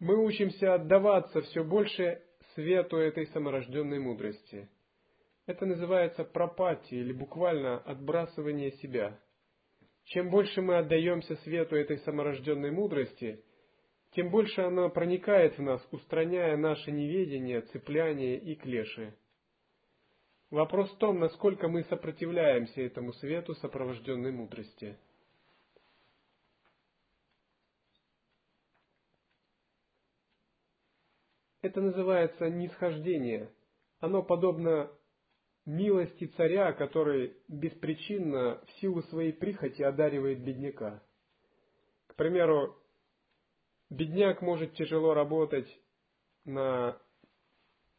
мы 0.00 0.16
учимся 0.16 0.74
отдаваться 0.74 1.40
все 1.42 1.64
больше 1.64 2.22
свету 2.54 2.96
этой 2.96 3.26
саморожденной 3.28 3.98
мудрости. 3.98 4.68
Это 5.46 5.66
называется 5.66 6.24
пропати 6.24 6.94
или 6.94 7.12
буквально 7.12 7.78
отбрасывание 7.78 8.72
себя. 8.72 9.18
Чем 10.04 10.30
больше 10.30 10.62
мы 10.62 10.78
отдаемся 10.78 11.36
свету 11.36 11.76
этой 11.76 11.98
саморожденной 11.98 12.70
мудрости, 12.70 13.44
тем 14.12 14.30
больше 14.30 14.60
она 14.62 14.88
проникает 14.88 15.58
в 15.58 15.62
нас, 15.62 15.86
устраняя 15.90 16.56
наше 16.56 16.90
неведение, 16.90 17.62
цепляние 17.62 18.38
и 18.38 18.54
клеши. 18.54 19.14
Вопрос 20.50 20.90
в 20.92 20.98
том, 20.98 21.18
насколько 21.18 21.68
мы 21.68 21.84
сопротивляемся 21.84 22.80
этому 22.80 23.12
свету 23.14 23.54
сопровожденной 23.56 24.32
мудрости. 24.32 24.96
Это 31.60 31.80
называется 31.80 32.48
нисхождение. 32.48 33.50
Оно 34.00 34.22
подобно 34.22 34.90
милости 35.66 36.26
царя, 36.36 36.72
который 36.72 37.36
беспричинно 37.48 38.60
в 38.66 38.70
силу 38.80 39.02
своей 39.02 39.32
прихоти 39.32 39.82
одаривает 39.82 40.42
бедняка. 40.42 41.02
К 42.06 42.14
примеру, 42.14 42.76
бедняк 43.90 44.40
может 44.40 44.74
тяжело 44.74 45.14
работать 45.14 45.68
на 46.44 46.96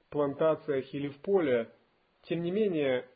плантациях 0.09 0.91
или 0.93 1.09
в 1.09 1.21
поле, 1.21 1.71
тем 2.23 2.41
не 2.41 2.51
менее, 2.51 3.07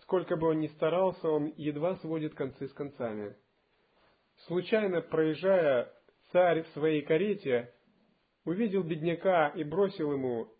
сколько 0.00 0.36
бы 0.36 0.48
он 0.48 0.60
ни 0.60 0.66
старался, 0.68 1.28
он 1.28 1.52
едва 1.56 1.96
сводит 1.96 2.34
концы 2.34 2.68
с 2.68 2.72
концами. 2.72 3.36
Случайно 4.46 5.02
проезжая, 5.02 5.92
царь 6.32 6.62
в 6.62 6.68
своей 6.68 7.02
карете 7.02 7.72
увидел 8.50 8.82
бедняка 8.82 9.48
и 9.50 9.62
бросил 9.62 10.12
ему 10.12 10.52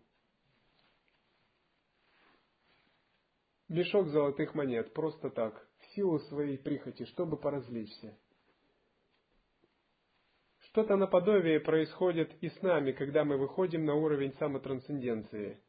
мешок 3.67 4.07
золотых 4.07 4.55
монет, 4.55 4.93
просто 4.93 5.29
так, 5.29 5.67
в 5.79 5.85
силу 5.95 6.19
своей 6.19 6.57
прихоти, 6.57 7.03
чтобы 7.05 7.37
поразличься. 7.37 8.17
Что-то 10.59 10.95
наподобие 10.95 11.59
происходит 11.59 12.33
и 12.41 12.47
с 12.47 12.61
нами, 12.61 12.93
когда 12.93 13.25
мы 13.25 13.37
выходим 13.37 13.83
на 13.83 13.95
уровень 13.95 14.33
самотрансценденции. 14.35 15.61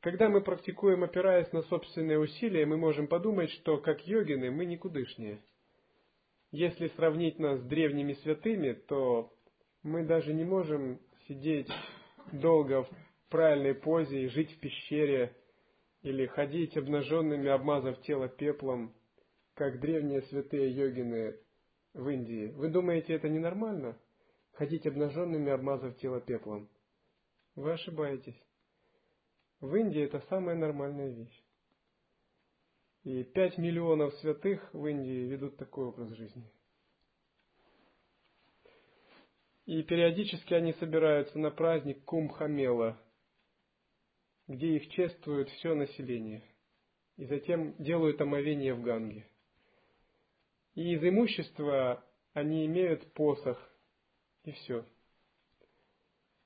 Когда 0.00 0.30
мы 0.30 0.40
практикуем, 0.40 1.04
опираясь 1.04 1.52
на 1.52 1.60
собственные 1.62 2.18
усилия, 2.18 2.64
мы 2.64 2.78
можем 2.78 3.06
подумать, 3.06 3.50
что, 3.50 3.78
как 3.78 4.06
йогины, 4.06 4.50
мы 4.50 4.64
никудышнее. 4.64 5.42
Если 6.52 6.88
сравнить 6.88 7.38
нас 7.38 7.60
с 7.60 7.64
древними 7.64 8.14
святыми, 8.14 8.72
то 8.72 9.35
мы 9.86 10.02
даже 10.02 10.34
не 10.34 10.44
можем 10.44 11.00
сидеть 11.28 11.70
долго 12.32 12.82
в 12.82 12.90
правильной 13.30 13.74
позе 13.74 14.24
и 14.24 14.28
жить 14.28 14.50
в 14.52 14.58
пещере, 14.58 15.32
или 16.02 16.26
ходить 16.26 16.76
обнаженными, 16.76 17.48
обмазав 17.48 18.00
тело 18.02 18.28
пеплом, 18.28 18.92
как 19.54 19.80
древние 19.80 20.22
святые 20.22 20.72
йогины 20.72 21.38
в 21.94 22.08
Индии. 22.08 22.48
Вы 22.48 22.68
думаете, 22.68 23.14
это 23.14 23.28
ненормально? 23.28 23.96
Ходить 24.54 24.86
обнаженными, 24.86 25.52
обмазав 25.52 25.96
тело 25.98 26.20
пеплом? 26.20 26.68
Вы 27.54 27.72
ошибаетесь. 27.72 28.40
В 29.60 29.74
Индии 29.76 30.02
это 30.02 30.20
самая 30.28 30.56
нормальная 30.56 31.10
вещь. 31.10 31.44
И 33.04 33.22
пять 33.22 33.56
миллионов 33.56 34.14
святых 34.14 34.68
в 34.74 34.84
Индии 34.84 35.28
ведут 35.28 35.56
такой 35.56 35.86
образ 35.86 36.10
жизни. 36.10 36.50
И 39.66 39.82
периодически 39.82 40.54
они 40.54 40.72
собираются 40.74 41.38
на 41.40 41.50
праздник 41.50 42.04
Кумхамела, 42.04 42.96
где 44.46 44.76
их 44.76 44.88
чествует 44.90 45.48
все 45.50 45.74
население, 45.74 46.42
и 47.16 47.26
затем 47.26 47.74
делают 47.82 48.20
омовение 48.20 48.74
в 48.74 48.82
Ганге. 48.82 49.26
И 50.76 50.94
из 50.94 51.02
имущества 51.02 52.04
они 52.32 52.64
имеют 52.66 53.12
посох, 53.12 53.58
и 54.44 54.52
все. 54.52 54.86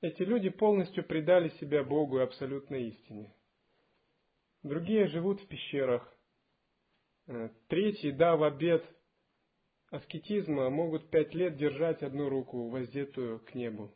Эти 0.01 0.23
люди 0.23 0.49
полностью 0.49 1.03
предали 1.03 1.49
себя 1.59 1.83
Богу 1.83 2.17
и 2.17 2.23
абсолютной 2.23 2.89
истине. 2.89 3.31
Другие 4.63 5.05
живут 5.07 5.39
в 5.41 5.47
пещерах. 5.47 6.11
Э, 7.27 7.49
третьи, 7.67 8.09
дав 8.09 8.41
обед 8.41 8.83
аскетизма, 9.91 10.69
могут 10.69 11.09
пять 11.09 11.35
лет 11.35 11.57
держать 11.57 12.01
одну 12.01 12.29
руку, 12.29 12.69
воздетую 12.69 13.39
к 13.39 13.53
небу, 13.53 13.93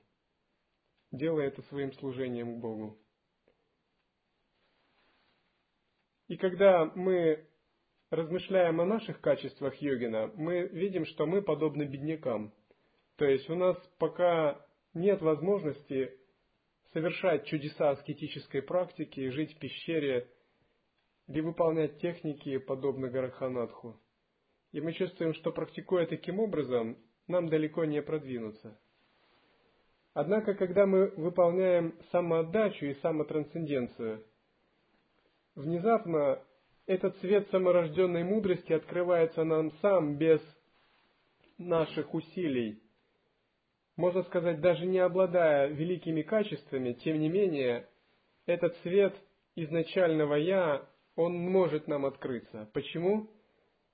делая 1.12 1.48
это 1.48 1.62
своим 1.64 1.92
служением 1.94 2.58
к 2.58 2.60
Богу. 2.60 3.00
И 6.28 6.38
когда 6.38 6.86
мы 6.96 7.48
размышляем 8.10 8.82
о 8.82 8.86
наших 8.86 9.22
качествах 9.22 9.76
йогина, 9.82 10.32
мы 10.36 10.68
видим, 10.68 11.06
что 11.06 11.26
мы 11.26 11.42
подобны 11.42 11.84
беднякам. 11.84 12.54
То 13.16 13.26
есть 13.26 13.50
у 13.50 13.56
нас 13.56 13.78
пока 13.98 14.66
нет 14.94 15.22
возможности 15.22 16.12
совершать 16.92 17.46
чудеса 17.46 17.92
аскетической 17.92 18.62
практики 18.62 19.30
жить 19.30 19.56
в 19.56 19.60
пещере 19.60 20.30
или 21.28 21.42
выполнять 21.42 22.00
техники, 22.00 22.58
подобно 22.58 23.10
Гараханатху. 23.10 24.00
И 24.76 24.82
мы 24.82 24.92
чувствуем, 24.92 25.34
что 25.36 25.54
практикуя 25.54 26.06
таким 26.06 26.42
образом, 26.42 26.98
нам 27.28 27.48
далеко 27.48 27.86
не 27.86 28.02
продвинуться. 28.02 28.78
Однако, 30.14 30.54
когда 30.54 30.86
мы 30.86 31.14
выполняем 31.16 31.96
самоотдачу 32.12 32.88
и 32.88 32.96
самотрансценденцию– 32.96 34.22
внезапно 35.56 36.44
этот 36.88 37.18
свет 37.20 37.48
саморожденной 37.52 38.26
мудрости 38.26 38.74
открывается 38.74 39.46
нам 39.46 39.72
сам 39.82 40.18
без 40.18 40.42
наших 41.58 42.14
усилий. 42.14 42.84
Можно 43.96 44.24
сказать, 44.24 44.60
даже 44.60 44.86
не 44.86 45.00
обладая 45.00 45.70
великими 45.70 46.22
качествами, 46.22 46.92
тем 46.92 47.22
не 47.22 47.30
менее, 47.30 47.88
этот 48.46 48.76
свет 48.80 49.16
изначального 49.56 50.36
«я», 50.36 50.86
он 51.16 51.34
может 51.38 51.88
нам 51.88 52.06
открыться. 52.06 52.70
Почему? 52.74 53.30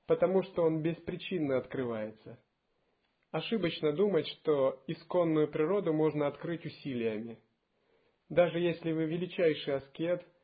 Потому 0.08 0.44
что 0.44 0.64
он 0.64 0.82
беспричинно 0.82 1.58
открывается. 1.58 2.40
Ошибочно 3.32 3.94
думать, 3.94 4.28
что 4.28 4.84
исконную 4.88 5.48
природу 5.48 5.94
можно 5.94 6.28
открыть 6.28 6.66
усилиями. 6.66 7.40
Даже 8.30 8.60
если 8.60 8.92
вы 8.92 9.06
величайший 9.06 9.76
аскет– 9.76 10.26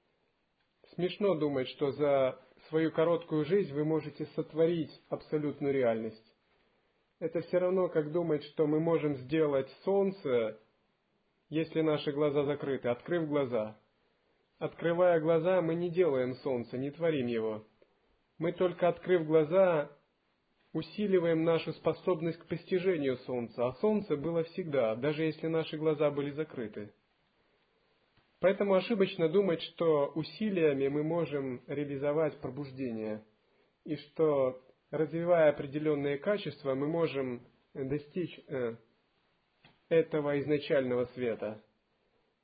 Смешно 0.93 1.35
думать, 1.35 1.67
что 1.69 1.91
за 1.91 2.39
свою 2.69 2.91
короткую 2.91 3.45
жизнь 3.45 3.73
вы 3.73 3.83
можете 3.83 4.25
сотворить 4.35 4.91
абсолютную 5.09 5.73
реальность. 5.73 6.33
Это 7.19 7.41
все 7.41 7.57
равно, 7.57 7.89
как 7.89 8.11
думать, 8.11 8.43
что 8.45 8.67
мы 8.67 8.79
можем 8.79 9.15
сделать 9.15 9.69
солнце, 9.83 10.59
если 11.49 11.81
наши 11.81 12.11
глаза 12.11 12.43
закрыты, 12.43 12.89
открыв 12.89 13.27
глаза. 13.27 13.77
Открывая 14.59 15.19
глаза, 15.19 15.61
мы 15.61 15.75
не 15.75 15.89
делаем 15.89 16.35
солнце, 16.35 16.77
не 16.77 16.91
творим 16.91 17.27
его. 17.27 17.65
Мы 18.37 18.51
только 18.51 18.87
открыв 18.87 19.25
глаза, 19.25 19.89
усиливаем 20.73 21.43
нашу 21.43 21.73
способность 21.73 22.37
к 22.37 22.45
постижению 22.45 23.17
солнца, 23.17 23.67
а 23.67 23.73
солнце 23.73 24.15
было 24.15 24.43
всегда, 24.43 24.95
даже 24.95 25.23
если 25.23 25.47
наши 25.47 25.77
глаза 25.77 26.11
были 26.11 26.31
закрыты. 26.31 26.93
Поэтому 28.39 28.75
ошибочно 28.75 29.29
думать, 29.29 29.61
что 29.63 30.11
усилиями 30.13 30.87
мы 30.87 31.03
можем 31.03 31.63
реализовать 31.65 32.39
пробуждение, 32.39 33.23
и 33.83 33.95
что, 33.95 34.61
развивая 34.91 35.49
определенные 35.49 36.19
качества, 36.19 36.75
мы 36.75 36.87
можем 36.87 37.41
достичь 37.73 38.39
э, 38.47 38.75
этого 39.89 40.39
изначального 40.41 41.05
света. 41.15 41.63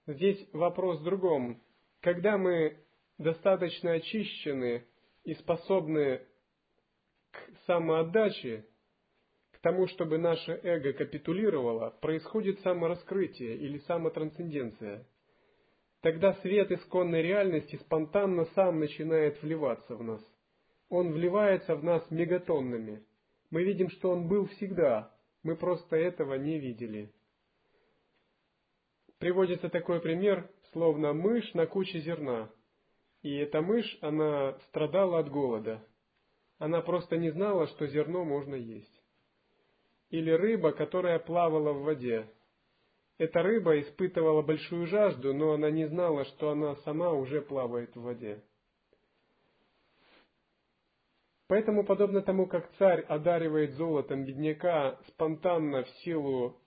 Здесь 0.07 0.43
вопрос 0.53 0.99
в 0.99 1.03
другом. 1.03 1.61
Когда 2.01 2.37
мы 2.37 2.77
достаточно 3.19 3.91
очищены 3.91 4.85
и 5.23 5.33
способны 5.35 6.21
к 7.31 7.39
самоотдаче, 7.65 8.65
к 9.51 9.59
тому, 9.59 9.87
чтобы 9.87 10.17
наше 10.17 10.59
эго 10.63 10.93
капитулировало, 10.93 11.91
происходит 12.01 12.59
самораскрытие 12.61 13.57
или 13.57 13.79
самотрансценденция– 13.79 15.05
тогда 16.03 16.33
свет 16.41 16.69
исконной 16.69 17.21
реальности 17.21 17.77
спонтанно 17.77 18.45
сам 18.53 18.79
начинает 18.79 19.41
вливаться 19.41 19.95
в 19.95 20.03
нас. 20.03 20.21
Он 20.89 21.13
вливается 21.13 21.75
в 21.75 21.83
нас 21.83 22.05
мегатоннами. 22.11 23.03
Мы 23.49 23.63
видим, 23.63 23.89
что 23.89 24.11
он 24.11 24.27
был 24.27 24.47
всегда, 24.47 25.11
мы 25.43 25.55
просто 25.55 25.95
этого 25.95 26.35
не 26.35 26.59
видели. 26.59 27.09
Приводится 29.17 29.69
такой 29.69 30.01
пример, 30.01 30.49
словно 30.73 31.13
мышь 31.13 31.53
на 31.53 31.65
куче 31.67 31.99
зерна. 32.01 32.51
И 33.23 33.35
эта 33.37 33.61
мышь, 33.61 33.97
она 34.01 34.53
страдала 34.67 35.19
от 35.19 35.29
голода. 35.29 35.81
Она 36.59 36.81
просто 36.81 37.17
не 37.17 37.31
знала, 37.31 37.67
что 37.67 37.87
зерно 37.87 38.25
можно 38.25 38.53
есть. 38.53 39.01
Или 40.09 40.29
рыба, 40.29 40.73
которая 40.73 41.19
плавала 41.19 41.71
в 41.71 41.83
воде. 41.83 42.29
Эта 43.17 43.41
рыба 43.41 43.79
испытывала 43.79 44.41
большую 44.41 44.87
жажду, 44.87 45.33
но 45.33 45.53
она 45.53 45.71
не 45.71 45.85
знала, 45.85 46.25
что 46.25 46.51
она 46.51 46.75
сама 46.77 47.13
уже 47.13 47.41
плавает 47.41 47.95
в 47.95 48.01
воде. 48.01 48.43
Поэтому, 51.47 51.85
подобно 51.85 52.21
тому, 52.21 52.47
как 52.47 52.69
царь 52.77 53.01
одаривает 53.01 53.73
золотом 53.73 54.25
бедняка 54.25 54.99
спонтанно 55.07 55.83
в 55.83 55.89
силу 56.03 56.57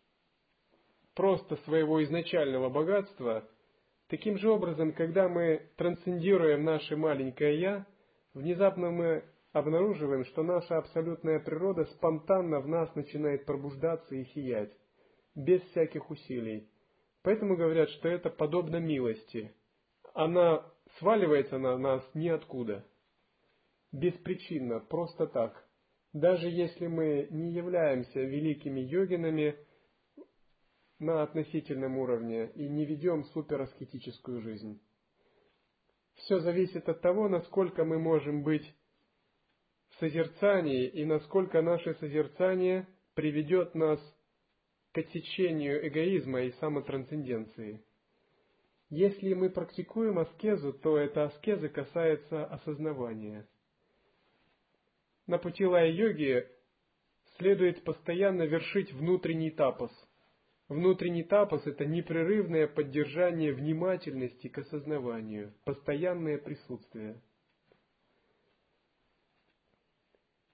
просто 1.15 1.57
своего 1.65 2.03
изначального 2.05 2.71
богатства, 2.71 3.47
таким 4.09 4.39
же 4.39 4.51
образом, 4.51 4.93
когда 4.93 5.29
мы 5.29 5.71
трансцендируем 5.77 6.65
наше 6.65 6.97
маленькое 6.97 7.61
«я», 7.61 7.87
внезапно 8.35 8.91
мы 8.91 9.25
обнаруживаем, 9.53 10.25
что 10.27 10.43
наша 10.43 10.77
абсолютная 10.77 11.41
природа 11.41 11.85
спонтанно 11.87 12.61
в 12.61 12.69
нас 12.69 12.95
начинает 12.95 13.47
пробуждаться 13.47 14.15
и 14.15 14.25
сиять 14.27 14.73
без 15.35 15.61
всяких 15.71 16.11
усилий. 16.11 16.69
Поэтому 17.23 17.57
говорят, 17.57 17.91
что 17.91 18.09
это 18.09 18.31
подобно 18.31 18.77
милости. 18.77 19.53
Она 20.15 20.65
сваливается 20.99 21.59
на 21.59 21.77
нас 21.77 22.03
ниоткуда. 22.15 22.85
Беспричинно, 23.93 24.81
просто 24.81 25.27
так. 25.27 25.67
Даже 26.13 26.49
если 26.49 26.87
мы 26.87 27.29
не 27.31 27.53
являемся 27.53 28.21
великими 28.21 28.81
йогинами 28.81 29.57
на 30.99 31.23
относительном 31.23 31.99
уровне 31.99 32.51
и 32.55 32.69
не 32.69 32.85
ведем 32.85 33.25
супераскетическую 33.25 34.41
жизнь. 34.41 34.81
Все 36.15 36.39
зависит 36.41 36.89
от 36.89 37.01
того, 37.03 37.29
насколько 37.29 37.85
мы 37.85 37.99
можем 37.99 38.43
быть 38.43 38.75
в 39.91 39.97
созерцании 40.01 40.87
и 40.87 41.05
насколько 41.05 41.61
наше 41.63 41.95
созерцание 41.95 42.87
приведет 43.15 43.75
нас 43.75 44.01
к 44.93 44.99
отсечению 44.99 45.87
эгоизма 45.87 46.43
и 46.43 46.53
самотрансценденции. 46.53 47.85
Если 48.89 49.35
мы 49.35 49.51
практикуем 49.51 50.19
аскезу, 50.19 50.73
то 50.73 50.97
эта 50.97 51.25
аскеза 51.25 51.69
касается 51.69 52.47
осознавания. 52.47 53.47
На 55.27 55.39
пути 55.39 55.67
лая-йоги 55.67 56.49
следует 57.37 57.83
постоянно 57.83 58.43
вершить 58.43 58.93
внутренний 58.93 59.51
тапос. 59.51 59.91
Внутренний 60.69 61.23
тапос– 61.23 61.65
это 61.67 61.87
непрерывное 61.87 62.67
поддержание 62.67 63.53
внимательности 63.53 64.49
к 64.49 64.59
осознаванию, 64.59 65.55
постоянное 65.65 66.39
присутствие. 66.39 67.23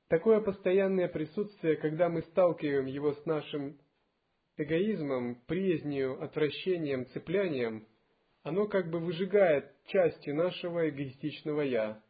Такое 0.09 0.43
постоянное 0.43 1.09
присутствие, 1.09 1.77
когда 1.77 2.11
мы 2.11 2.21
сталкиваем 2.23 2.85
его 2.85 3.15
с 3.15 3.25
нашим 3.25 3.79
эгоизмом, 4.59 5.37
приязнью, 5.47 6.23
отвращением, 6.23 7.07
цеплянием, 7.07 7.87
оно 8.43 8.67
как 8.67 8.91
бы 8.91 8.99
выжигает 8.99 9.73
части 9.87 10.29
нашего 10.29 10.91
эгоистичного 10.91 11.63
«я». 11.63 12.03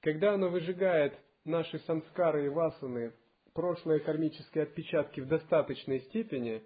Когда 0.00 0.34
оно 0.34 0.48
выжигает 0.48 1.18
наши 1.44 1.80
самскары 1.80 2.46
и 2.46 2.48
васаны, 2.48 3.14
прошлые 3.52 3.98
кармические 3.98 4.64
отпечатки 4.64 5.20
в 5.20 5.26
достаточной 5.26 6.00
степени, 6.02 6.62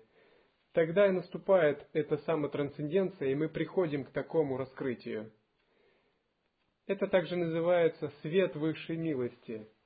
тогда 0.76 1.06
и 1.06 1.10
наступает 1.10 1.88
эта 1.94 2.18
самотрансценденция, 2.18 3.30
и 3.30 3.34
мы 3.34 3.48
приходим 3.48 4.04
к 4.04 4.10
такому 4.10 4.58
раскрытию. 4.58 5.32
Это 6.86 7.06
также 7.06 7.34
называется 7.34 8.12
свет 8.20 8.54
высшей 8.54 8.96
милости– 8.96 9.66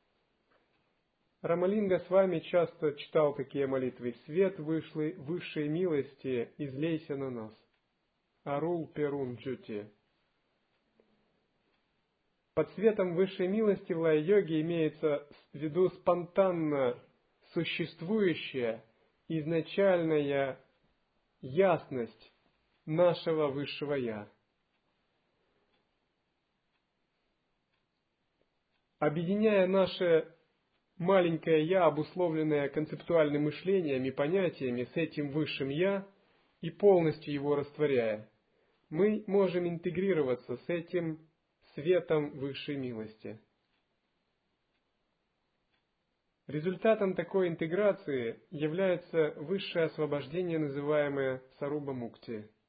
Рамалинга 1.42 2.00
с 2.00 2.10
вами 2.10 2.40
часто 2.40 2.92
читал 2.92 3.34
такие 3.34 3.66
молитвы. 3.66 4.14
«Свет 4.26 4.58
вышлый, 4.58 5.14
высшей 5.14 5.68
милости, 5.68 6.50
излейся 6.58 7.16
на 7.16 7.30
нас». 7.30 7.52
Арул 8.44 8.86
Перун 8.88 9.36
Джути. 9.36 9.88
Под 12.52 12.68
светом 12.72 13.14
высшей 13.14 13.48
милости 13.48 13.94
в 13.94 14.00
лай-йоге 14.00 14.60
имеется 14.60 15.26
в 15.54 15.56
виду 15.56 15.88
спонтанно 15.88 16.98
существующая 17.54 18.84
изначальная 19.28 20.60
ясность 21.40 22.32
нашего 22.86 23.48
высшего 23.48 23.94
Я. 23.94 24.30
Объединяя 28.98 29.66
наше 29.66 30.34
маленькое 30.98 31.64
«я», 31.64 31.86
обусловленное 31.86 32.68
концептуальным 32.68 33.44
мышлением 33.44 34.04
и 34.04 34.10
понятиями 34.10 34.84
с 34.84 34.96
этим 34.96 35.30
высшим 35.30 35.70
«я» 35.70 36.06
и 36.60 36.68
полностью 36.68 37.32
его 37.32 37.56
растворяя, 37.56 38.28
мы 38.90 39.24
можем 39.26 39.66
интегрироваться 39.66 40.56
с 40.56 40.68
этим 40.68 41.26
светом 41.74 42.30
высшей 42.32 42.76
милости. 42.76 43.40
Результатом 46.50 47.14
такой 47.14 47.46
интеграции 47.46 48.40
является 48.50 49.34
высшее 49.36 49.84
освобождение, 49.84 50.58
называемое 50.58 51.40
Саруба 51.60 51.92
Мукти– 51.92 52.50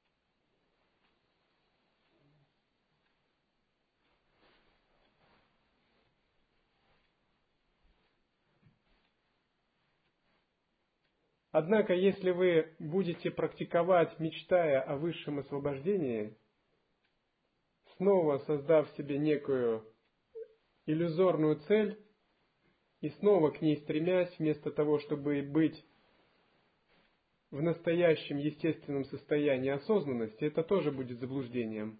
Однако, 11.54 11.94
если 11.94 12.30
вы 12.30 12.74
будете 12.80 13.30
практиковать, 13.30 14.18
мечтая 14.20 14.80
о 14.80 14.96
высшем 14.96 15.40
освобождении, 15.40 16.38
снова 17.98 18.38
создав 18.38 18.90
себе 18.92 19.18
некую 19.18 19.84
иллюзорную 20.86 21.58
цель 21.68 22.00
и 23.02 23.10
снова 23.10 23.52
к 23.52 23.62
ней 23.62 23.78
стремясь, 23.78 24.34
вместо 24.40 24.72
того, 24.72 25.00
чтобы 25.00 25.42
быть 25.42 25.84
в 27.50 27.62
настоящем 27.62 28.38
естественном 28.38 29.04
состоянии 29.06 29.72
осознанности, 29.72 30.46
это 30.46 30.64
тоже 30.64 30.92
будет 30.92 31.20
заблуждением. 31.20 32.00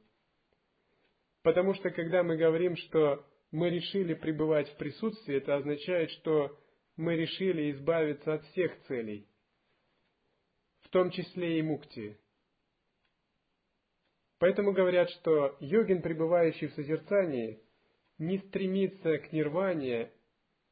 Потому 1.44 1.74
что 1.74 1.90
когда 1.90 2.24
мы 2.24 2.38
говорим, 2.38 2.76
что 2.78 3.26
мы 3.52 3.70
решили 3.70 4.14
пребывать 4.14 4.70
в 4.70 4.78
присутствии, 4.78 5.36
это 5.36 5.56
означает, 5.56 6.10
что 6.12 6.58
мы 6.96 7.16
решили 7.16 7.72
избавиться 7.72 8.36
от 8.36 8.46
всех 8.46 8.72
целей 8.88 9.28
том 10.92 11.10
числе 11.10 11.60
и 11.60 11.62
мукти. 11.62 12.18
Поэтому 14.40 14.74
говорят, 14.74 15.10
что 15.10 15.56
йогин, 15.60 16.02
пребывающий 16.02 16.68
в 16.68 16.74
созерцании, 16.74 17.62
не 18.18 18.38
стремится 18.40 19.18
к 19.20 19.32
нирване 19.32 20.12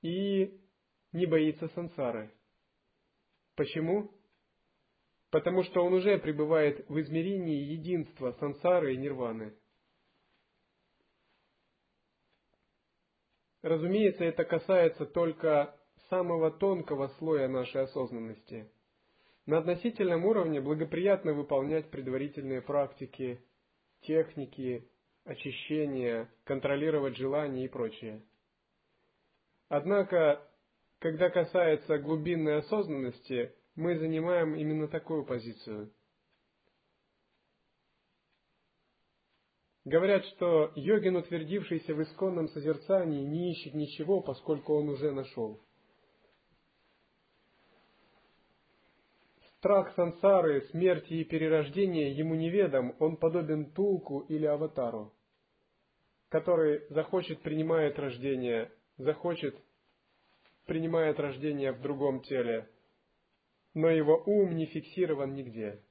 и 0.02 0.60
не 1.12 1.26
боится 1.26 1.68
сансары. 1.70 2.32
Почему? 3.56 4.12
Потому 5.32 5.64
что 5.64 5.84
он 5.84 5.94
уже 5.94 6.18
пребывает 6.18 6.88
в 6.90 7.00
измерении 7.00 7.62
единства 7.62 8.32
сансары 8.40 8.94
и 8.94 8.98
нирваны. 8.98 9.54
Разумеется, 13.62 14.24
это 14.24 14.46
касается 14.46 15.06
только 15.06 15.78
самого 16.10 16.50
тонкого 16.52 17.08
слоя 17.20 17.48
нашей 17.48 17.82
осознанности– 17.82 18.72
на 19.50 19.58
относительном 19.58 20.26
уровне 20.26 20.62
благоприятно 20.62 21.34
выполнять 21.34 21.90
предварительные 21.90 22.62
практики, 22.62 23.44
техники, 24.02 24.88
очищения, 25.26 26.32
контролировать 26.44 27.18
желания 27.18 27.66
и 27.66 27.68
прочее. 27.68 28.22
Однако, 29.70 30.46
когда 31.00 31.30
касается 31.30 31.98
глубинной 32.00 32.58
осознанности, 32.58 33.56
мы 33.76 33.98
занимаем 33.98 34.56
именно 34.56 34.88
такую 34.88 35.26
позицию. 35.26 35.94
Говорят, 39.86 40.26
что 40.26 40.72
йогин, 40.76 41.16
утвердившийся 41.16 41.96
в 41.96 42.04
исконном 42.04 42.50
созерцании, 42.50 43.26
не 43.26 43.52
ищет 43.54 43.74
ничего, 43.74 44.22
поскольку 44.22 44.74
он 44.76 44.90
уже 44.90 45.12
нашел– 45.12 45.62
Страх 49.60 49.94
сансары, 49.94 50.62
смерти 50.72 51.16
и 51.16 51.26
перерождения 51.26 52.14
ему 52.14 52.34
неведом, 52.36 52.96
он 52.98 53.18
подобен 53.18 53.72
тулку 53.72 54.22
или 54.30 54.46
аватару, 54.46 55.14
который 56.30 56.88
захочет 56.90 57.42
принимает 57.42 58.00
рождение, 58.00 58.72
захочет 59.00 59.60
принимает 60.66 61.20
рождение 61.20 61.72
в 61.72 61.82
другом 61.82 62.22
теле, 62.22 62.70
но 63.74 63.90
его 63.90 64.22
ум 64.26 64.56
не 64.56 64.68
фиксирован 64.68 65.34
нигде. 65.34 65.84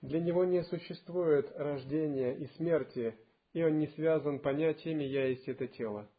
Для 0.00 0.20
него 0.20 0.44
не 0.44 0.62
существует 0.62 1.50
рождения 1.56 2.34
и 2.34 2.46
смерти, 2.56 3.18
и 3.52 3.62
он 3.62 3.78
не 3.78 3.88
связан 3.88 4.38
понятиями 4.38 5.04
«я 5.04 5.26
есть 5.26 5.46
это 5.48 5.66
тело». 5.66 6.10